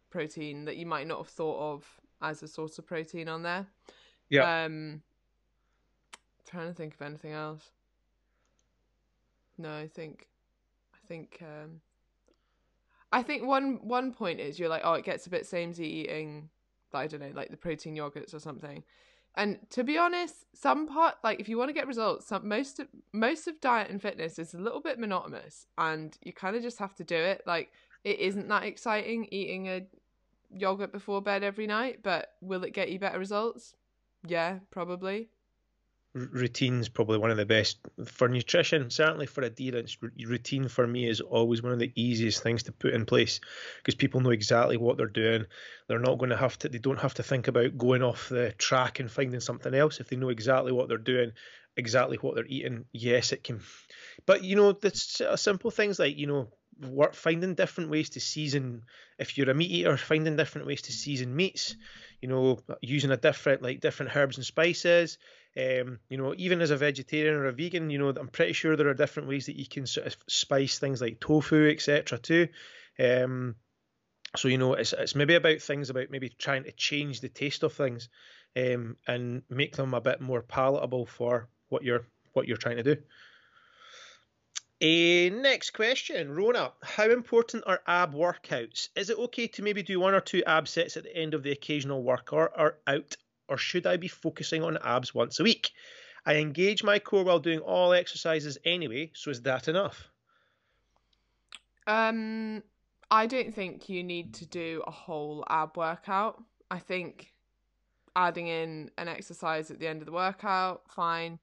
protein 0.10 0.66
that 0.66 0.78
you 0.78 0.86
might 0.86 1.08
not 1.08 1.18
have 1.20 1.28
thought 1.28 1.74
of 1.74 1.86
as 2.22 2.44
a 2.44 2.48
source 2.48 2.78
of 2.78 2.86
protein 2.86 3.28
on 3.28 3.44
there. 3.44 3.68
Yeah. 4.30 4.64
Um, 4.66 5.02
trying 6.50 6.68
to 6.68 6.74
think 6.74 6.94
of 6.94 7.02
anything 7.02 7.32
else. 7.32 7.72
No, 9.58 9.74
I 9.74 9.88
think, 9.88 10.28
I 10.94 11.08
think, 11.08 11.42
um, 11.42 11.82
I 13.12 13.24
think 13.24 13.46
one 13.46 13.80
one 13.84 14.14
point 14.14 14.40
is 14.40 14.60
you're 14.60 14.70
like, 14.70 14.84
oh, 14.84 14.94
it 14.94 15.06
gets 15.06 15.28
a 15.28 15.30
bit 15.30 15.46
samey 15.46 15.74
eating, 15.80 16.50
I 16.94 17.08
don't 17.08 17.20
know, 17.20 17.32
like 17.34 17.50
the 17.50 17.58
protein 17.58 17.96
yogurts 17.96 18.34
or 18.34 18.40
something. 18.40 18.84
And 19.36 19.60
to 19.72 19.84
be 19.84 19.98
honest, 19.98 20.46
some 20.54 20.88
part 20.88 21.16
like 21.24 21.40
if 21.40 21.48
you 21.48 21.58
want 21.58 21.70
to 21.70 21.74
get 21.74 21.88
results, 21.88 22.28
some 22.28 22.48
most 22.48 22.80
of 22.80 22.88
most 23.14 23.48
of 23.48 23.62
diet 23.62 23.90
and 23.90 24.02
fitness 24.02 24.40
is 24.40 24.54
a 24.54 24.60
little 24.60 24.82
bit 24.82 25.00
monotonous, 25.00 25.68
and 25.78 26.18
you 26.24 26.34
kind 26.34 26.56
of 26.56 26.62
just 26.62 26.80
have 26.80 26.96
to 26.96 27.04
do 27.04 27.16
it. 27.16 27.42
Like 27.46 27.72
it 28.04 28.20
isn't 28.20 28.48
that 28.50 28.64
exciting 28.64 29.28
eating 29.32 29.68
a 29.68 29.86
yogurt 30.54 30.92
before 30.92 31.22
bed 31.22 31.44
every 31.44 31.68
night, 31.68 32.00
but 32.04 32.34
will 32.42 32.64
it 32.64 32.74
get 32.74 32.90
you 32.92 33.00
better 33.00 33.20
results? 33.20 33.76
Yeah, 34.28 34.60
probably 34.70 35.30
routine's 36.14 36.90
probably 36.90 37.18
one 37.18 37.32
of 37.32 37.38
the 37.38 37.46
best 37.46 37.78
for 38.06 38.28
nutrition 38.28 38.90
certainly 38.90 39.26
for 39.26 39.42
adherence. 39.44 39.98
Routine 40.02 40.68
for 40.68 40.86
me 40.86 41.08
is 41.08 41.22
always 41.22 41.64
one 41.64 41.72
of 41.72 41.80
the 41.80 41.94
easiest 41.96 42.44
things 42.44 42.64
to 42.64 42.72
put 42.72 42.94
in 42.94 43.06
place 43.06 43.40
because 43.78 43.96
people 43.96 44.20
know 44.20 44.32
exactly 44.32 44.78
what 44.78 44.98
they're 44.98 45.08
doing. 45.08 45.46
They're 45.88 46.00
not 46.00 46.18
going 46.18 46.32
to 46.32 46.38
have 46.38 46.58
to 46.60 46.70
they 46.70 46.80
don't 46.80 47.00
have 47.00 47.14
to 47.16 47.24
think 47.24 47.48
about 47.48 47.78
going 47.78 48.04
off 48.04 48.30
the 48.30 48.54
track 48.58 49.00
and 49.00 49.10
finding 49.10 49.40
something 49.40 49.74
else. 49.74 50.00
If 50.00 50.10
they 50.10 50.18
know 50.18 50.30
exactly 50.30 50.72
what 50.72 50.90
they're 50.90 50.98
doing 50.98 51.32
exactly 51.78 52.18
what 52.18 52.36
they're 52.36 52.46
eating 52.48 52.86
yes 52.92 53.32
it 53.32 53.44
can 53.44 53.62
but 54.26 54.44
you 54.44 54.56
know 54.56 54.74
the 54.74 55.28
uh, 55.30 55.36
simple 55.36 55.72
things 55.72 56.00
like 56.00 56.18
you 56.18 56.28
know 56.28 56.50
work 56.90 57.14
finding 57.14 57.56
different 57.56 57.90
ways 57.90 58.10
to 58.10 58.20
season 58.20 58.84
if 59.18 59.38
you're 59.38 59.50
a 59.50 59.54
meat 59.54 59.72
eater 59.72 59.96
finding 59.96 60.36
different 60.36 60.68
ways 60.68 60.82
to 60.82 60.92
season 60.92 61.34
meats 61.36 61.76
you 62.22 62.28
know 62.28 62.60
using 62.82 63.12
a 63.12 63.18
different 63.18 63.62
like 63.62 63.80
different 63.80 64.16
herbs 64.16 64.38
and 64.38 64.46
spices 64.46 65.18
um, 65.58 66.00
you 66.08 66.18
know, 66.18 66.34
even 66.38 66.62
as 66.62 66.72
a 66.72 66.78
vegetarian 66.78 67.36
or 67.36 67.48
a 67.48 67.52
vegan, 67.52 67.90
you 67.90 67.98
know, 67.98 68.10
I'm 68.10 68.30
pretty 68.30 68.54
sure 68.54 68.76
there 68.76 68.88
are 68.88 68.94
different 68.94 69.28
ways 69.28 69.48
that 69.48 69.60
you 69.60 69.68
can 69.68 69.86
sort 69.86 70.08
of 70.08 70.16
spice 70.28 70.80
things 70.80 71.02
like 71.02 71.20
tofu, 71.20 71.70
etc. 71.70 72.18
Too. 72.18 72.48
Um, 72.98 73.56
so 74.36 74.48
you 74.48 74.58
know, 74.58 74.76
it's 74.76 74.94
it's 74.94 75.16
maybe 75.16 75.36
about 75.36 75.62
things 75.62 75.90
about 75.90 76.10
maybe 76.10 76.30
trying 76.30 76.64
to 76.64 76.72
change 76.72 77.20
the 77.20 77.28
taste 77.28 77.64
of 77.64 77.74
things, 77.74 78.08
um, 78.56 78.96
and 79.08 79.44
make 79.50 79.76
them 79.76 79.94
a 79.94 80.02
bit 80.02 80.22
more 80.22 80.42
palatable 80.42 81.06
for 81.06 81.50
what 81.68 81.84
you're 81.84 82.06
what 82.32 82.48
you're 82.48 82.58
trying 82.58 82.78
to 82.78 82.84
do. 82.84 82.98
A 84.84 85.30
next 85.30 85.72
question, 85.72 86.34
Rona. 86.34 86.72
How 86.82 87.10
important 87.12 87.66
are 87.68 87.82
ab 87.86 88.16
workouts? 88.16 88.90
Is 88.96 89.10
it 89.10 89.20
okay 89.20 89.48
to 89.48 89.64
maybe 89.64 89.84
do 89.84 90.00
one 90.00 90.16
or 90.16 90.22
two 90.22 90.44
ab 90.46 90.68
sets 90.68 90.98
at 90.98 91.04
the 91.04 91.16
end 91.16 91.34
of 91.34 91.44
the 91.44 91.52
occasional 91.52 92.02
work 92.02 92.34
or, 92.34 92.50
or 92.58 92.78
out 92.88 93.16
or 93.48 93.58
should 93.58 93.86
I 93.86 93.98
be 93.98 94.08
focusing 94.08 94.64
on 94.64 94.78
abs 94.84 95.14
once 95.14 95.40
a 95.40 95.44
week? 95.44 95.72
I 96.26 96.36
engage 96.36 96.84
my 96.84 97.00
core 97.00 97.24
while 97.24 97.40
doing 97.40 97.60
all 97.60 97.94
exercises 97.94 98.58
anyway, 98.64 99.12
so 99.14 99.32
is 99.32 99.42
that 99.42 99.68
enough? 99.68 100.10
Um, 101.88 102.64
I 103.10 103.26
don't 103.26 103.54
think 103.54 103.90
you 103.90 104.04
need 104.04 104.34
to 104.36 104.46
do 104.46 104.84
a 104.86 104.92
whole 104.92 105.44
ab 105.50 105.76
workout. 105.76 106.44
I 106.70 106.80
think 106.80 107.34
adding 108.16 108.48
in 108.48 108.92
an 108.98 109.08
exercise 109.08 109.72
at 109.72 109.80
the 109.80 109.88
end 109.88 110.02
of 110.02 110.06
the 110.06 110.12
workout, 110.12 110.84
fine. 110.90 111.40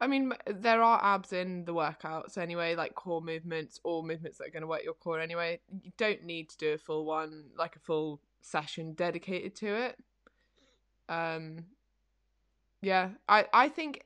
I 0.00 0.08
mean, 0.08 0.32
there 0.46 0.82
are 0.82 1.00
abs 1.00 1.32
in 1.32 1.64
the 1.64 1.74
workouts 1.74 2.36
anyway, 2.36 2.74
like 2.74 2.94
core 2.96 3.20
movements 3.20 3.78
or 3.84 4.02
movements 4.02 4.38
that 4.38 4.48
are 4.48 4.50
going 4.50 4.62
to 4.62 4.66
work 4.66 4.82
your 4.82 4.94
core 4.94 5.20
anyway. 5.20 5.60
You 5.80 5.92
don't 5.96 6.24
need 6.24 6.48
to 6.50 6.56
do 6.56 6.72
a 6.72 6.78
full 6.78 7.04
one, 7.04 7.44
like 7.56 7.76
a 7.76 7.80
full 7.80 8.20
session 8.40 8.94
dedicated 8.94 9.54
to 9.56 9.66
it. 9.66 9.96
Um, 11.12 11.64
yeah, 12.80 13.10
I 13.28 13.46
I 13.52 13.68
think 13.68 14.04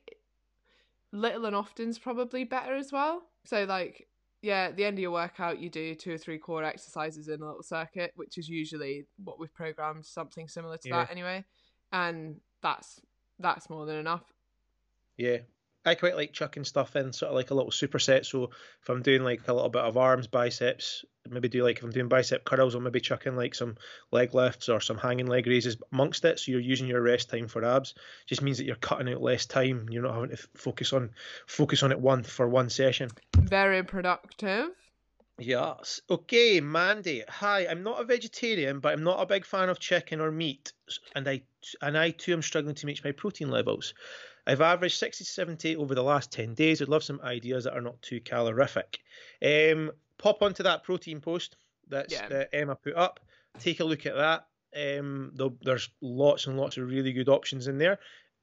little 1.11 1.45
and 1.45 1.55
often's 1.55 1.97
probably 1.97 2.43
better 2.43 2.75
as 2.75 2.91
well. 2.91 3.23
So 3.45 3.63
like, 3.63 4.07
yeah, 4.41 4.65
at 4.65 4.77
the 4.77 4.85
end 4.85 4.97
of 4.97 5.01
your 5.01 5.11
workout, 5.11 5.59
you 5.59 5.69
do 5.69 5.95
two 5.95 6.13
or 6.13 6.17
three 6.17 6.37
core 6.37 6.63
exercises 6.63 7.27
in 7.27 7.41
a 7.41 7.45
little 7.45 7.63
circuit, 7.63 8.11
which 8.15 8.37
is 8.37 8.49
usually 8.49 9.05
what 9.23 9.39
we've 9.39 9.53
programmed, 9.53 10.05
something 10.05 10.47
similar 10.47 10.77
to 10.77 10.89
yeah. 10.89 10.97
that 10.97 11.11
anyway, 11.11 11.43
and 11.91 12.39
that's 12.61 13.01
that's 13.39 13.69
more 13.69 13.85
than 13.85 13.97
enough. 13.97 14.23
Yeah, 15.17 15.37
I 15.85 15.95
quite 15.95 16.15
like 16.15 16.33
chucking 16.33 16.65
stuff 16.65 16.95
in, 16.95 17.13
sort 17.13 17.29
of 17.29 17.35
like 17.35 17.51
a 17.51 17.55
little 17.55 17.71
superset. 17.71 18.25
So 18.25 18.51
if 18.81 18.89
I'm 18.89 19.01
doing 19.01 19.23
like 19.23 19.47
a 19.47 19.53
little 19.53 19.69
bit 19.69 19.83
of 19.83 19.97
arms, 19.97 20.27
biceps, 20.27 21.05
maybe 21.31 21.49
do 21.49 21.63
like 21.63 21.77
if 21.77 21.83
I'm 21.83 21.91
doing 21.91 22.07
bicep 22.07 22.45
curls, 22.45 22.75
I'll 22.75 22.81
maybe 22.81 22.99
chuck 22.99 23.25
in 23.25 23.35
like 23.35 23.55
some 23.55 23.77
leg 24.11 24.33
lifts 24.33 24.69
or 24.69 24.79
some 24.79 24.97
hanging 24.97 25.27
leg 25.27 25.47
raises 25.47 25.77
amongst 25.91 26.25
it. 26.25 26.39
So 26.39 26.51
you're 26.51 26.59
using 26.59 26.87
your 26.87 27.01
rest 27.01 27.29
time 27.29 27.47
for 27.47 27.63
abs. 27.63 27.95
Just 28.25 28.41
means 28.41 28.57
that 28.57 28.65
you're 28.65 28.75
cutting 28.75 29.13
out 29.13 29.21
less 29.21 29.45
time. 29.45 29.87
You're 29.89 30.03
not 30.03 30.15
having 30.15 30.29
to 30.31 30.47
focus 30.55 30.93
on 30.93 31.11
focus 31.45 31.83
on 31.83 31.91
it 31.91 31.99
one 31.99 32.23
for 32.23 32.47
one 32.47 32.69
session. 32.69 33.09
Very 33.35 33.83
productive. 33.83 34.69
Yes. 35.39 36.01
Okay, 36.09 36.61
Mandy. 36.61 37.23
Hi, 37.29 37.67
I'm 37.67 37.83
not 37.83 38.01
a 38.01 38.05
vegetarian, 38.05 38.79
but 38.79 38.93
I'm 38.93 39.03
not 39.03 39.21
a 39.21 39.25
big 39.27 39.45
fan 39.45 39.69
of 39.69 39.79
chicken 39.79 40.19
or 40.19 40.31
meat, 40.31 40.73
and 41.15 41.27
I 41.27 41.43
and 41.81 41.97
I 41.97 42.09
too 42.09 42.33
am 42.33 42.41
struggling 42.41 42.75
to 42.75 42.87
match 42.87 43.03
my 43.03 43.11
protein 43.11 43.51
levels. 43.51 43.93
I've 44.47 44.61
averaged 44.61 44.97
60 44.97 45.25
to 45.25 45.29
70 45.29 45.75
over 45.75 45.93
the 45.93 46.03
last 46.03 46.31
10 46.31 46.53
days. 46.53 46.81
I'd 46.81 46.87
love 46.87 47.03
some 47.03 47.19
ideas 47.21 47.65
that 47.65 47.73
are 47.73 47.81
not 47.81 48.01
too 48.01 48.21
calorific. 48.21 48.99
Um, 49.43 49.91
pop 50.17 50.41
onto 50.41 50.63
that 50.63 50.83
protein 50.83 51.21
post 51.21 51.55
that's, 51.89 52.13
yeah. 52.13 52.27
that 52.27 52.49
Emma 52.53 52.75
put 52.75 52.95
up. 52.95 53.19
Take 53.59 53.79
a 53.79 53.85
look 53.85 54.05
at 54.05 54.15
that. 54.15 54.47
Um, 54.75 55.33
there's 55.63 55.89
lots 56.01 56.47
and 56.47 56.57
lots 56.57 56.77
of 56.77 56.87
really 56.87 57.13
good 57.13 57.29
options 57.29 57.67
in 57.67 57.77
there. 57.77 57.99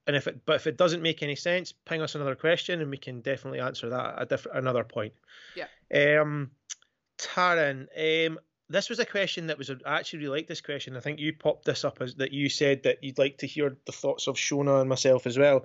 And 0.07 0.17
if 0.17 0.27
it, 0.27 0.45
but 0.45 0.57
if 0.57 0.67
it 0.67 0.77
doesn't 0.77 1.03
make 1.03 1.23
any 1.23 1.37
sense, 1.37 1.73
ping 1.73 2.03
us 2.03 2.15
another 2.15 2.35
question, 2.35 2.81
and 2.81 2.91
we 2.91 2.99
can 2.99 3.21
definitely 3.21 3.61
answer 3.61 3.91
that 3.91 4.19
at 4.19 4.29
different 4.29 4.59
another 4.59 4.85
point. 4.85 5.15
Yeah. 5.55 6.21
Um, 6.21 6.51
Taryn, 7.19 7.87
um, 8.27 8.39
this 8.69 8.91
was 8.91 8.99
a 8.99 9.07
question 9.07 9.47
that 9.47 9.59
was 9.59 9.71
I 9.71 9.99
actually 9.99 10.21
really 10.21 10.39
like 10.39 10.47
this 10.47 10.61
question. 10.61 10.97
I 10.97 11.01
think 11.01 11.21
you 11.21 11.33
popped 11.33 11.65
this 11.65 11.85
up 11.85 11.99
as 12.01 12.17
that 12.17 12.33
you 12.33 12.49
said 12.49 12.83
that 12.83 13.03
you'd 13.03 13.19
like 13.19 13.39
to 13.39 13.47
hear 13.47 13.77
the 13.87 13.93
thoughts 13.93 14.27
of 14.27 14.37
Shona 14.37 14.81
and 14.81 14.89
myself 14.89 15.27
as 15.27 15.39
well. 15.39 15.65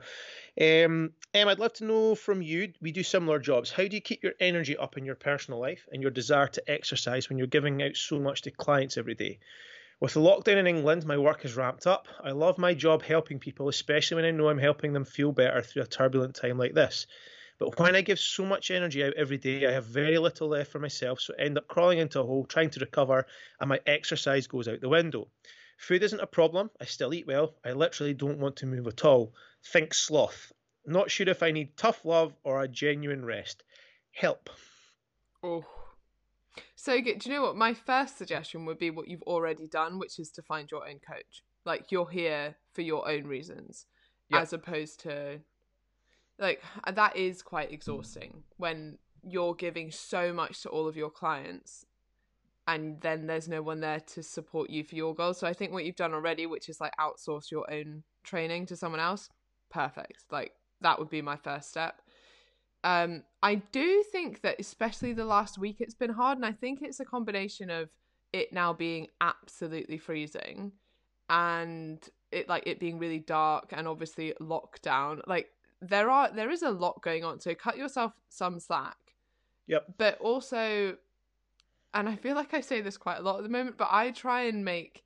Um, 0.60 1.14
Em, 1.32 1.48
I'd 1.48 1.60
love 1.60 1.74
to 1.74 1.86
know 1.86 2.16
from 2.16 2.42
you. 2.42 2.74
We 2.82 2.92
do 2.92 3.04
similar 3.04 3.38
jobs. 3.38 3.70
How 3.70 3.88
do 3.88 3.96
you 3.96 4.02
keep 4.02 4.24
your 4.24 4.34
energy 4.40 4.76
up 4.76 4.98
in 4.98 5.06
your 5.06 5.16
personal 5.16 5.60
life 5.60 5.88
and 5.92 6.02
your 6.02 6.10
desire 6.10 6.48
to 6.48 6.72
exercise 6.72 7.30
when 7.30 7.38
you're 7.38 7.46
giving 7.46 7.84
out 7.84 7.96
so 7.96 8.20
much 8.20 8.42
to 8.42 8.52
clients 8.52 8.98
every 8.98 9.14
day? 9.14 9.38
With 10.00 10.16
the 10.16 10.22
lockdown 10.22 10.58
in 10.58 10.66
England, 10.66 11.06
my 11.06 11.20
work 11.20 11.44
has 11.44 11.56
ramped 11.56 11.86
up. 11.86 12.08
I 12.24 12.32
love 12.32 12.58
my 12.58 12.74
job 12.74 13.04
helping 13.04 13.38
people, 13.38 13.70
especially 13.70 14.16
when 14.16 14.26
I 14.26 14.32
know 14.32 14.50
I'm 14.50 14.58
helping 14.58 14.92
them 14.92 15.06
feel 15.06 15.32
better 15.32 15.62
through 15.62 15.84
a 15.84 15.88
turbulent 15.88 16.36
time 16.36 16.58
like 16.58 16.74
this. 16.74 17.06
But 17.60 17.78
when 17.78 17.96
I 17.96 18.02
give 18.02 18.20
so 18.20 18.44
much 18.44 18.72
energy 18.72 19.04
out 19.04 19.14
every 19.14 19.38
day, 19.38 19.68
I 19.68 19.72
have 19.72 19.86
very 19.86 20.18
little 20.18 20.48
left 20.48 20.72
for 20.72 20.80
myself, 20.80 21.20
so 21.20 21.36
I 21.38 21.44
end 21.44 21.58
up 21.60 21.68
crawling 21.68 22.00
into 22.00 22.22
a 22.22 22.26
hole, 22.26 22.46
trying 22.46 22.72
to 22.72 22.80
recover, 22.80 23.28
and 23.60 23.70
my 23.70 23.80
exercise 23.86 24.48
goes 24.48 24.68
out 24.68 24.82
the 24.82 24.90
window. 24.90 25.28
Food 25.78 26.02
isn't 26.02 26.22
a 26.22 26.28
problem. 26.28 26.72
I 26.82 26.86
still 26.86 27.14
eat 27.14 27.28
well. 27.28 27.56
I 27.64 27.74
literally 27.74 28.14
don't 28.14 28.40
want 28.40 28.56
to 28.58 28.66
move 28.66 28.88
at 28.88 29.06
all. 29.06 29.34
Think 29.66 29.94
sloth. 29.94 30.52
Not 30.86 31.12
sure 31.12 31.30
if 31.30 31.44
I 31.44 31.52
need 31.52 31.78
tough 31.78 32.04
love 32.06 32.34
or 32.44 32.62
a 32.62 32.68
genuine 32.68 33.26
rest. 33.26 33.64
Help. 34.12 34.50
Oh. 35.44 35.66
So 36.76 37.00
good. 37.02 37.20
Do 37.20 37.30
you 37.30 37.36
know 37.36 37.44
what? 37.44 37.56
My 37.56 37.74
first 37.74 38.18
suggestion 38.18 38.66
would 38.66 38.80
be 38.80 38.90
what 38.90 39.08
you've 39.08 39.22
already 39.24 39.68
done, 39.68 40.00
which 40.00 40.20
is 40.20 40.32
to 40.32 40.42
find 40.42 40.70
your 40.72 40.88
own 40.88 41.00
coach. 41.00 41.44
Like 41.66 41.92
you're 41.92 42.10
here 42.10 42.56
for 42.74 42.82
your 42.82 43.08
own 43.08 43.28
reasons, 43.28 43.86
yep. 44.30 44.42
as 44.42 44.54
opposed 44.54 45.02
to 45.02 45.40
like 46.40 46.64
uh, 46.86 46.92
that 46.92 47.16
is 47.16 47.42
quite 47.42 47.72
exhausting 47.72 48.44
when 48.58 48.98
you're 49.22 49.54
giving 49.54 49.92
so 49.92 50.32
much 50.32 50.64
to 50.64 50.70
all 50.70 50.88
of 50.88 50.96
your 50.96 51.10
clients 51.10 51.86
and 52.70 53.02
then 53.02 53.26
there's 53.26 53.48
no 53.48 53.62
one 53.64 53.80
there 53.80 54.00
to 54.00 54.22
support 54.22 54.70
you 54.70 54.84
for 54.84 54.96
your 54.96 55.16
goals. 55.16 55.40
So 55.40 55.48
I 55.48 55.54
think 55.54 55.72
what 55.72 55.86
you've 55.86 55.96
done 55.96 56.14
already, 56.14 56.46
which 56.46 56.70
is 56.70 56.80
like 56.80 56.94
outsource 57.00 57.50
your 57.50 57.72
own 57.72 58.04
training 58.24 58.68
to 58.68 58.76
someone 58.76 59.00
else, 59.00 59.30
perfect. 59.70 60.26
Like 60.32 60.54
that 60.82 61.00
would 61.00 61.10
be 61.10 61.22
my 61.22 61.36
first 61.36 61.70
step. 61.70 62.02
Um, 62.84 63.24
I 63.44 63.56
do 63.56 64.04
think 64.12 64.42
that 64.42 64.60
especially 64.60 65.14
the 65.14 65.26
last 65.26 65.58
week 65.58 65.78
it's 65.80 65.96
been 65.96 66.12
hard, 66.12 66.38
and 66.38 66.46
I 66.46 66.54
think 66.54 66.82
it's 66.82 67.00
a 67.00 67.06
combination 67.06 67.70
of 67.70 67.90
it 68.32 68.54
now 68.54 68.74
being 68.74 69.08
absolutely 69.22 69.98
freezing 69.98 70.72
and 71.30 72.10
it 72.32 72.48
like 72.50 72.64
it 72.66 72.80
being 72.80 73.00
really 73.00 73.20
dark 73.20 73.72
and 73.72 73.88
obviously 73.88 74.34
lockdown 74.42 75.22
like 75.28 75.50
there 75.82 76.10
are 76.10 76.32
there 76.32 76.50
is 76.50 76.62
a 76.62 76.70
lot 76.70 77.02
going 77.02 77.24
on 77.24 77.40
so 77.40 77.54
cut 77.56 77.78
yourself 77.78 78.14
some 78.30 78.60
slack 78.60 78.98
Yep. 79.68 79.86
but 79.98 80.20
also 80.20 80.96
and 81.94 82.10
i 82.10 82.16
feel 82.16 82.36
like 82.36 82.54
i 82.54 82.62
say 82.62 82.82
this 82.82 82.98
quite 82.98 83.20
a 83.20 83.22
lot 83.22 83.38
at 83.38 83.44
the 83.44 83.50
moment 83.50 83.78
but 83.78 83.90
i 83.92 84.12
try 84.12 84.44
and 84.44 84.66
make 84.66 85.06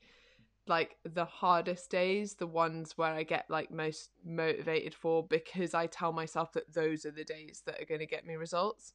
like 0.68 0.98
the 1.04 1.26
hardest 1.26 1.90
days 1.90 2.36
the 2.36 2.48
ones 2.48 2.98
where 2.98 3.12
i 3.12 3.24
get 3.24 3.46
like 3.50 3.70
most 3.70 4.12
motivated 4.24 4.94
for 4.94 5.24
because 5.24 5.74
i 5.74 5.86
tell 5.86 6.14
myself 6.14 6.54
that 6.54 6.74
those 6.74 7.06
are 7.06 7.12
the 7.12 7.24
days 7.24 7.64
that 7.66 7.82
are 7.82 7.86
going 7.86 8.00
to 8.00 8.06
get 8.06 8.26
me 8.26 8.36
results. 8.36 8.94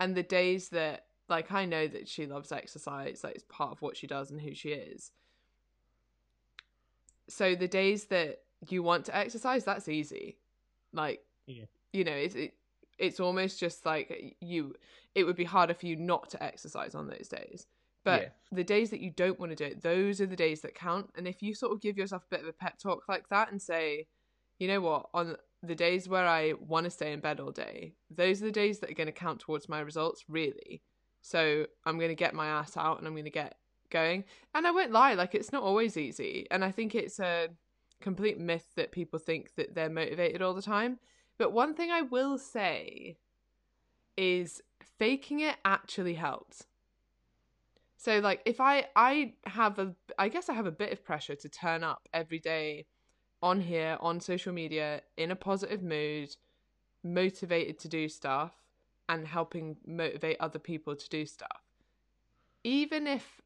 And 0.00 0.14
the 0.14 0.22
days 0.22 0.70
that 0.70 1.06
like 1.28 1.52
i 1.52 1.64
know 1.64 1.86
that 1.86 2.08
she 2.08 2.26
loves 2.26 2.52
exercise 2.52 3.22
like 3.22 3.34
it's 3.34 3.44
part 3.48 3.72
of 3.72 3.82
what 3.82 3.96
she 3.96 4.06
does 4.06 4.30
and 4.30 4.40
who 4.40 4.54
she 4.54 4.70
is. 4.70 5.10
So 7.28 7.54
the 7.54 7.68
days 7.68 8.06
that 8.06 8.40
you 8.68 8.82
want 8.82 9.04
to 9.06 9.16
exercise 9.16 9.64
that's 9.64 9.88
easy. 9.88 10.38
Like 10.92 11.22
Yeah. 11.46 11.64
you 11.92 12.04
know 12.04 12.12
it's 12.12 12.34
it, 12.34 12.54
it's 12.98 13.20
almost 13.20 13.60
just 13.60 13.84
like 13.84 14.36
you 14.40 14.74
it 15.14 15.24
would 15.24 15.36
be 15.36 15.44
harder 15.44 15.74
for 15.74 15.86
you 15.86 15.96
not 15.96 16.30
to 16.30 16.42
exercise 16.42 16.94
on 16.94 17.08
those 17.08 17.28
days 17.28 17.66
but 18.04 18.22
Yeah. 18.22 18.28
the 18.52 18.64
days 18.64 18.90
that 18.90 19.00
you 19.00 19.10
don't 19.10 19.40
want 19.40 19.50
to 19.50 19.56
do 19.56 19.64
it 19.64 19.82
those 19.82 20.20
are 20.20 20.26
the 20.26 20.36
days 20.36 20.60
that 20.60 20.74
count. 20.74 21.10
And 21.16 21.26
if 21.26 21.42
you 21.42 21.54
sort 21.54 21.72
of 21.72 21.80
give 21.80 21.96
yourself 21.98 22.24
a 22.24 22.34
bit 22.34 22.42
of 22.42 22.46
a 22.48 22.52
pep 22.52 22.78
talk 22.78 23.08
like 23.08 23.28
that 23.30 23.50
and 23.50 23.60
say 23.60 24.06
you 24.58 24.68
know 24.68 24.80
what? 24.80 25.08
On 25.12 25.36
the 25.62 25.74
days 25.74 26.08
where 26.08 26.26
i 26.26 26.52
want 26.60 26.84
to 26.84 26.90
stay 26.90 27.12
in 27.12 27.20
bed 27.20 27.40
all 27.40 27.50
day 27.50 27.94
those 28.10 28.42
are 28.42 28.44
the 28.44 28.52
days 28.52 28.78
that 28.78 28.90
are 28.90 28.94
going 28.94 29.06
to 29.06 29.12
count 29.12 29.40
towards 29.40 29.68
my 29.68 29.80
results 29.80 30.24
really. 30.28 30.82
So 31.22 31.66
i'm 31.84 31.96
going 31.98 32.10
to 32.10 32.14
get 32.14 32.34
my 32.34 32.46
ass 32.46 32.76
out 32.76 32.98
and 32.98 33.06
i'm 33.06 33.14
going 33.14 33.24
to 33.24 33.30
get 33.30 33.56
going. 33.90 34.24
And 34.54 34.66
i 34.66 34.70
won't 34.70 34.92
lie 34.92 35.14
like 35.14 35.34
it's 35.34 35.52
not 35.52 35.62
always 35.62 35.96
easy. 35.96 36.46
And 36.50 36.64
i 36.64 36.70
think 36.70 36.94
it's 36.94 37.18
a 37.18 37.48
complete 38.00 38.38
myth 38.38 38.66
that 38.76 38.92
people 38.92 39.18
think 39.18 39.54
that 39.54 39.74
they're 39.74 39.88
motivated 39.88 40.42
all 40.42 40.52
the 40.52 40.60
time. 40.60 40.98
But 41.38 41.52
one 41.52 41.74
thing 41.74 41.90
i 41.90 42.02
will 42.02 42.36
say 42.38 43.16
is 44.16 44.62
faking 44.98 45.40
it 45.40 45.56
actually 45.64 46.14
helps 46.14 46.66
so 48.04 48.18
like 48.20 48.40
if 48.44 48.60
i 48.60 48.84
i 48.96 49.32
have 49.46 49.78
a 49.78 49.94
i 50.18 50.28
guess 50.28 50.48
i 50.48 50.52
have 50.52 50.66
a 50.66 50.70
bit 50.82 50.92
of 50.92 51.02
pressure 51.04 51.34
to 51.34 51.48
turn 51.48 51.82
up 51.82 52.02
every 52.12 52.38
day 52.38 52.84
on 53.42 53.60
here 53.60 53.96
on 54.00 54.20
social 54.20 54.52
media 54.52 55.00
in 55.16 55.30
a 55.30 55.36
positive 55.36 55.82
mood 55.82 56.28
motivated 57.02 57.78
to 57.78 57.88
do 57.88 58.08
stuff 58.08 58.52
and 59.08 59.26
helping 59.26 59.76
motivate 59.86 60.36
other 60.40 60.58
people 60.58 60.94
to 60.96 61.08
do 61.08 61.26
stuff 61.26 61.62
even 62.62 63.06
if 63.06 63.40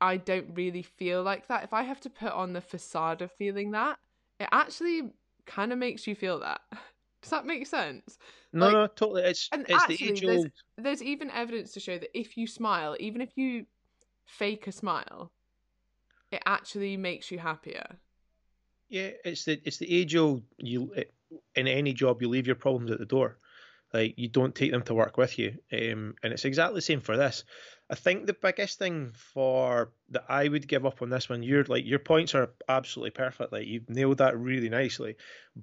i 0.00 0.16
don't 0.16 0.46
really 0.54 0.82
feel 0.82 1.22
like 1.22 1.46
that 1.48 1.64
if 1.64 1.72
i 1.72 1.82
have 1.82 2.00
to 2.00 2.10
put 2.10 2.32
on 2.32 2.52
the 2.52 2.60
facade 2.60 3.22
of 3.22 3.30
feeling 3.32 3.70
that 3.72 3.98
it 4.40 4.48
actually 4.52 5.10
kind 5.46 5.72
of 5.72 5.78
makes 5.78 6.06
you 6.06 6.14
feel 6.14 6.38
that 6.40 6.60
does 7.22 7.30
that 7.30 7.46
make 7.46 7.66
sense 7.66 8.18
No, 8.52 8.66
Like- 8.66 8.72
no, 8.74 8.86
totally. 8.88 9.22
It's 9.22 9.48
and 9.52 9.62
it's 9.68 9.72
actually, 9.82 9.96
the 9.96 10.08
age 10.12 10.20
there's- 10.20 10.38
old. 10.38 10.52
there's 10.78 11.02
even 11.02 11.30
evidence 11.30 11.72
to 11.72 11.80
show 11.80 11.98
that 11.98 12.10
if 12.16 12.36
you 12.36 12.46
smile, 12.46 12.96
even 13.00 13.20
if 13.20 13.30
you 13.36 13.66
fake 14.24 14.66
a 14.66 14.72
smile, 14.72 15.32
it 16.30 16.42
actually 16.46 16.96
makes 16.96 17.30
you 17.30 17.38
happier. 17.38 17.98
Yeah, 18.88 19.10
it's 19.24 19.44
the 19.44 19.60
it's 19.64 19.78
the 19.78 19.92
age 19.92 20.14
old. 20.16 20.42
You 20.58 20.94
in 21.54 21.68
any 21.68 21.92
job, 21.92 22.22
you 22.22 22.28
leave 22.28 22.46
your 22.46 22.56
problems 22.56 22.90
at 22.90 22.98
the 22.98 23.06
door. 23.06 23.38
Like 23.92 24.14
you 24.16 24.28
don't 24.28 24.54
take 24.54 24.72
them 24.72 24.82
to 24.82 24.94
work 24.94 25.16
with 25.16 25.38
you. 25.38 25.56
Um, 25.72 26.14
and 26.22 26.32
it's 26.32 26.44
exactly 26.44 26.76
the 26.76 26.82
same 26.82 27.00
for 27.00 27.16
this. 27.16 27.44
I 27.90 27.96
think 27.96 28.24
the 28.24 28.32
biggest 28.32 28.78
thing 28.78 29.12
for 29.14 29.92
that 30.08 30.24
I 30.26 30.48
would 30.48 30.66
give 30.66 30.86
up 30.86 31.02
on 31.02 31.10
this 31.10 31.28
one, 31.28 31.42
you're 31.42 31.64
like 31.64 31.84
your 31.84 31.98
points 31.98 32.34
are 32.34 32.50
absolutely 32.66 33.10
perfect. 33.10 33.52
Like 33.52 33.66
you've 33.66 33.90
nailed 33.90 34.18
that 34.18 34.38
really 34.38 34.70
nicely. 34.70 35.16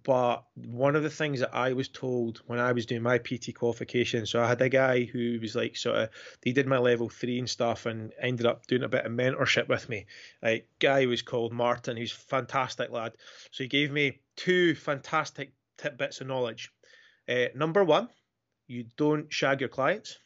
But 0.04 0.44
one 0.54 0.96
of 0.96 1.02
the 1.02 1.10
things 1.10 1.40
that 1.40 1.56
I 1.56 1.74
was 1.74 1.90
told 1.90 2.44
when 2.46 2.60
I 2.60 2.74
was 2.74 2.86
doing 2.86 3.02
my 3.02 3.18
PT 3.18 3.56
qualification, 3.56 4.28
so 4.28 4.40
I 4.40 4.48
had 4.48 4.62
a 4.62 4.70
guy 4.70 5.04
who 5.06 5.40
was 5.42 5.56
like 5.56 5.76
sort 5.76 5.98
of 5.98 6.10
he 6.44 6.54
did 6.54 6.68
my 6.68 6.78
level 6.78 7.10
three 7.10 7.40
and 7.40 7.50
stuff 7.50 7.88
and 7.88 8.14
ended 8.22 8.46
up 8.46 8.68
doing 8.68 8.84
a 8.84 8.90
bit 8.90 9.06
of 9.06 9.12
mentorship 9.12 9.68
with 9.68 9.90
me. 9.90 10.06
Like 10.44 10.68
guy 10.78 11.08
was 11.08 11.24
called 11.24 11.54
Martin, 11.54 11.98
he's 11.98 12.12
fantastic 12.12 12.92
lad. 12.92 13.14
So 13.50 13.64
he 13.64 13.68
gave 13.68 13.92
me 13.92 14.20
two 14.36 14.76
fantastic 14.76 15.54
tidbits 15.78 16.22
of 16.22 16.28
knowledge. 16.28 16.72
Uh, 17.28 17.48
number 17.56 17.84
one, 17.84 18.10
you 18.68 18.86
don't 18.96 19.34
shag 19.34 19.60
your 19.60 19.70
clients 19.70 20.20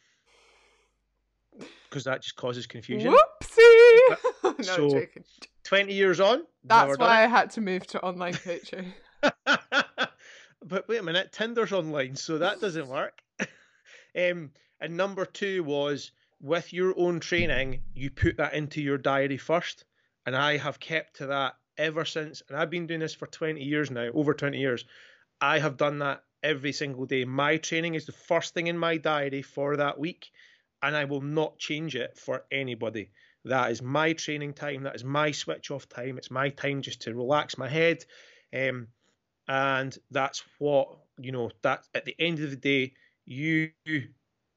because 1.96 2.04
that 2.04 2.20
just 2.20 2.36
causes 2.36 2.66
confusion. 2.66 3.10
Whoopsie! 3.10 4.16
no, 4.44 4.52
so- 4.62 4.90
joking. 4.90 5.24
20 5.64 5.94
years 5.94 6.20
on, 6.20 6.42
That's 6.62 6.98
why 6.98 7.24
I 7.24 7.26
had 7.26 7.50
to 7.52 7.62
move 7.62 7.86
to 7.88 8.00
online 8.02 8.34
coaching. 8.34 8.92
but 9.22 10.86
wait 10.86 10.98
a 10.98 11.02
minute, 11.02 11.32
Tinder's 11.32 11.72
online, 11.72 12.14
so 12.14 12.36
that 12.38 12.60
doesn't 12.60 12.86
work. 12.86 13.20
um, 13.40 14.50
and 14.78 14.96
number 14.96 15.24
two 15.24 15.64
was 15.64 16.12
with 16.40 16.72
your 16.72 16.94
own 16.98 17.18
training, 17.18 17.80
you 17.94 18.10
put 18.10 18.36
that 18.36 18.52
into 18.52 18.82
your 18.82 18.98
diary 18.98 19.38
first. 19.38 19.84
And 20.26 20.36
I 20.36 20.58
have 20.58 20.78
kept 20.78 21.16
to 21.16 21.28
that 21.28 21.54
ever 21.78 22.04
since. 22.04 22.42
And 22.48 22.58
I've 22.58 22.70
been 22.70 22.86
doing 22.86 23.00
this 23.00 23.14
for 23.14 23.26
20 23.26 23.60
years 23.60 23.90
now, 23.90 24.10
over 24.12 24.34
20 24.34 24.58
years. 24.58 24.84
I 25.40 25.58
have 25.60 25.78
done 25.78 26.00
that 26.00 26.22
every 26.42 26.72
single 26.72 27.06
day. 27.06 27.24
My 27.24 27.56
training 27.56 27.94
is 27.94 28.04
the 28.04 28.12
first 28.12 28.52
thing 28.52 28.66
in 28.66 28.76
my 28.76 28.98
diary 28.98 29.42
for 29.42 29.78
that 29.78 29.98
week, 29.98 30.30
and 30.82 30.96
I 30.96 31.04
will 31.04 31.20
not 31.20 31.58
change 31.58 31.96
it 31.96 32.18
for 32.18 32.44
anybody. 32.50 33.10
That 33.44 33.70
is 33.70 33.80
my 33.82 34.12
training 34.12 34.54
time. 34.54 34.82
That 34.82 34.96
is 34.96 35.04
my 35.04 35.30
switch 35.30 35.70
off 35.70 35.88
time. 35.88 36.18
It's 36.18 36.30
my 36.30 36.48
time 36.50 36.82
just 36.82 37.02
to 37.02 37.14
relax 37.14 37.58
my 37.58 37.68
head. 37.68 38.04
Um, 38.54 38.88
and 39.48 39.96
that's 40.10 40.42
what, 40.58 40.88
you 41.18 41.32
know, 41.32 41.50
that 41.62 41.84
at 41.94 42.04
the 42.04 42.16
end 42.18 42.40
of 42.40 42.50
the 42.50 42.56
day, 42.56 42.94
you, 43.24 43.70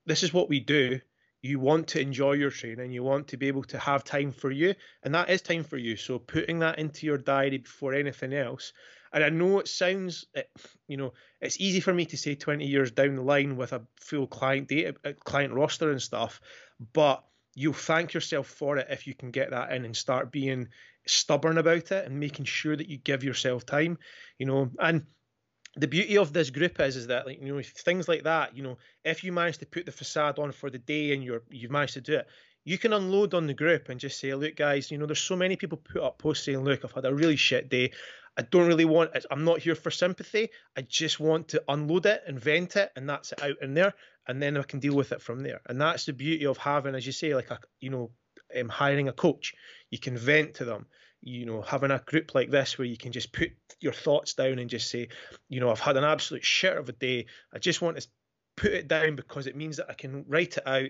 this 0.05 0.23
is 0.23 0.33
what 0.33 0.49
we 0.49 0.59
do. 0.59 0.99
You 1.41 1.59
want 1.59 1.87
to 1.89 2.01
enjoy 2.01 2.33
your 2.33 2.49
training. 2.49 2.91
You 2.91 3.03
want 3.03 3.27
to 3.29 3.37
be 3.37 3.47
able 3.47 3.63
to 3.65 3.77
have 3.77 4.03
time 4.03 4.31
for 4.31 4.51
you, 4.51 4.73
and 5.03 5.15
that 5.15 5.29
is 5.29 5.41
time 5.41 5.63
for 5.63 5.77
you. 5.77 5.95
So 5.95 6.19
putting 6.19 6.59
that 6.59 6.79
into 6.79 7.05
your 7.05 7.17
diary 7.17 7.59
before 7.59 7.93
anything 7.93 8.33
else. 8.33 8.73
And 9.13 9.23
I 9.23 9.29
know 9.29 9.59
it 9.59 9.67
sounds, 9.67 10.25
it- 10.33 10.51
you 10.87 10.97
know, 10.97 11.13
it's 11.41 11.59
easy 11.59 11.79
for 11.79 11.93
me 11.93 12.05
to 12.07 12.17
say 12.17 12.35
20 12.35 12.65
years 12.65 12.91
down 12.91 13.15
the 13.15 13.21
line 13.21 13.57
with 13.57 13.73
a 13.73 13.85
full 13.99 14.27
client 14.27 14.67
data, 14.67 14.95
uh, 15.05 15.13
client 15.23 15.53
roster 15.53 15.91
and 15.91 16.01
stuff, 16.01 16.41
but 16.93 17.23
you'll 17.55 17.73
thank 17.73 18.13
yourself 18.13 18.47
for 18.47 18.77
it 18.77 18.87
if 18.89 19.07
you 19.07 19.13
can 19.13 19.31
get 19.31 19.51
that 19.51 19.71
in 19.71 19.85
and 19.85 19.95
start 19.95 20.31
being 20.31 20.67
stubborn 21.07 21.57
about 21.57 21.91
it 21.91 22.05
and 22.05 22.19
making 22.19 22.45
sure 22.45 22.75
that 22.75 22.89
you 22.89 22.97
give 22.97 23.23
yourself 23.23 23.65
time, 23.65 23.97
you 24.37 24.45
know, 24.45 24.69
and 24.79 25.05
the 25.75 25.87
beauty 25.87 26.17
of 26.17 26.33
this 26.33 26.49
group 26.49 26.79
is 26.79 26.95
is 26.95 27.07
that 27.07 27.25
like 27.25 27.41
you 27.41 27.53
know 27.53 27.61
things 27.63 28.07
like 28.07 28.23
that 28.23 28.55
you 28.55 28.63
know 28.63 28.77
if 29.03 29.23
you 29.23 29.31
manage 29.31 29.57
to 29.59 29.65
put 29.65 29.85
the 29.85 29.91
facade 29.91 30.39
on 30.39 30.51
for 30.51 30.69
the 30.69 30.77
day 30.79 31.13
and 31.13 31.23
you're 31.23 31.43
you've 31.49 31.71
managed 31.71 31.93
to 31.93 32.01
do 32.01 32.15
it 32.15 32.27
you 32.65 32.77
can 32.77 32.91
unload 32.91 33.33
on 33.33 33.47
the 33.47 33.53
group 33.53 33.89
and 33.89 33.99
just 33.99 34.19
say 34.19 34.33
look 34.33 34.55
guys 34.55 34.89
you 34.91 34.97
know 34.97 35.05
there's 35.05 35.19
so 35.21 35.35
many 35.35 35.55
people 35.55 35.77
put 35.77 36.01
up 36.01 36.17
posts 36.17 36.45
saying 36.45 36.59
look 36.63 36.83
i've 36.83 36.91
had 36.91 37.05
a 37.05 37.13
really 37.13 37.35
shit 37.35 37.69
day 37.69 37.91
i 38.37 38.41
don't 38.41 38.67
really 38.67 38.85
want 38.85 39.15
it 39.15 39.25
i'm 39.31 39.43
not 39.43 39.59
here 39.59 39.75
for 39.75 39.91
sympathy. 39.91 40.49
I 40.77 40.81
just 40.81 41.19
want 41.19 41.49
to 41.49 41.63
unload 41.67 42.05
it 42.05 42.23
and 42.27 42.39
vent 42.39 42.75
it 42.75 42.91
and 42.95 43.09
that's 43.09 43.31
it 43.31 43.41
out 43.41 43.55
in 43.61 43.73
there. 43.73 43.93
And 44.27 44.41
then 44.41 44.57
i 44.57 44.63
can 44.63 44.79
deal 44.79 44.95
with 44.95 45.11
it 45.11 45.21
from 45.21 45.41
there. 45.41 45.61
And 45.67 45.79
that's 45.79 46.05
the 46.05 46.13
beauty 46.13 46.45
of 46.45 46.57
having 46.57 46.95
as 46.95 47.05
you 47.05 47.11
say 47.11 47.33
like 47.35 47.51
a 47.51 47.59
you 47.79 47.89
know 47.89 48.11
um, 48.59 48.69
hiring 48.69 49.07
a 49.07 49.13
coach. 49.13 49.53
You 49.89 49.99
can 49.99 50.17
vent 50.17 50.55
to 50.55 50.65
them. 50.65 50.85
You 51.21 51.45
know 51.45 51.61
having 51.61 51.91
a 51.91 51.99
group 51.99 52.33
like 52.33 52.49
this 52.49 52.77
where 52.77 52.87
you 52.87 52.97
can 52.97 53.11
just 53.11 53.33
put 53.33 53.51
your 53.81 53.93
thoughts 53.93 54.33
down 54.33 54.59
and 54.59 54.69
just 54.69 54.89
say 54.89 55.09
you 55.49 55.59
know 55.59 55.69
i've 55.69 55.79
had 55.79 55.97
an 55.97 56.03
absolute 56.03 56.45
shit 56.45 56.77
of 56.77 56.89
a 56.89 56.93
day. 56.93 57.25
I 57.53 57.59
just 57.59 57.81
want 57.81 57.99
to 57.99 58.07
put 58.55 58.71
it 58.71 58.87
down 58.87 59.15
because 59.15 59.47
it 59.47 59.55
means 59.55 59.77
that 59.77 59.89
i 59.89 59.93
can 59.93 60.25
write 60.27 60.57
it 60.57 60.67
out 60.67 60.89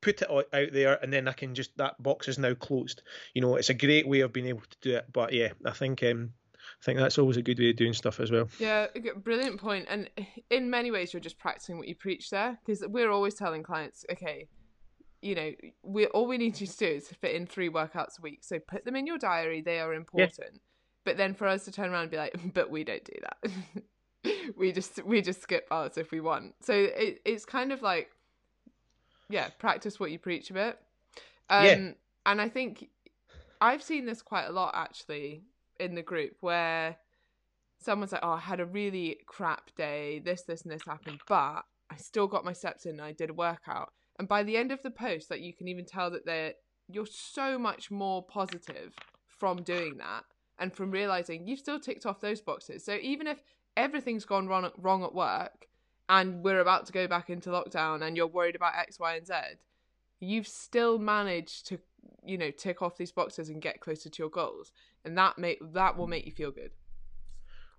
put 0.00 0.22
it 0.22 0.30
out 0.30 0.46
out 0.52 0.72
there 0.72 0.94
and 1.02 1.12
then 1.12 1.26
i 1.26 1.32
can 1.32 1.54
just 1.54 1.76
that 1.76 2.00
box 2.02 2.28
is 2.28 2.38
now 2.38 2.54
closed. 2.54 3.02
You 3.34 3.42
know 3.42 3.56
it's 3.56 3.70
a 3.70 3.74
great 3.74 4.08
way 4.08 4.20
of 4.20 4.32
being 4.32 4.46
able 4.46 4.62
to 4.62 4.76
do 4.82 4.96
it. 4.96 5.06
But 5.12 5.32
yeah 5.32 5.52
i 5.64 5.72
think 5.72 6.02
um 6.02 6.32
i 6.80 6.84
think 6.84 6.98
that's 6.98 7.18
always 7.18 7.36
a 7.36 7.42
good 7.42 7.58
way 7.58 7.70
of 7.70 7.76
doing 7.76 7.92
stuff 7.92 8.20
as 8.20 8.30
well 8.30 8.48
Yeah, 8.58 8.86
brilliant 9.16 9.60
point. 9.60 9.86
And 9.88 10.08
in 10.50 10.70
many 10.70 10.90
ways, 10.90 11.12
you're 11.12 11.20
just 11.20 11.38
practicing 11.38 11.78
what 11.78 11.88
you 11.88 11.94
preach 11.94 12.30
there 12.30 12.58
because 12.64 12.84
we're 12.86 13.10
always 13.10 13.34
telling 13.34 13.62
clients, 13.62 14.04
okay, 14.12 14.48
you 15.20 15.34
know, 15.34 15.52
we 15.82 16.06
all 16.06 16.26
we 16.26 16.38
need 16.38 16.60
you 16.60 16.66
to 16.66 16.76
do 16.76 16.86
is 16.86 17.08
fit 17.08 17.34
in 17.34 17.46
three 17.46 17.68
workouts 17.68 18.18
a 18.18 18.22
week. 18.22 18.40
So 18.42 18.58
put 18.60 18.84
them 18.84 18.94
in 18.94 19.06
your 19.06 19.18
diary; 19.18 19.60
they 19.60 19.80
are 19.80 19.92
important. 19.92 20.60
But 21.04 21.16
then 21.16 21.34
for 21.34 21.46
us 21.48 21.64
to 21.64 21.72
turn 21.72 21.90
around 21.90 22.02
and 22.02 22.10
be 22.10 22.16
like, 22.16 22.38
but 22.54 22.70
we 22.70 22.84
don't 22.84 23.04
do 23.04 23.14
that. 23.22 24.34
we 24.56 24.72
just 24.72 25.04
we 25.04 25.20
just 25.22 25.42
skip 25.42 25.66
ours 25.70 25.98
if 25.98 26.10
we 26.12 26.20
want. 26.20 26.54
So 26.60 26.72
it, 26.74 27.20
it's 27.24 27.44
kind 27.44 27.72
of 27.72 27.82
like, 27.82 28.10
yeah, 29.28 29.48
practice 29.58 29.98
what 29.98 30.10
you 30.10 30.18
preach 30.18 30.50
a 30.50 30.54
bit. 30.54 30.78
Um, 31.50 31.64
Yeah. 31.64 31.90
And 32.26 32.40
I 32.42 32.48
think 32.48 32.90
I've 33.60 33.82
seen 33.82 34.04
this 34.04 34.20
quite 34.22 34.44
a 34.44 34.52
lot 34.52 34.72
actually 34.74 35.44
in 35.80 35.94
the 35.94 36.02
group 36.02 36.36
where 36.40 36.96
someone's 37.78 38.12
like, 38.12 38.24
"Oh, 38.24 38.32
I 38.32 38.40
had 38.40 38.60
a 38.60 38.66
really 38.66 39.18
crap 39.26 39.74
day. 39.76 40.20
This, 40.24 40.42
this, 40.42 40.62
and 40.62 40.72
this 40.72 40.84
happened, 40.86 41.20
but 41.28 41.64
I 41.90 41.96
still 41.96 42.26
got 42.26 42.44
my 42.44 42.52
steps 42.52 42.86
in. 42.86 42.92
and 42.92 43.02
I 43.02 43.12
did 43.12 43.30
a 43.30 43.34
workout." 43.34 43.92
And 44.18 44.28
by 44.28 44.42
the 44.42 44.56
end 44.56 44.72
of 44.72 44.82
the 44.82 44.90
post, 44.90 45.30
like 45.30 45.40
you 45.40 45.54
can 45.54 45.68
even 45.68 45.84
tell 45.84 46.10
that 46.10 46.26
they're 46.26 46.54
you're 46.88 47.06
so 47.06 47.58
much 47.58 47.90
more 47.90 48.22
positive 48.22 48.94
from 49.26 49.62
doing 49.62 49.98
that 49.98 50.24
and 50.58 50.72
from 50.72 50.90
realizing 50.90 51.46
you've 51.46 51.58
still 51.58 51.78
ticked 51.78 52.06
off 52.06 52.20
those 52.20 52.40
boxes. 52.40 52.84
So 52.84 52.98
even 53.00 53.26
if 53.26 53.42
everything's 53.76 54.24
gone 54.24 54.48
wrong 54.48 54.70
wrong 54.78 55.04
at 55.04 55.14
work 55.14 55.68
and 56.08 56.42
we're 56.42 56.60
about 56.60 56.86
to 56.86 56.92
go 56.92 57.06
back 57.06 57.30
into 57.30 57.50
lockdown 57.50 58.02
and 58.02 58.16
you're 58.16 58.26
worried 58.26 58.56
about 58.56 58.76
X, 58.76 58.98
Y, 58.98 59.16
and 59.16 59.26
Z, 59.26 59.34
you've 60.20 60.48
still 60.48 60.98
managed 60.98 61.66
to 61.66 61.78
you 62.24 62.38
know 62.38 62.50
tick 62.50 62.82
off 62.82 62.96
these 62.96 63.12
boxes 63.12 63.48
and 63.48 63.62
get 63.62 63.80
closer 63.80 64.08
to 64.08 64.22
your 64.22 64.30
goals, 64.30 64.72
and 65.04 65.16
that 65.18 65.38
make 65.38 65.58
that 65.72 65.96
will 65.96 66.06
make 66.06 66.26
you 66.26 66.32
feel 66.32 66.50
good. 66.50 66.70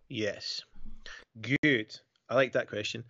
Yes, 0.07 0.61
good. 1.41 1.95
I 2.30 2.36
like 2.36 2.53
that 2.53 2.70
question. 2.70 3.03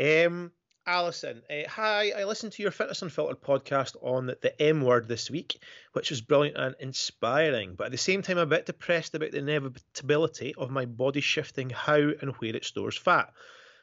Um, 0.00 0.52
Alison, 0.86 1.42
uh, 1.50 1.68
hi. 1.68 2.12
I 2.16 2.24
listened 2.24 2.52
to 2.52 2.62
your 2.62 2.70
Fitness 2.70 3.02
Unfiltered 3.02 3.42
podcast 3.42 3.96
on 4.02 4.26
the 4.26 4.62
M 4.62 4.82
word 4.82 5.08
this 5.08 5.28
week, 5.30 5.58
which 5.94 6.10
was 6.10 6.20
brilliant 6.20 6.56
and 6.56 6.76
inspiring. 6.78 7.74
But 7.74 7.86
at 7.86 7.92
the 7.92 7.98
same 7.98 8.22
time, 8.22 8.38
a 8.38 8.46
bit 8.46 8.66
depressed 8.66 9.14
about 9.14 9.32
the 9.32 9.38
inevitability 9.38 10.54
of 10.56 10.70
my 10.70 10.84
body 10.84 11.20
shifting 11.20 11.70
how 11.70 11.96
and 11.96 12.36
where 12.36 12.54
it 12.54 12.64
stores 12.64 12.96
fat. 12.96 13.32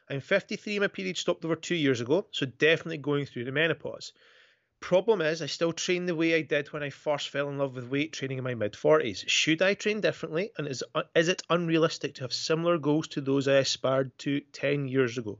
I'm 0.09 0.21
53, 0.21 0.79
my 0.79 0.87
period 0.87 1.17
stopped 1.17 1.43
over 1.43 1.55
two 1.55 1.75
years 1.75 1.99
ago, 1.99 2.25
so 2.31 2.45
definitely 2.45 2.97
going 2.99 3.25
through 3.25 3.45
the 3.45 3.51
menopause. 3.51 4.13
Problem 4.83 5.21
is, 5.21 5.41
I 5.41 5.45
still 5.45 5.71
train 5.71 6.07
the 6.07 6.13
way 6.13 6.35
I 6.35 6.41
did 6.41 6.73
when 6.73 6.83
I 6.83 6.89
first 6.89 7.29
fell 7.29 7.47
in 7.47 7.57
love 7.57 7.73
with 7.73 7.87
weight 7.87 8.11
training 8.11 8.37
in 8.37 8.43
my 8.43 8.53
mid 8.53 8.73
40s. 8.73 9.23
Should 9.29 9.61
I 9.61 9.75
train 9.75 10.01
differently? 10.01 10.51
And 10.57 10.67
is, 10.67 10.83
uh, 10.93 11.03
is 11.15 11.29
it 11.29 11.41
unrealistic 11.49 12.15
to 12.15 12.23
have 12.23 12.33
similar 12.33 12.77
goals 12.77 13.07
to 13.09 13.21
those 13.21 13.47
I 13.47 13.59
aspired 13.59 14.11
to 14.19 14.41
10 14.41 14.89
years 14.89 15.17
ago? 15.17 15.39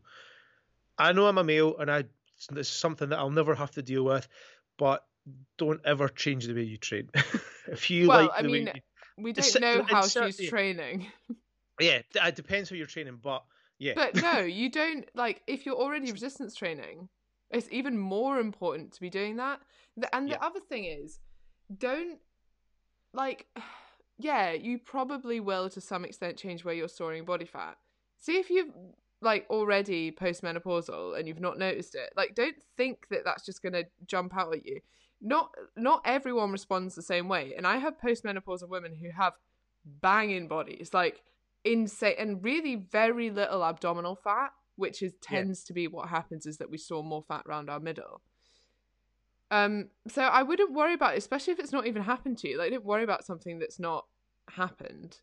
I 0.98 1.12
know 1.12 1.28
I'm 1.28 1.38
a 1.38 1.44
male 1.44 1.76
and 1.78 1.92
I 1.92 2.06
this 2.52 2.70
is 2.70 2.74
something 2.74 3.10
that 3.10 3.20
I'll 3.20 3.32
never 3.32 3.54
have 3.54 3.72
to 3.72 3.82
deal 3.82 4.06
with, 4.06 4.30
but 4.78 5.06
don't 5.58 5.82
ever 5.84 6.08
change 6.08 6.48
the 6.48 6.54
way 6.54 6.64
you 6.64 6.78
train. 6.78 7.10
if 7.68 7.90
you 7.90 8.08
well, 8.08 8.28
like 8.28 8.32
I 8.38 8.42
mean, 8.44 8.72
you, 8.74 8.82
we 9.18 9.34
don't 9.34 9.60
know 9.60 9.84
how 9.84 10.08
she's 10.08 10.38
training. 10.48 11.08
Yeah, 11.82 12.00
it 12.16 12.36
depends 12.38 12.70
how 12.70 12.78
you're 12.78 12.86
training, 12.86 13.20
but 13.22 13.44
yeah. 13.78 13.92
But 13.94 14.22
no, 14.22 14.40
you 14.40 14.72
don't 14.72 15.06
like 15.16 15.42
if 15.48 15.66
you're 15.66 15.76
already 15.76 16.14
resistance 16.14 16.56
training 16.56 17.10
it's 17.54 17.68
even 17.72 17.98
more 17.98 18.40
important 18.40 18.92
to 18.94 19.02
be 19.02 19.10
doing 19.10 19.38
that. 19.38 19.62
And 20.12 20.28
the 20.28 20.32
yeah. 20.32 20.38
other 20.42 20.60
thing 20.60 20.86
is, 20.86 21.20
don't 21.78 22.20
like, 23.14 23.48
yeah, 24.18 24.52
you 24.52 24.80
probably 24.80 25.40
will 25.40 25.70
to 25.70 25.82
some 25.82 26.06
extent 26.06 26.38
change 26.38 26.66
where 26.66 26.74
you're 26.74 26.88
storing 26.88 27.26
body 27.26 27.46
fat. 27.46 27.78
See 28.20 28.38
if 28.38 28.50
you've 28.50 28.74
like 29.22 29.46
already 29.50 30.12
postmenopausal 30.12 31.18
and 31.18 31.28
you've 31.28 31.40
not 31.40 31.58
noticed 31.58 31.96
it. 31.96 32.12
Like, 32.18 32.36
don't 32.36 32.56
think 32.76 33.08
that 33.10 33.24
that's 33.24 33.46
just 33.46 33.62
gonna 33.62 33.84
jump 34.06 34.36
out 34.36 34.54
at 34.54 34.66
you. 34.66 34.82
Not 35.22 35.52
not 35.78 36.02
everyone 36.06 36.52
responds 36.52 36.96
the 36.96 37.02
same 37.02 37.30
way, 37.30 37.54
and 37.56 37.66
I 37.66 37.78
have 37.78 38.00
postmenopausal 38.00 38.68
women 38.68 38.96
who 38.96 39.12
have 39.12 39.34
banging 39.86 40.48
bodies, 40.48 40.94
like 40.94 41.24
insane, 41.64 42.16
and 42.20 42.44
really 42.44 42.76
very 42.76 43.30
little 43.30 43.64
abdominal 43.64 44.16
fat 44.16 44.52
which 44.76 45.02
is 45.02 45.14
tends 45.22 45.64
yeah. 45.64 45.68
to 45.68 45.74
be 45.74 45.88
what 45.88 46.10
happens 46.10 46.46
is 46.46 46.58
that 46.58 46.70
we 46.70 46.78
store 46.78 47.04
more 47.04 47.24
fat 47.24 47.44
around 47.48 47.70
our 47.70 47.80
middle. 47.80 48.22
Um, 49.52 49.90
so 50.08 50.24
I 50.24 50.42
wouldn't 50.42 50.74
worry 50.74 50.94
about 50.94 51.14
it, 51.14 51.20
especially 51.20 51.54
if 51.54 51.60
it's 51.60 51.72
not 51.72 51.86
even 51.86 52.02
happened 52.02 52.40
to 52.40 52.50
you. 52.50 52.58
Like, 52.58 52.72
don't 52.72 52.84
worry 52.84 53.04
about 53.04 53.24
something 53.24 53.60
that's 53.60 53.80
not 53.80 54.06
happened. 54.50 55.18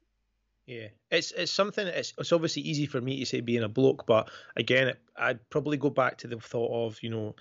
Yeah, 0.66 0.88
it's 1.11 1.32
it's 1.32 1.51
something. 1.51 1.84
It's 1.86 2.12
it's 2.16 2.30
obviously 2.30 2.62
easy 2.62 2.86
for 2.86 3.01
me 3.01 3.18
to 3.18 3.26
say 3.26 3.40
being 3.40 3.64
a 3.64 3.68
bloke, 3.68 4.07
but 4.07 4.30
again, 4.55 4.88
it, 4.88 5.01
I'd 5.16 5.51
probably 5.51 5.76
go 5.76 5.90
back 5.90 6.18
to 6.18 6.28
the 6.28 6.38
thought 6.38 6.86
of 6.86 7.03
you 7.03 7.11
know, 7.11 7.34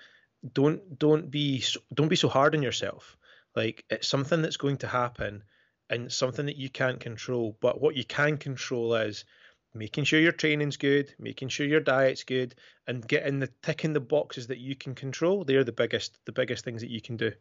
don't 0.53 0.97
don't 0.97 1.29
be 1.29 1.63
don't 1.93 2.07
be 2.07 2.15
so 2.15 2.27
hard 2.27 2.55
on 2.55 2.63
yourself. 2.63 3.17
Like 3.55 3.85
it's 3.91 4.07
something 4.07 4.41
that's 4.41 4.57
going 4.57 4.77
to 4.77 4.87
happen, 4.87 5.43
and 5.91 6.11
something 6.11 6.47
that 6.47 6.55
you 6.55 6.69
can't 6.69 6.99
control. 6.99 7.55
But 7.61 7.79
what 7.79 7.95
you 7.95 8.03
can 8.03 8.37
control 8.37 8.95
is 8.95 9.25
making 9.73 10.03
sure 10.03 10.19
your 10.19 10.31
training's 10.31 10.77
good, 10.77 11.13
making 11.19 11.49
sure 11.49 11.65
your 11.65 11.79
diet's 11.79 12.23
good, 12.23 12.55
and 12.87 13.07
getting 13.07 13.39
the 13.39 13.49
ticking 13.61 13.93
the 13.93 13.99
boxes 13.99 14.47
that 14.47 14.59
you 14.59 14.75
can 14.75 14.95
control. 14.95 15.43
They're 15.43 15.63
the 15.63 15.71
biggest 15.71 16.19
the 16.25 16.31
biggest 16.31 16.63
things 16.65 16.81
that 16.81 16.89
you 16.89 17.01
can 17.01 17.17
do. 17.17 17.31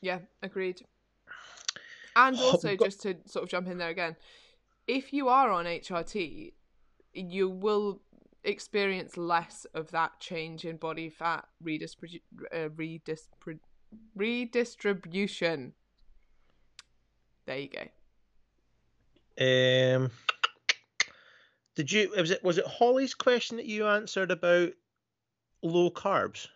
Yeah, 0.00 0.18
agreed. 0.42 0.82
And 2.16 2.38
also, 2.38 2.76
just 2.76 3.02
to 3.02 3.16
sort 3.26 3.42
of 3.42 3.48
jump 3.48 3.68
in 3.68 3.78
there 3.78 3.88
again, 3.88 4.16
if 4.86 5.12
you 5.12 5.28
are 5.28 5.50
on 5.50 5.64
HRT, 5.64 6.52
you 7.12 7.48
will 7.48 8.00
experience 8.44 9.16
less 9.16 9.66
of 9.74 9.90
that 9.90 10.20
change 10.20 10.64
in 10.64 10.76
body 10.76 11.08
fat 11.08 11.46
uh, 11.62 11.64
redistrib- 11.64 13.58
redistribution. 14.14 15.72
There 17.46 17.58
you 17.58 17.68
go. 17.68 17.82
Um, 19.36 20.10
did 21.74 21.90
you 21.90 22.12
was 22.16 22.30
it 22.30 22.42
was 22.44 22.58
it 22.58 22.66
Holly's 22.66 23.14
question 23.14 23.56
that 23.56 23.66
you 23.66 23.86
answered 23.86 24.30
about 24.30 24.72
low 25.62 25.90
carbs? 25.90 26.48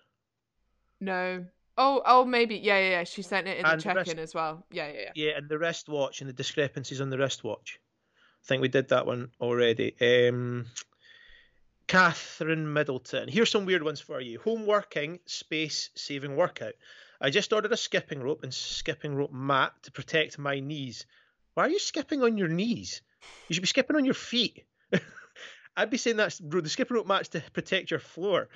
No. 1.01 1.45
Oh, 1.81 2.03
oh, 2.05 2.25
maybe. 2.25 2.57
Yeah, 2.57 2.79
yeah, 2.79 2.91
yeah. 2.91 3.05
She 3.05 3.23
sent 3.23 3.47
it 3.47 3.59
in 3.59 3.65
and 3.65 3.81
the 3.81 3.85
check-in 3.85 4.19
as 4.19 4.35
well. 4.35 4.67
Yeah, 4.73 4.89
yeah, 4.89 5.01
yeah. 5.01 5.13
Yeah, 5.15 5.31
and 5.37 5.49
the 5.49 5.59
wristwatch 5.59 6.21
and 6.21 6.29
the 6.29 6.35
discrepancies 6.35 7.01
on 7.01 7.09
the 7.09 7.19
wristwatch. 7.19 7.79
I 8.43 8.47
think 8.47 8.63
we 8.63 8.69
did 8.69 8.89
that 8.89 9.07
one 9.07 9.31
already. 9.41 9.95
Um, 10.01 10.67
Catherine 11.87 12.73
Middleton. 12.73 13.29
Here's 13.29 13.51
some 13.51 13.65
weird 13.65 13.85
ones 13.85 14.01
for 14.01 14.21
you. 14.21 14.41
Home 14.41 14.67
working, 14.67 15.21
space 15.27 15.91
saving 15.95 16.35
workout. 16.35 16.75
I 17.21 17.31
just 17.31 17.53
ordered 17.53 17.73
a 17.73 17.77
skipping 17.77 18.23
rope 18.23 18.43
and 18.43 18.53
skipping 18.53 19.15
rope 19.15 19.33
mat 19.33 19.73
to 19.83 19.93
protect 19.93 20.39
my 20.39 20.61
knees. 20.61 21.07
Why 21.55 21.67
are 21.67 21.71
you 21.71 21.79
skipping 21.79 22.23
on 22.23 22.37
your 22.37 22.49
knees? 22.49 23.03
You 23.49 23.55
should 23.55 23.63
be 23.63 23.69
skipping 23.69 23.97
on 23.97 24.05
your 24.05 24.15
feet. 24.15 24.65
I'd 25.77 25.91
be 25.91 25.97
saying 25.97 26.17
that's 26.17 26.41
bro, 26.41 26.61
the 26.61 26.69
skipping 26.69 26.97
rope 26.97 27.07
match 27.07 27.29
to 27.31 27.43
protect 27.53 27.91
your 27.91 28.01
floor. 28.01 28.49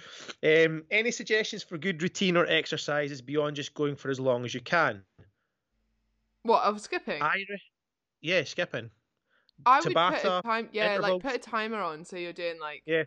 Um, 0.42 0.84
any 0.90 1.10
suggestions 1.10 1.62
for 1.62 1.78
good 1.78 2.02
routine 2.02 2.36
or 2.36 2.46
exercises 2.46 3.22
beyond 3.22 3.56
just 3.56 3.74
going 3.74 3.94
for 3.96 4.10
as 4.10 4.18
long 4.18 4.44
as 4.44 4.54
you 4.54 4.60
can? 4.60 5.04
What 6.42 6.62
of 6.64 6.80
skipping? 6.80 7.22
Irish, 7.22 7.70
yeah, 8.20 8.42
skipping. 8.44 8.90
I 9.64 9.80
Tabata, 9.80 9.84
would 9.84 10.22
put 10.22 10.24
a 10.24 10.42
time, 10.42 10.68
yeah, 10.72 10.94
intervals. 10.94 11.22
like 11.22 11.22
put 11.22 11.34
a 11.34 11.50
timer 11.50 11.80
on 11.80 12.04
so 12.04 12.16
you're 12.16 12.32
doing 12.32 12.58
like 12.58 12.82
yeah 12.86 13.04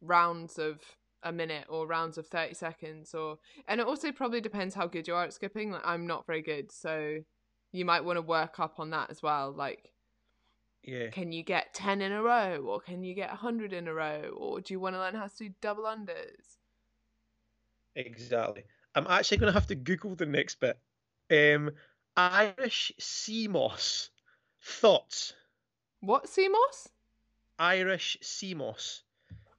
rounds 0.00 0.58
of 0.58 0.80
a 1.22 1.32
minute 1.32 1.66
or 1.68 1.86
rounds 1.86 2.18
of 2.18 2.26
30 2.26 2.54
seconds 2.54 3.14
or 3.14 3.38
and 3.68 3.80
it 3.80 3.86
also 3.86 4.10
probably 4.10 4.40
depends 4.40 4.74
how 4.74 4.86
good 4.86 5.06
you 5.06 5.14
are 5.14 5.24
at 5.24 5.32
skipping 5.32 5.70
like 5.70 5.82
i'm 5.84 6.06
not 6.06 6.26
very 6.26 6.42
good 6.42 6.72
so 6.72 7.18
you 7.70 7.84
might 7.84 8.04
want 8.04 8.16
to 8.16 8.22
work 8.22 8.58
up 8.58 8.80
on 8.80 8.90
that 8.90 9.10
as 9.10 9.22
well 9.22 9.52
like 9.52 9.91
yeah. 10.84 11.10
Can 11.10 11.32
you 11.32 11.42
get 11.42 11.74
10 11.74 12.00
in 12.00 12.12
a 12.12 12.22
row 12.22 12.64
or 12.66 12.80
can 12.80 13.04
you 13.04 13.14
get 13.14 13.28
100 13.28 13.72
in 13.72 13.86
a 13.86 13.94
row 13.94 14.34
or 14.36 14.60
do 14.60 14.74
you 14.74 14.80
want 14.80 14.96
to 14.96 14.98
learn 14.98 15.14
how 15.14 15.26
to 15.26 15.36
do 15.38 15.54
double 15.60 15.84
unders? 15.84 16.58
Exactly. 17.94 18.64
I'm 18.94 19.06
actually 19.08 19.38
going 19.38 19.52
to 19.52 19.58
have 19.58 19.68
to 19.68 19.74
Google 19.74 20.14
the 20.16 20.26
next 20.26 20.58
bit. 20.60 20.78
Um, 21.30 21.70
Irish 22.16 22.92
sea 22.98 23.48
moss. 23.48 24.10
Thoughts? 24.60 25.34
What 26.00 26.28
sea 26.28 26.48
moss? 26.48 26.88
Irish 27.58 28.18
sea 28.20 28.54
moss. 28.54 29.02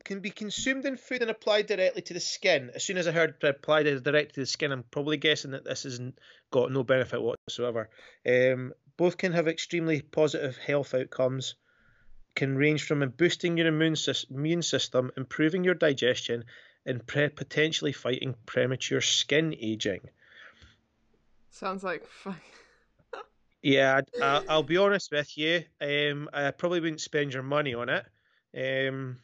Can 0.04 0.20
be 0.20 0.32
consumed 0.32 0.86
in 0.86 0.98
food 0.98 1.22
and 1.22 1.32
applied 1.32 1.68
directly 1.68 2.02
to 2.02 2.14
the 2.14 2.20
skin. 2.20 2.72
As 2.76 2.84
soon 2.84 2.98
as 2.98 3.08
I 3.08 3.12
heard 3.12 3.42
applied 3.42 3.84
directly 3.84 4.34
to 4.34 4.40
the 4.42 4.46
skin, 4.46 4.74
I'm 4.74 4.84
probably 4.92 5.16
guessing 5.16 5.52
that 5.52 5.64
this 5.64 5.84
has 5.84 6.02
got 6.52 6.72
no 6.72 6.84
benefit 6.84 7.22
whatsoever. 7.22 7.90
Um, 8.28 8.74
both 8.98 9.18
can 9.18 9.34
have 9.34 9.48
extremely 9.48 10.02
positive 10.02 10.58
health 10.58 10.94
outcomes, 10.94 11.56
can 12.36 12.56
range 12.56 12.84
from 12.84 13.08
boosting 13.10 13.58
your 13.58 13.68
immune, 13.68 13.96
immune 14.30 14.62
system, 14.62 15.12
improving 15.18 15.64
your 15.64 15.74
digestion, 15.74 16.46
and 16.86 17.06
pre- 17.06 17.30
potentially 17.30 17.92
fighting 17.92 18.36
premature 18.46 19.02
skin 19.02 19.56
aging. 19.60 20.02
Sounds 21.50 21.84
like 21.84 22.06
fun. 22.06 22.36
yeah, 23.62 24.02
I, 24.22 24.56
will 24.56 24.64
be 24.64 24.78
honest 24.78 25.12
with 25.12 25.38
you. 25.38 25.64
Um, 25.80 26.30
I 26.34 26.52
probably 26.52 26.80
wouldn't 26.80 27.02
spend 27.02 27.34
your 27.34 27.44
money 27.44 27.74
on 27.74 27.90
it. 27.90 28.06
Um, 28.56 29.20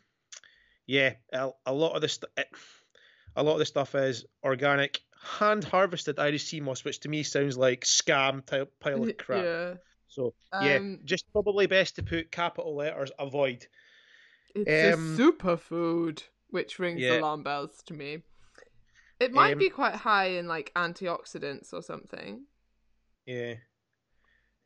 yeah, 0.85 1.13
a, 1.33 1.49
a 1.65 1.73
lot 1.73 1.95
of 1.95 2.01
this, 2.01 2.19
a 3.35 3.43
lot 3.43 3.53
of 3.53 3.59
the 3.59 3.65
stuff 3.65 3.95
is 3.95 4.25
organic 4.43 5.01
hand 5.21 5.63
harvested 5.63 6.19
Irish 6.19 6.45
sea 6.45 6.61
moss, 6.61 6.83
which 6.83 6.99
to 7.01 7.09
me 7.09 7.23
sounds 7.23 7.57
like 7.57 7.85
scam 7.85 8.45
type 8.45 8.71
pile 8.79 9.03
of 9.03 9.17
crap. 9.17 9.43
Yeah. 9.43 9.73
So 10.07 10.33
yeah, 10.61 10.77
um, 10.77 10.99
just 11.05 11.31
probably 11.31 11.67
best 11.67 11.95
to 11.97 12.03
put 12.03 12.31
capital 12.31 12.75
letters 12.75 13.11
avoid. 13.19 13.67
It's 14.55 14.95
um, 14.95 15.15
a 15.15 15.17
superfood, 15.17 16.23
which 16.49 16.79
rings 16.79 17.01
yeah. 17.01 17.19
alarm 17.19 17.43
bells 17.43 17.83
to 17.85 17.93
me. 17.93 18.23
It 19.19 19.33
might 19.33 19.53
um, 19.53 19.59
be 19.59 19.69
quite 19.69 19.95
high 19.95 20.29
in 20.29 20.47
like 20.47 20.71
antioxidants 20.75 21.73
or 21.73 21.83
something. 21.83 22.43
Yeah. 23.25 23.55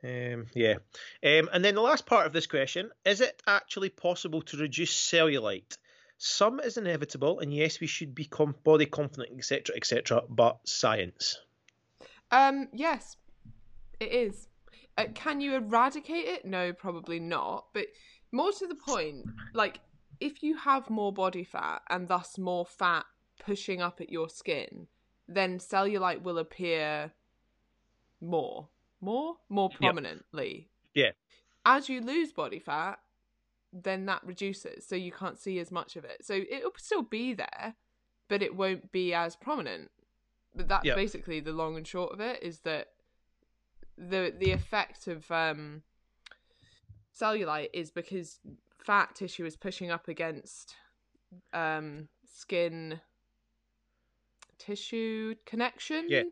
Um, 0.04 0.48
yeah. 0.54 0.76
Um, 1.24 1.50
and 1.52 1.64
then 1.64 1.76
the 1.76 1.82
last 1.82 2.06
part 2.06 2.28
of 2.28 2.34
this 2.34 2.48
question 2.48 2.92
is 3.06 3.22
it 3.22 3.42
actually 3.48 3.90
possible 3.90 4.42
to 4.44 4.58
reduce 4.58 4.94
cellulite? 4.94 5.78
Some 6.26 6.62
is 6.62 6.78
inevitable, 6.78 7.42
and 7.42 7.54
yes, 7.54 7.82
we 7.82 7.88
should 7.88 8.16
be 8.16 8.24
com- 8.24 8.56
body 8.64 8.86
confident, 8.86 9.38
etc., 9.38 9.76
etc., 9.76 10.22
but 10.30 10.58
science. 10.64 11.38
Um, 12.32 12.70
yes, 12.72 13.18
it 14.00 14.10
is. 14.10 14.48
Uh, 14.98 15.08
can 15.14 15.42
you 15.42 15.54
eradicate 15.56 16.26
it? 16.26 16.46
No, 16.46 16.72
probably 16.72 17.20
not. 17.20 17.66
But 17.74 17.88
more 18.32 18.54
to 18.54 18.68
the 18.68 18.76
point, 18.76 19.26
like 19.54 19.82
if 20.22 20.42
you 20.42 20.56
have 20.56 20.90
more 20.90 21.12
body 21.12 21.44
fat 21.44 21.82
and 21.90 22.08
thus 22.08 22.38
more 22.38 22.66
fat 22.66 23.04
pushing 23.46 23.82
up 23.82 24.00
at 24.00 24.10
your 24.10 24.30
skin, 24.30 24.88
then 25.28 25.60
cellulite 25.60 26.22
will 26.22 26.38
appear 26.38 27.12
more, 28.22 28.70
more, 29.02 29.36
more 29.50 29.70
prominently. 29.70 30.70
Yeah. 30.94 31.12
As 31.66 31.90
you 31.90 32.00
lose 32.00 32.32
body 32.32 32.60
fat, 32.60 33.00
then 33.74 34.06
that 34.06 34.24
reduces, 34.24 34.86
so 34.86 34.96
you 34.96 35.12
can't 35.12 35.40
see 35.40 35.58
as 35.60 35.72
much 35.72 35.96
of 35.96 36.06
it. 36.06 36.24
So 36.24 36.34
it'll 36.50 36.72
still 36.78 37.02
be 37.02 37.34
there, 37.34 37.76
but 38.30 38.42
it 38.44 38.56
won't 38.56 38.92
be 38.92 39.14
as 39.14 39.36
prominent. 39.36 39.90
But 40.56 40.68
that's 40.68 40.86
Yeah. 40.86 40.96
basically 40.96 41.40
the 41.40 41.52
long 41.52 41.76
and 41.76 41.88
short 41.88 42.14
of 42.14 42.20
it. 42.20 42.42
Is 42.44 42.60
that 42.60 42.94
the 43.98 44.34
the 44.38 44.52
effect 44.52 45.08
of 45.08 45.30
um, 45.32 45.84
cellulite 47.20 47.70
is 47.74 47.90
because 47.92 48.40
fat 48.78 49.16
tissue 49.16 49.46
is 49.46 49.56
pushing 49.56 49.90
up 49.90 50.08
against 50.08 50.76
um, 51.54 52.08
skin 52.26 53.02
tissue 54.60 55.36
connection. 55.46 56.06
Yeah. 56.10 56.24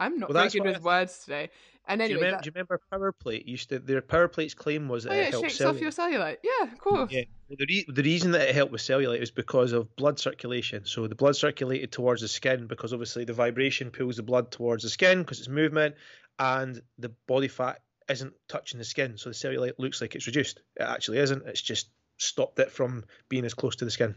I'm 0.00 0.18
not 0.18 0.28
Well, 0.30 0.38
very 0.38 0.50
good 0.50 0.60
what 0.60 0.68
I 0.68 0.72
with 0.72 0.82
words 0.82 1.18
today. 1.20 1.50
And 1.90 2.00
do, 2.00 2.04
anyway, 2.04 2.18
you 2.20 2.24
remember, 2.26 2.36
that- 2.36 2.44
do 2.44 2.48
you 2.48 2.52
remember 2.54 2.80
Power 2.90 3.12
Plate 3.12 3.46
used 3.48 3.70
to 3.70 3.78
their 3.78 4.02
Power 4.02 4.28
Plate's 4.28 4.54
claim 4.54 4.88
was 4.88 5.04
that 5.04 5.12
oh 5.12 5.14
yeah, 5.14 5.22
it 5.22 5.28
it 5.28 5.30
helped 5.32 5.50
shakes 5.50 5.60
off 5.62 5.76
cellulite. 5.76 5.80
your 5.80 5.90
cellulite. 5.90 6.36
Yeah, 6.42 6.70
of 6.72 6.78
course. 6.78 7.10
Yeah. 7.10 7.22
Well, 7.48 7.56
the, 7.58 7.66
re- 7.66 7.86
the 7.88 8.02
reason 8.02 8.30
that 8.32 8.48
it 8.48 8.54
helped 8.54 8.72
with 8.72 8.82
cellulite 8.82 9.22
is 9.22 9.30
because 9.30 9.72
of 9.72 9.96
blood 9.96 10.18
circulation. 10.18 10.84
So 10.84 11.06
the 11.06 11.14
blood 11.14 11.34
circulated 11.34 11.90
towards 11.90 12.20
the 12.20 12.28
skin 12.28 12.66
because 12.66 12.92
obviously 12.92 13.24
the 13.24 13.32
vibration 13.32 13.90
pulls 13.90 14.16
the 14.16 14.22
blood 14.22 14.50
towards 14.50 14.82
the 14.82 14.90
skin 14.90 15.20
because 15.22 15.38
it's 15.38 15.48
movement, 15.48 15.94
and 16.38 16.80
the 16.98 17.08
body 17.26 17.48
fat 17.48 17.80
isn't 18.10 18.34
touching 18.48 18.78
the 18.78 18.84
skin, 18.84 19.16
so 19.16 19.30
the 19.30 19.34
cellulite 19.34 19.78
looks 19.78 20.00
like 20.02 20.14
it's 20.14 20.26
reduced. 20.26 20.60
It 20.76 20.82
actually 20.82 21.18
isn't. 21.18 21.46
It's 21.46 21.62
just 21.62 21.88
stopped 22.18 22.58
it 22.58 22.70
from 22.70 23.04
being 23.30 23.44
as 23.46 23.54
close 23.54 23.76
to 23.76 23.84
the 23.86 23.90
skin. 23.90 24.14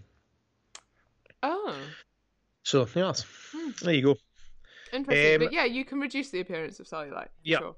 Oh, 1.44 1.76
So 2.64 2.88
yeah, 2.96 3.14
Hmm. 3.52 3.72
there 3.82 3.94
you 3.94 4.02
go. 4.02 4.18
Interesting. 4.94 5.36
Um, 5.36 5.40
but 5.40 5.54
yeah, 5.54 5.66
you 5.66 5.86
can 5.86 6.00
reduce 6.00 6.30
the 6.30 6.40
appearance 6.40 6.80
of 6.80 6.88
cellulite. 6.88 7.30
Yeah. 7.44 7.60
Sure. 7.60 7.76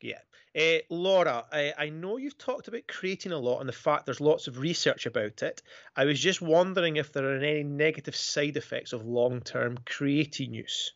Yeah. 0.00 0.18
Uh, 0.56 0.78
Laura, 0.88 1.44
I, 1.50 1.72
I 1.76 1.88
know 1.88 2.16
you've 2.16 2.38
talked 2.38 2.68
about 2.68 2.82
creatine 2.86 3.32
a 3.32 3.36
lot 3.36 3.60
and 3.60 3.68
the 3.68 3.72
fact 3.72 4.06
there's 4.06 4.20
lots 4.20 4.46
of 4.46 4.58
research 4.58 5.06
about 5.06 5.42
it. 5.42 5.62
I 5.96 6.04
was 6.04 6.20
just 6.20 6.40
wondering 6.40 6.96
if 6.96 7.12
there 7.12 7.24
are 7.24 7.38
any 7.38 7.64
negative 7.64 8.14
side 8.14 8.56
effects 8.56 8.92
of 8.92 9.04
long 9.04 9.40
term 9.40 9.78
creatine 9.78 10.54
use. 10.54 10.92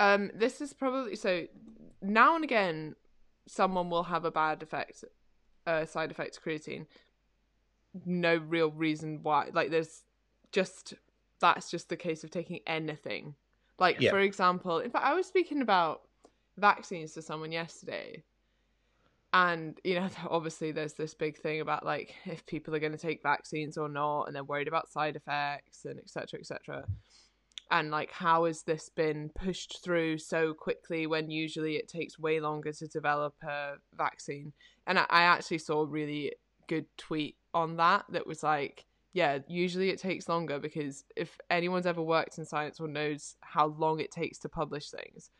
Um, 0.00 0.30
this 0.34 0.60
is 0.60 0.72
probably 0.72 1.16
so. 1.16 1.46
Now 2.02 2.34
and 2.34 2.44
again, 2.44 2.96
someone 3.46 3.90
will 3.90 4.02
have 4.04 4.24
a 4.24 4.30
bad 4.30 4.62
effect, 4.62 5.04
uh, 5.66 5.86
side 5.86 6.10
effect 6.10 6.34
to 6.34 6.40
creatine. 6.40 6.86
No 8.04 8.36
real 8.36 8.70
reason 8.70 9.20
why. 9.22 9.50
Like, 9.52 9.70
there's 9.70 10.02
just 10.52 10.94
that's 11.40 11.70
just 11.70 11.88
the 11.88 11.96
case 11.96 12.24
of 12.24 12.30
taking 12.30 12.60
anything. 12.66 13.34
Like, 13.78 14.00
Yeah. 14.00 14.10
for 14.10 14.20
example, 14.20 14.78
in 14.78 14.90
fact, 14.90 15.04
I 15.04 15.14
was 15.14 15.26
speaking 15.26 15.62
about 15.62 16.02
vaccines 16.56 17.12
to 17.14 17.22
someone 17.22 17.52
yesterday, 17.52 18.22
and 19.32 19.80
you 19.84 19.96
know, 19.96 20.08
obviously, 20.30 20.72
there's 20.72 20.94
this 20.94 21.14
big 21.14 21.38
thing 21.38 21.60
about 21.60 21.84
like 21.84 22.14
if 22.24 22.46
people 22.46 22.74
are 22.74 22.80
going 22.80 22.92
to 22.92 22.98
take 22.98 23.22
vaccines 23.22 23.76
or 23.76 23.88
not, 23.88 24.24
and 24.24 24.36
they're 24.36 24.44
worried 24.44 24.68
about 24.68 24.88
side 24.88 25.16
effects 25.16 25.84
and 25.84 25.98
etc. 25.98 26.38
etc 26.40 26.86
and 27.70 27.90
like 27.90 28.10
how 28.12 28.44
has 28.44 28.62
this 28.62 28.88
been 28.88 29.30
pushed 29.34 29.82
through 29.82 30.18
so 30.18 30.52
quickly 30.54 31.06
when 31.06 31.30
usually 31.30 31.76
it 31.76 31.88
takes 31.88 32.18
way 32.18 32.40
longer 32.40 32.72
to 32.72 32.86
develop 32.86 33.34
a 33.42 33.72
vaccine 33.96 34.52
and 34.86 34.98
i, 34.98 35.06
I 35.08 35.22
actually 35.22 35.58
saw 35.58 35.80
a 35.80 35.86
really 35.86 36.32
good 36.68 36.86
tweet 36.96 37.36
on 37.52 37.76
that 37.76 38.04
that 38.10 38.26
was 38.26 38.42
like 38.42 38.84
yeah 39.14 39.38
usually 39.48 39.88
it 39.88 39.98
takes 39.98 40.28
longer 40.28 40.58
because 40.58 41.04
if 41.16 41.38
anyone's 41.48 41.86
ever 41.86 42.02
worked 42.02 42.36
in 42.36 42.44
science 42.44 42.78
or 42.78 42.86
knows 42.86 43.36
how 43.40 43.68
long 43.78 43.98
it 44.00 44.10
takes 44.10 44.38
to 44.38 44.48
publish 44.48 44.90
things 44.90 45.30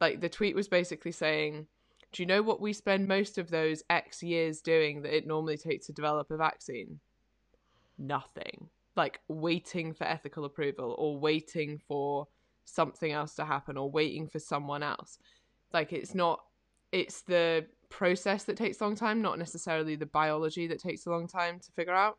like 0.00 0.20
the 0.20 0.28
tweet 0.28 0.56
was 0.56 0.66
basically 0.66 1.12
saying 1.12 1.68
do 2.14 2.22
you 2.22 2.26
know 2.28 2.42
what 2.42 2.60
we 2.60 2.72
spend 2.72 3.08
most 3.08 3.38
of 3.38 3.50
those 3.50 3.82
x 3.90 4.22
years 4.22 4.60
doing 4.60 5.02
that 5.02 5.14
it 5.14 5.26
normally 5.26 5.56
takes 5.56 5.86
to 5.86 5.92
develop 5.92 6.30
a 6.30 6.36
vaccine? 6.36 7.00
Nothing. 7.98 8.68
Like 8.94 9.18
waiting 9.26 9.92
for 9.92 10.04
ethical 10.04 10.44
approval 10.44 10.94
or 10.96 11.18
waiting 11.18 11.80
for 11.88 12.28
something 12.64 13.10
else 13.10 13.34
to 13.34 13.44
happen 13.44 13.76
or 13.76 13.90
waiting 13.90 14.28
for 14.28 14.38
someone 14.38 14.84
else. 14.84 15.18
Like 15.72 15.92
it's 15.92 16.14
not 16.14 16.38
it's 16.92 17.22
the 17.22 17.66
process 17.90 18.44
that 18.44 18.56
takes 18.56 18.80
a 18.80 18.84
long 18.84 18.94
time 18.94 19.20
not 19.20 19.38
necessarily 19.38 19.96
the 19.96 20.06
biology 20.06 20.68
that 20.68 20.78
takes 20.78 21.06
a 21.06 21.10
long 21.10 21.26
time 21.26 21.58
to 21.58 21.72
figure 21.72 21.92
out 21.92 22.18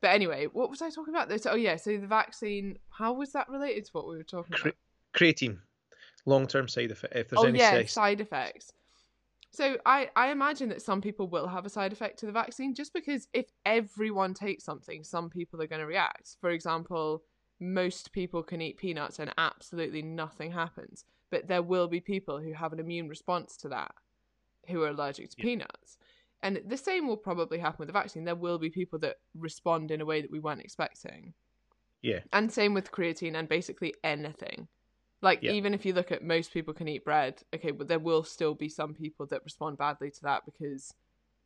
but 0.00 0.08
anyway 0.10 0.46
what 0.46 0.70
was 0.70 0.82
i 0.82 0.90
talking 0.90 1.14
about? 1.14 1.28
This 1.28 1.46
oh 1.46 1.54
yeah 1.56 1.76
so 1.76 1.96
the 1.96 2.06
vaccine 2.06 2.78
how 2.90 3.12
was 3.12 3.32
that 3.32 3.48
related 3.48 3.84
to 3.86 3.90
what 3.92 4.08
we 4.08 4.16
were 4.16 4.22
talking 4.24 4.52
Cre- 4.52 4.68
about? 4.68 4.76
creatine, 5.14 5.58
long 6.26 6.46
term 6.46 6.68
side 6.68 6.90
effect. 6.90 7.14
If 7.16 7.28
there's 7.28 7.42
oh 7.42 7.46
any 7.46 7.58
yeah 7.58 7.70
side- 7.72 7.90
side 7.90 8.20
effects. 8.20 8.72
So 9.52 9.78
I, 9.84 10.08
I 10.14 10.30
imagine 10.30 10.68
that 10.68 10.80
some 10.80 11.00
people 11.00 11.26
will 11.28 11.48
have 11.48 11.66
a 11.66 11.68
side 11.68 11.92
effect 11.92 12.20
to 12.20 12.26
the 12.26 12.30
vaccine 12.32 12.72
just 12.72 12.92
because 12.94 13.26
if 13.32 13.46
everyone 13.66 14.32
takes 14.32 14.62
something 14.64 15.02
some 15.02 15.28
people 15.28 15.60
are 15.60 15.66
going 15.66 15.80
to 15.80 15.86
react. 15.86 16.36
For 16.40 16.50
example 16.50 17.22
most 17.58 18.12
people 18.12 18.42
can 18.42 18.62
eat 18.62 18.78
peanuts 18.78 19.18
and 19.18 19.32
absolutely 19.36 20.00
nothing 20.02 20.50
happens 20.52 21.04
but 21.30 21.46
there 21.46 21.62
will 21.62 21.88
be 21.88 22.00
people 22.00 22.38
who 22.40 22.52
have 22.54 22.72
an 22.72 22.80
immune 22.80 23.06
response 23.08 23.56
to 23.58 23.68
that 23.68 23.92
who 24.68 24.82
are 24.82 24.88
allergic 24.88 25.28
to 25.30 25.36
Yeah. 25.38 25.44
peanuts 25.44 25.98
and 26.42 26.60
the 26.66 26.76
same 26.76 27.06
will 27.06 27.16
probably 27.16 27.58
happen 27.58 27.76
with 27.78 27.88
the 27.88 27.92
vaccine 27.92 28.24
there 28.24 28.34
will 28.34 28.58
be 28.58 28.70
people 28.70 28.98
that 28.98 29.16
respond 29.34 29.90
in 29.90 30.00
a 30.00 30.06
way 30.06 30.20
that 30.22 30.30
we 30.30 30.38
weren't 30.40 30.60
expecting 30.62 31.32
Yeah. 32.02 32.20
and 32.32 32.50
same 32.52 32.74
with 32.74 32.90
creatine 32.90 33.34
and 33.34 33.48
basically 33.48 33.94
anything. 34.02 34.68
Like 35.22 35.42
Yeah. 35.42 35.52
even 35.52 35.74
if 35.74 35.84
you 35.84 35.92
look 35.92 36.10
at 36.12 36.22
most 36.24 36.50
people 36.52 36.72
can 36.72 36.88
eat 36.88 37.04
bread, 37.04 37.42
okay, 37.54 37.72
but 37.72 37.88
there 37.88 37.98
will 37.98 38.24
still 38.24 38.54
be 38.54 38.70
some 38.70 38.94
people 38.94 39.26
that 39.26 39.44
respond 39.44 39.76
badly 39.76 40.10
to 40.10 40.22
that 40.22 40.46
because 40.46 40.94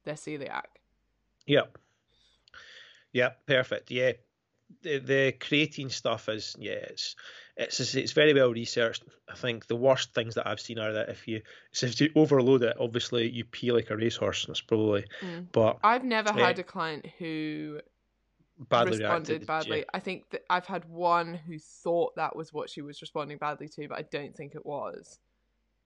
they're 0.04 0.14
celiac. 0.14 0.66
Yep. 1.46 1.76
Yep. 3.12 3.46
Perfect. 3.46 3.90
Yeah. 3.90 4.12
The, 4.82 4.98
the 4.98 5.32
creatine 5.40 5.90
stuff 5.90 6.28
is 6.28 6.56
yeah 6.58 6.72
it's 6.72 7.16
it's 7.56 7.94
it's 7.94 8.12
very 8.12 8.34
well 8.34 8.52
researched. 8.52 9.04
I 9.28 9.34
think 9.36 9.66
the 9.66 9.76
worst 9.76 10.12
things 10.12 10.34
that 10.34 10.46
I've 10.46 10.60
seen 10.60 10.78
are 10.78 10.92
that 10.92 11.08
if 11.08 11.28
you 11.28 11.42
so 11.72 11.86
if 11.86 12.00
you 12.00 12.10
overload 12.14 12.62
it, 12.62 12.76
obviously 12.80 13.30
you 13.30 13.44
pee 13.44 13.72
like 13.72 13.90
a 13.90 13.96
racehorse. 13.96 14.46
That's 14.46 14.60
probably 14.60 15.04
Mm. 15.20 15.46
but 15.52 15.78
I've 15.84 16.04
never 16.04 16.32
Yeah. 16.36 16.46
had 16.46 16.58
a 16.58 16.64
client 16.64 17.06
who 17.18 17.80
badly 18.58 18.98
responded 18.98 19.46
badly. 19.46 19.78
Yeah. 19.78 19.84
I 19.94 20.00
think 20.00 20.30
that 20.30 20.44
I've 20.50 20.66
had 20.66 20.84
one 20.88 21.34
who 21.34 21.58
thought 21.58 22.16
that 22.16 22.34
was 22.34 22.52
what 22.52 22.70
she 22.70 22.82
was 22.82 23.00
responding 23.00 23.38
badly 23.38 23.68
to, 23.68 23.88
but 23.88 23.98
I 23.98 24.02
don't 24.02 24.36
think 24.36 24.54
it 24.54 24.66
was. 24.66 25.18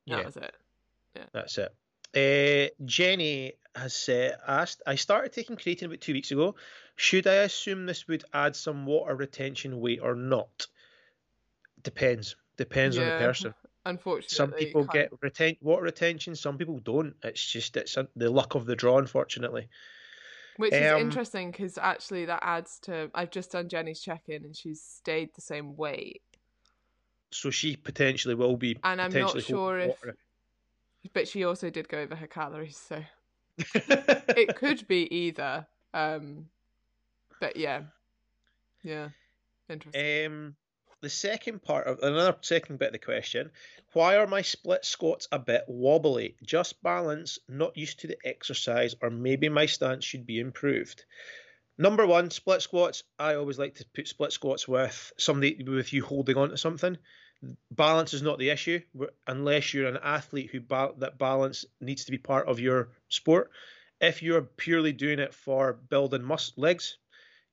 That 0.07 0.19
Yeah. 0.19 0.25
was 0.25 0.37
it. 0.37 0.55
That's 1.33 1.59
it. 1.59 1.75
Uh, 2.15 2.73
Jenny 2.87 3.53
has 3.75 4.09
uh, 4.09 4.37
asked, 4.47 4.83
I 4.87 4.95
started 4.95 5.33
taking 5.33 5.57
creatine 5.57 5.85
about 5.85 6.01
two 6.01 6.15
weeks 6.15 6.31
ago. 6.31 6.55
Should 6.97 7.27
I 7.27 7.35
assume 7.43 7.85
this 7.85 8.09
would 8.09 8.25
add 8.33 8.57
some 8.57 8.87
water 8.87 9.15
retention 9.15 9.81
weight 9.81 10.01
or 10.01 10.15
not? 10.15 10.67
Depends. 11.89 12.37
Depends 12.59 12.99
on 12.99 13.05
the 13.07 13.11
person. 13.13 13.55
Unfortunately, 13.87 14.37
Some 14.37 14.53
people 14.53 14.85
get 14.85 15.11
retain 15.23 15.57
water 15.63 15.85
retention, 15.85 16.37
some 16.37 16.59
people 16.59 16.79
don't. 16.81 17.15
It's 17.23 17.43
just 17.43 17.75
it's 17.79 17.97
uh, 17.97 18.05
the 18.15 18.29
luck 18.29 18.55
of 18.55 18.67
the 18.67 18.77
draw, 18.77 18.99
unfortunately. 18.99 19.69
Which 20.59 20.75
is 20.75 20.93
Um, 20.93 21.01
interesting 21.01 21.51
because 21.51 21.79
actually 21.79 22.27
that 22.27 22.41
adds 22.43 22.79
to. 22.81 23.11
I've 23.15 23.31
just 23.31 23.53
done 23.53 23.71
Jenny's 23.71 24.01
check 24.01 24.25
in 24.29 24.45
and 24.45 24.55
she's 24.55 24.83
stayed 24.83 25.31
the 25.35 25.41
same 25.41 25.77
weight. 25.77 26.21
So 27.31 27.49
she 27.51 27.77
potentially 27.77 28.35
will 28.35 28.57
be. 28.59 28.77
And 28.85 29.01
I'm 29.01 29.13
not 29.13 29.41
sure 29.43 29.79
if- 29.79 29.89
water. 29.89 30.17
But 31.15 31.27
she 31.27 31.45
also 31.45 31.71
did 31.71 31.89
go 31.89 32.01
over 32.01 32.17
her 32.17 32.27
calories, 32.27 32.77
so 32.77 33.03
it 33.57 34.57
could 34.57 34.87
be 34.87 35.03
either. 35.15 35.67
Um, 35.95 36.51
but 37.41 37.57
yeah, 37.57 37.83
yeah, 38.83 39.09
interesting. 39.71 40.27
Um, 40.27 40.57
the 41.01 41.09
second 41.09 41.63
part 41.63 41.87
of 41.87 42.01
another 42.01 42.37
second 42.41 42.79
bit 42.79 42.89
of 42.89 42.93
the 42.93 42.99
question: 42.99 43.53
Why 43.93 44.17
are 44.17 44.27
my 44.27 44.43
split 44.43 44.85
squats 44.85 45.29
a 45.31 45.39
bit 45.39 45.63
wobbly? 45.69 46.37
Just 46.43 46.83
balance, 46.83 47.39
not 47.49 47.77
used 47.77 48.01
to 48.01 48.09
the 48.09 48.19
exercise, 48.25 48.97
or 49.01 49.09
maybe 49.09 49.49
my 49.49 49.67
stance 49.67 50.05
should 50.05 50.27
be 50.27 50.41
improved. 50.41 51.05
Number 51.79 52.05
one, 52.05 52.31
split 52.31 52.63
squats. 52.63 53.05
I 53.17 53.35
always 53.35 53.61
like 53.61 53.77
to 53.77 53.85
put 53.95 54.09
split 54.09 54.33
squats 54.33 54.67
with 54.67 55.13
somebody 55.17 55.63
with 55.63 55.93
you 55.93 56.05
holding 56.05 56.37
on 56.37 56.51
to 56.51 56.57
something. 56.57 56.99
Balance 57.71 58.13
is 58.13 58.23
not 58.23 58.41
the 58.41 58.51
issue 58.51 58.81
unless 59.29 59.73
you're 59.73 59.87
an 59.87 60.01
athlete 60.03 60.51
who 60.51 60.61
ba- 60.61 60.95
that 60.99 61.19
balance 61.19 61.65
needs 61.81 62.05
to 62.07 62.11
be 62.11 62.19
part 62.19 62.49
of 62.49 62.59
your 62.59 62.89
sport. 63.09 63.53
If 64.01 64.21
you're 64.25 64.43
purely 64.43 64.93
doing 64.93 65.21
it 65.21 65.33
for 65.33 65.75
building 65.75 66.25
mus- 66.25 66.55
legs, 66.57 66.99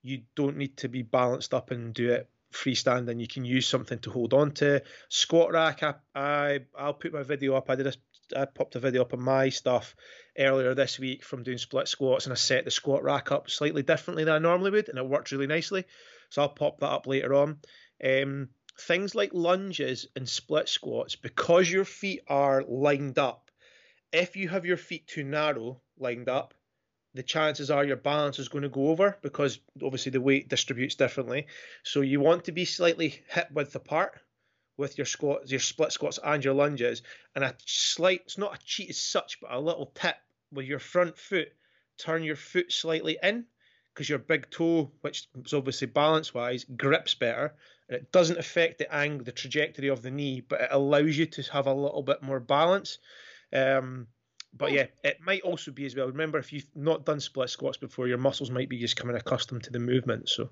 you 0.01 0.23
don't 0.33 0.57
need 0.57 0.77
to 0.77 0.89
be 0.89 1.03
balanced 1.03 1.53
up 1.53 1.69
and 1.69 1.93
do 1.93 2.11
it 2.11 2.27
freestanding. 2.55 3.19
You 3.19 3.27
can 3.27 3.45
use 3.45 3.67
something 3.67 3.99
to 3.99 4.11
hold 4.11 4.33
on 4.33 4.51
to. 4.53 4.81
Squat 5.09 5.51
rack, 5.51 5.83
I, 5.83 5.95
I 6.15 6.59
I'll 6.77 6.93
put 6.93 7.13
my 7.13 7.23
video 7.23 7.55
up. 7.55 7.69
I 7.69 7.75
did 7.75 7.87
a 7.87 7.93
I 8.35 8.45
popped 8.45 8.75
a 8.75 8.79
video 8.79 9.03
up 9.03 9.13
on 9.13 9.21
my 9.21 9.49
stuff 9.49 9.95
earlier 10.37 10.73
this 10.73 10.97
week 10.97 11.23
from 11.23 11.43
doing 11.43 11.59
split 11.59 11.87
squats, 11.87 12.25
and 12.25 12.33
I 12.33 12.35
set 12.35 12.65
the 12.65 12.71
squat 12.71 13.03
rack 13.03 13.31
up 13.31 13.49
slightly 13.49 13.83
differently 13.83 14.23
than 14.23 14.33
I 14.33 14.39
normally 14.39 14.71
would, 14.71 14.89
and 14.89 14.97
it 14.97 15.05
worked 15.05 15.31
really 15.31 15.47
nicely. 15.47 15.85
So 16.29 16.41
I'll 16.41 16.49
pop 16.49 16.79
that 16.79 16.89
up 16.89 17.05
later 17.05 17.35
on. 17.35 17.59
Um, 18.03 18.49
things 18.79 19.13
like 19.13 19.33
lunges 19.33 20.07
and 20.15 20.27
split 20.27 20.69
squats, 20.69 21.15
because 21.15 21.71
your 21.71 21.85
feet 21.85 22.21
are 22.27 22.63
lined 22.67 23.19
up, 23.19 23.51
if 24.11 24.35
you 24.35 24.49
have 24.49 24.65
your 24.65 24.77
feet 24.77 25.07
too 25.07 25.23
narrow 25.23 25.81
lined 25.99 26.29
up, 26.29 26.55
the 27.15 27.23
chances 27.23 27.71
are 27.71 27.85
your 27.85 27.95
balance 27.95 28.39
is 28.39 28.49
going 28.49 28.63
to 28.63 28.69
go 28.69 28.89
over 28.89 29.17
because 29.21 29.59
obviously 29.81 30.11
the 30.11 30.19
weight 30.19 30.49
distributes 30.49 30.95
differently. 30.95 31.47
So 31.83 32.01
you 32.01 32.19
want 32.19 32.43
to 32.45 32.51
be 32.51 32.65
slightly 32.65 33.23
hip 33.29 33.49
width 33.51 33.73
apart 33.73 34.19
with 34.77 34.97
your 34.97 35.05
squats, 35.05 35.49
your 35.49 35.61
split 35.61 35.93
squats 35.93 36.19
and 36.21 36.43
your 36.43 36.53
lunges, 36.53 37.01
and 37.33 37.45
a 37.45 37.55
slight, 37.65 38.21
it's 38.25 38.37
not 38.37 38.55
a 38.55 38.65
cheat 38.65 38.89
as 38.89 38.97
such, 38.97 39.39
but 39.39 39.53
a 39.53 39.59
little 39.59 39.93
tip 39.95 40.17
with 40.51 40.65
your 40.65 40.79
front 40.79 41.17
foot, 41.17 41.47
turn 41.97 42.21
your 42.21 42.35
foot 42.35 42.69
slightly 42.69 43.17
in 43.23 43.45
because 43.93 44.09
your 44.09 44.19
big 44.19 44.49
toe, 44.49 44.91
which 44.99 45.29
is 45.45 45.53
obviously 45.53 45.87
balance 45.87 46.33
wise, 46.33 46.65
grips 46.75 47.15
better 47.15 47.55
and 47.87 47.97
it 47.97 48.11
doesn't 48.11 48.39
affect 48.39 48.79
the 48.79 48.93
angle, 48.93 49.23
the 49.23 49.31
trajectory 49.31 49.87
of 49.87 50.01
the 50.01 50.11
knee, 50.11 50.41
but 50.41 50.59
it 50.59 50.69
allows 50.71 51.17
you 51.17 51.27
to 51.27 51.43
have 51.53 51.67
a 51.67 51.73
little 51.73 52.03
bit 52.03 52.21
more 52.21 52.41
balance. 52.41 52.97
Um, 53.53 54.07
but 54.57 54.71
yeah, 54.71 54.85
it 55.03 55.19
might 55.21 55.41
also 55.41 55.71
be 55.71 55.85
as 55.85 55.95
well. 55.95 56.07
Remember, 56.07 56.37
if 56.37 56.53
you've 56.53 56.65
not 56.75 57.05
done 57.05 57.19
split 57.19 57.49
squats 57.49 57.77
before, 57.77 58.07
your 58.07 58.17
muscles 58.17 58.49
might 58.49 58.69
be 58.69 58.79
just 58.79 58.95
coming 58.95 59.15
accustomed 59.15 59.63
to 59.63 59.71
the 59.71 59.79
movement, 59.79 60.29
so 60.29 60.49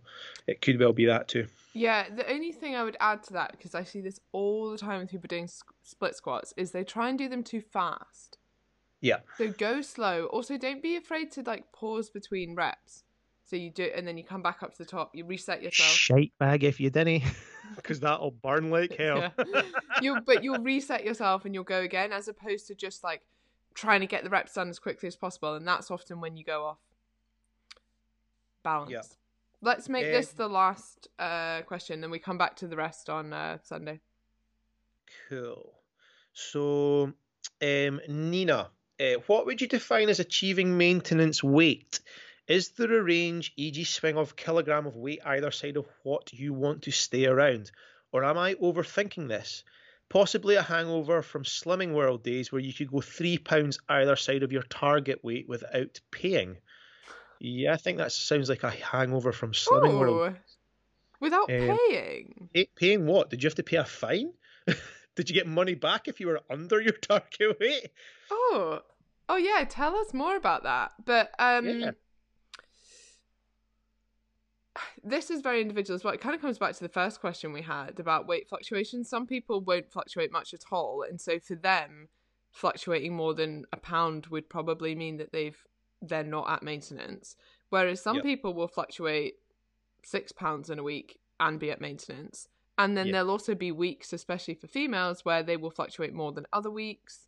it 0.47 0.62
could 0.62 0.80
well 0.80 0.93
be 0.93 1.06
that 1.06 1.28
too. 1.28 1.47
Yeah, 1.74 2.06
the 2.14 2.30
only 2.30 2.51
thing 2.51 2.76
I 2.76 2.84
would 2.84 2.97
add 2.99 3.24
to 3.24 3.34
that, 3.34 3.51
because 3.51 3.76
I 3.76 3.84
see 3.84 4.01
this 4.01 4.20
all 4.32 4.72
the 4.72 4.78
time 4.78 4.99
with 4.99 5.10
people 5.10 5.28
doing 5.28 5.49
split 5.84 6.16
squats, 6.16 6.54
is 6.58 6.72
they 6.72 6.84
try 6.84 7.10
and 7.10 7.18
do 7.18 7.30
them 7.30 7.43
too 7.43 7.62
fast. 7.62 8.38
Yeah. 8.99 9.20
So 9.38 9.49
go 9.49 9.82
slow. 9.82 10.26
Also, 10.28 10.58
don't 10.58 10.82
be 10.82 10.95
afraid 10.95 11.32
to 11.34 11.43
like 11.43 11.72
pause 11.72 12.10
between 12.10 12.56
reps. 12.56 13.04
So 13.45 13.58
you 13.58 13.70
do, 13.70 13.84
it 13.84 13.93
and 13.95 14.08
then 14.08 14.18
you 14.18 14.24
come 14.24 14.41
back 14.41 14.64
up 14.64 14.72
to 14.72 14.78
the 14.78 14.89
top. 14.89 15.12
You 15.14 15.26
reset 15.26 15.62
yourself. 15.62 15.89
Shake 15.89 16.32
bag 16.39 16.64
if 16.64 16.80
you 16.80 16.89
didn't, 16.89 17.24
because 17.76 17.99
that'll 17.99 18.32
burn 18.32 18.70
like 18.70 18.93
hell. 18.97 19.32
yeah. 19.54 19.62
you 20.01 20.20
but 20.26 20.43
you'll 20.43 20.64
reset 20.64 21.04
yourself 21.04 21.45
and 21.45 21.54
you'll 21.54 21.64
go 21.64 21.82
again, 21.82 22.12
as 22.12 22.28
opposed 22.28 22.68
to 22.68 22.76
just 22.76 23.04
like 23.04 23.22
trying 23.74 24.01
to 24.01 24.07
get 24.07 24.24
the 24.24 24.30
reps 24.30 24.53
done 24.53 24.69
as 24.69 24.80
quickly 24.80 25.07
as 25.07 25.15
possible, 25.15 25.55
and 25.55 25.67
that's 25.67 25.91
often 25.91 26.21
when 26.21 26.38
you 26.38 26.43
go 26.43 26.65
off 26.65 26.78
balance. 28.63 28.91
Yep. 28.91 29.05
Let's 29.61 29.88
make 29.88 30.05
um, 30.05 30.11
this 30.11 30.32
the 30.32 30.47
last 30.47 31.07
uh, 31.19 31.61
question, 31.61 32.01
then 32.01 32.11
we 32.11 32.19
come 32.19 32.38
back 32.38 32.57
to 32.57 32.67
the 32.67 32.76
rest 32.76 33.09
on 33.09 33.32
uh, 33.32 33.59
Sunday. 33.63 34.01
Cool. 35.30 35.74
So, 36.34 37.13
um, 37.61 38.01
Nina, 38.07 38.69
uh, 38.99 39.13
what 39.28 39.45
would 39.45 39.61
you 39.61 39.67
define 39.67 40.09
as 40.09 40.19
achieving 40.19 40.78
maintenance 40.78 41.43
weight? 41.43 41.99
Is 42.47 42.69
there 42.69 42.93
a 42.93 43.03
range, 43.03 43.53
e.g., 43.55 43.84
swing 43.86 44.17
of 44.17 44.36
kilogram 44.36 44.86
of 44.86 44.97
weight 44.97 45.21
either 45.26 45.51
side 45.51 45.78
of 45.78 45.86
what 46.03 46.34
you 46.34 46.53
want 46.53 46.84
to 46.84 46.91
stay 46.91 47.26
around? 47.26 47.71
Or 48.11 48.24
am 48.26 48.38
I 48.38 48.55
overthinking 48.55 49.30
this? 49.30 49.63
Possibly 50.14 50.53
a 50.53 50.61
hangover 50.61 51.24
from 51.24 51.43
Slimming 51.43 51.93
World 51.93 52.24
days 52.24 52.51
where 52.51 52.61
you 52.61 52.72
could 52.72 52.91
go 52.91 53.01
three 53.01 53.39
pounds 53.39 53.80
either 53.89 54.16
side 54.16 54.43
of 54.43 54.51
your 54.51 54.61
target 54.61 55.24
weight 55.24 55.49
without 55.49 55.99
paying. 56.11 56.57
Yeah, 57.39 57.74
I 57.74 57.78
think 57.78 57.97
that 57.97 58.11
sounds 58.11 58.47
like 58.47 58.61
a 58.61 58.70
hangover 58.70 59.32
from 59.32 59.53
Slimming 59.53 59.99
World. 59.99 60.36
Without 61.20 61.49
um, 61.49 61.80
paying? 61.89 62.49
Paying 62.76 63.07
what? 63.07 63.32
Did 63.32 63.41
you 63.41 63.47
have 63.47 63.55
to 63.55 63.64
pay 63.64 63.78
a 63.78 63.86
fine? 63.86 64.34
Did 65.16 65.32
you 65.32 65.34
get 65.34 65.47
money 65.47 65.74
back 65.74 66.07
if 66.07 66.20
you 66.20 66.28
were 66.28 66.41
under 66.47 66.80
your 66.80 66.93
target 67.01 67.59
weight? 67.59 67.89
Oh, 68.30 68.82
oh 69.30 69.38
yeah. 69.38 69.66
Tell 69.68 69.95
us 69.95 70.14
more 70.14 70.36
about 70.36 70.61
that. 70.61 70.91
But 71.03 71.32
um, 71.39 71.68
yeah 71.68 71.91
this 75.03 75.30
is 75.30 75.41
very 75.41 75.61
individual 75.61 75.95
as 75.95 76.03
well. 76.03 76.13
It 76.13 76.21
kind 76.21 76.36
of 76.36 76.41
comes 76.41 76.57
back 76.57 76.74
to 76.74 76.84
the 76.84 76.89
first 76.89 77.19
question 77.19 77.53
we 77.53 77.61
had 77.61 77.99
about 77.99 78.28
weight 78.28 78.47
fluctuations. 78.47 79.09
Some 79.09 79.28
people 79.28 79.61
won't 79.61 79.91
fluctuate 79.91 80.32
much 80.32 80.53
at 80.53 80.63
all, 80.71 81.03
and 81.07 81.19
so 81.19 81.39
for 81.39 81.55
them, 81.55 82.09
fluctuating 82.51 83.15
more 83.15 83.34
than 83.34 83.65
a 83.71 83.78
pound 83.78 84.28
would 84.28 84.49
probably 84.49 84.95
mean 84.95 85.17
that 85.17 85.32
they've 85.32 85.57
they're 86.01 86.24
not 86.24 86.49
at 86.49 86.63
maintenance. 86.63 87.36
Whereas 87.69 88.01
some 88.01 88.17
yep. 88.17 88.26
people 88.26 88.53
will 88.53 88.67
fluctuate 88.67 89.36
six 90.03 90.32
pounds 90.32 90.69
in 90.69 90.80
a 90.80 90.84
week 90.84 91.19
and 91.39 91.59
be 91.59 91.71
at 91.71 91.82
maintenance. 91.82 92.47
And 92.78 92.97
then 92.97 93.07
yep. 93.07 93.13
there'll 93.13 93.32
also 93.32 93.55
be 93.55 93.71
weeks, 93.71 94.13
especially 94.13 94.55
for 94.55 94.67
females, 94.67 95.24
where 95.24 95.43
they 95.43 95.57
will 95.57 95.71
fluctuate 95.71 96.13
more 96.13 96.32
than 96.32 96.45
other 96.51 96.69
weeks. 96.69 97.28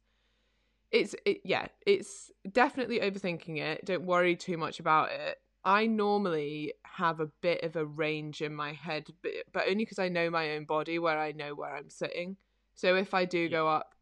It's 0.91 1.15
it, 1.25 1.41
yeah, 1.43 1.67
it's 1.85 2.31
definitely 2.51 2.99
overthinking 2.99 3.57
it. 3.57 3.85
Don't 3.85 4.05
worry 4.05 4.35
too 4.35 4.57
much 4.57 4.79
about 4.79 5.11
it 5.11 5.39
I 5.65 5.87
normally 5.87 6.73
have 6.83 7.19
a 7.19 7.31
bit 7.41 7.63
of 7.63 7.75
a 7.75 7.85
range 7.85 8.41
in 8.41 8.53
my 8.53 8.73
head, 8.73 9.07
but, 9.23 9.31
but 9.51 9.63
only 9.63 9.83
because 9.83 9.99
I 9.99 10.09
know 10.09 10.29
my 10.29 10.51
own 10.51 10.65
body 10.65 10.99
where 10.99 11.17
I 11.17 11.31
know 11.31 11.55
where 11.55 11.75
I'm 11.75 11.89
sitting. 11.89 12.37
So 12.75 12.95
if 12.95 13.15
I 13.15 13.25
do 13.25 13.49
go 13.49 13.67
up, 13.67 13.95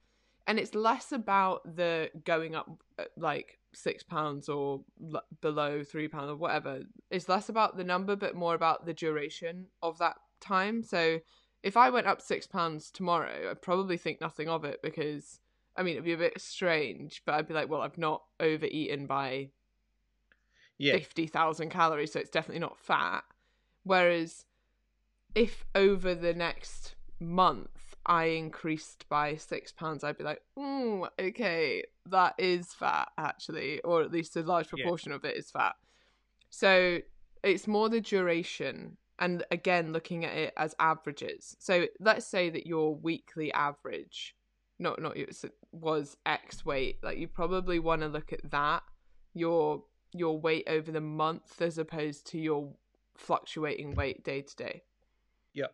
and 0.45 0.59
it's 0.59 0.75
less 0.75 1.13
about 1.13 1.77
the 1.77 2.09
going 2.25 2.53
up 2.53 2.69
uh, 2.99 3.05
like 3.15 3.59
six 3.73 4.03
pounds 4.03 4.49
or 4.49 4.81
l- 5.13 5.23
below 5.41 5.83
three 5.83 6.09
pounds 6.09 6.29
or 6.29 6.35
whatever. 6.35 6.81
It's 7.09 7.29
less 7.29 7.47
about 7.47 7.77
the 7.77 7.83
number, 7.85 8.17
but 8.17 8.35
more 8.35 8.53
about 8.53 8.85
the 8.85 8.93
duration 8.93 9.67
of 9.81 9.97
that 9.99 10.17
time. 10.41 10.83
So 10.83 11.19
if 11.63 11.77
I 11.77 11.89
went 11.89 12.07
up 12.07 12.21
six 12.21 12.45
pounds 12.45 12.91
tomorrow, 12.91 13.49
I'd 13.49 13.61
probably 13.61 13.95
think 13.95 14.19
nothing 14.19 14.49
of 14.49 14.65
it 14.65 14.81
because 14.83 15.39
I 15.77 15.83
mean 15.83 15.93
it'd 15.93 16.03
be 16.03 16.11
a 16.11 16.17
bit 16.17 16.41
strange, 16.41 17.21
but 17.25 17.35
I'd 17.35 17.47
be 17.47 17.53
like, 17.53 17.69
well, 17.69 17.81
I've 17.81 17.97
not 17.97 18.23
overeaten 18.41 19.05
by 19.07 19.49
yeah. 20.77 20.93
50,000 20.93 21.69
calories, 21.69 22.13
so 22.13 22.19
it's 22.19 22.29
definitely 22.29 22.59
not 22.59 22.77
fat. 22.77 23.23
Whereas 23.83 24.45
if 25.35 25.65
over 25.75 26.13
the 26.15 26.33
next 26.33 26.95
month 27.19 27.95
I 28.05 28.25
increased 28.25 29.05
by 29.09 29.35
six 29.35 29.71
pounds, 29.71 30.03
I'd 30.03 30.17
be 30.17 30.23
like, 30.23 30.41
oh, 30.57 31.07
okay, 31.19 31.83
that 32.09 32.35
is 32.37 32.73
fat 32.73 33.09
actually, 33.17 33.81
or 33.81 34.01
at 34.01 34.11
least 34.11 34.35
a 34.35 34.41
large 34.41 34.67
proportion 34.67 35.11
yeah. 35.11 35.15
of 35.17 35.25
it 35.25 35.37
is 35.37 35.51
fat. 35.51 35.75
So 36.49 36.99
it's 37.43 37.67
more 37.67 37.89
the 37.89 38.01
duration. 38.01 38.97
And 39.19 39.43
again, 39.51 39.93
looking 39.93 40.25
at 40.25 40.35
it 40.35 40.53
as 40.57 40.75
averages. 40.79 41.55
So 41.59 41.87
let's 41.99 42.25
say 42.25 42.49
that 42.49 42.67
your 42.67 42.95
weekly 42.95 43.53
average, 43.53 44.35
not 44.79 45.01
not 45.01 45.15
was 45.71 46.17
X 46.25 46.65
weight. 46.65 46.97
Like 47.03 47.17
you 47.17 47.27
probably 47.27 47.79
want 47.79 48.01
to 48.01 48.07
look 48.07 48.33
at 48.33 48.51
that. 48.51 48.83
Your 49.33 49.83
your 50.13 50.39
weight 50.39 50.65
over 50.67 50.91
the 50.91 51.01
month 51.01 51.61
as 51.61 51.77
opposed 51.77 52.27
to 52.27 52.39
your 52.39 52.69
fluctuating 53.15 53.95
weight 53.95 54.23
day 54.23 54.41
to 54.41 54.55
day. 54.55 54.83
Yep. 55.53 55.73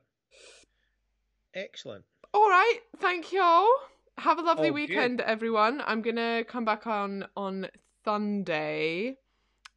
Excellent. 1.53 2.05
All 2.33 2.49
right. 2.49 2.79
Thank 2.97 3.31
you 3.31 3.41
all. 3.41 3.69
Have 4.17 4.37
a 4.37 4.41
lovely 4.41 4.69
oh, 4.69 4.73
weekend, 4.73 5.19
good. 5.19 5.27
everyone. 5.27 5.81
I'm 5.85 6.01
gonna 6.01 6.43
come 6.45 6.65
back 6.65 6.85
on 6.85 7.25
on 7.37 7.67
Sunday. 8.03 9.15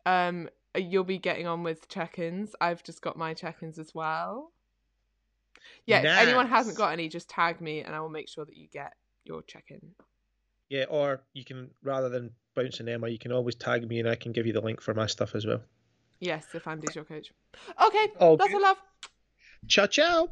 Um, 0.04 0.48
you'll 0.76 1.04
be 1.04 1.18
getting 1.18 1.46
on 1.46 1.62
with 1.62 1.88
check-ins. 1.88 2.54
I've 2.60 2.82
just 2.82 3.02
got 3.02 3.16
my 3.16 3.34
check-ins 3.34 3.78
as 3.78 3.94
well. 3.94 4.52
Yeah, 5.86 6.02
nice. 6.02 6.22
if 6.22 6.28
anyone 6.28 6.48
hasn't 6.48 6.76
got 6.76 6.92
any, 6.92 7.08
just 7.08 7.28
tag 7.28 7.60
me 7.60 7.82
and 7.82 7.94
I 7.94 8.00
will 8.00 8.08
make 8.08 8.28
sure 8.28 8.44
that 8.44 8.56
you 8.56 8.66
get 8.72 8.94
your 9.24 9.42
check-in. 9.42 9.80
Yeah, 10.68 10.86
or 10.88 11.22
you 11.34 11.44
can 11.44 11.70
rather 11.82 12.08
than 12.08 12.30
bouncing 12.54 12.88
Emma, 12.88 13.08
you 13.08 13.18
can 13.18 13.32
always 13.32 13.54
tag 13.54 13.88
me 13.88 14.00
and 14.00 14.08
I 14.08 14.14
can 14.14 14.32
give 14.32 14.46
you 14.46 14.52
the 14.52 14.60
link 14.60 14.80
for 14.80 14.94
my 14.94 15.06
stuff 15.06 15.34
as 15.34 15.46
well. 15.46 15.62
Yes, 16.20 16.46
if 16.54 16.66
Andy's 16.68 16.94
your 16.94 17.04
coach. 17.04 17.32
Okay, 17.84 18.08
All 18.20 18.36
that's 18.36 18.54
a 18.54 18.58
love. 18.58 18.76
Ciao, 19.66 19.86
ciao. 19.86 20.28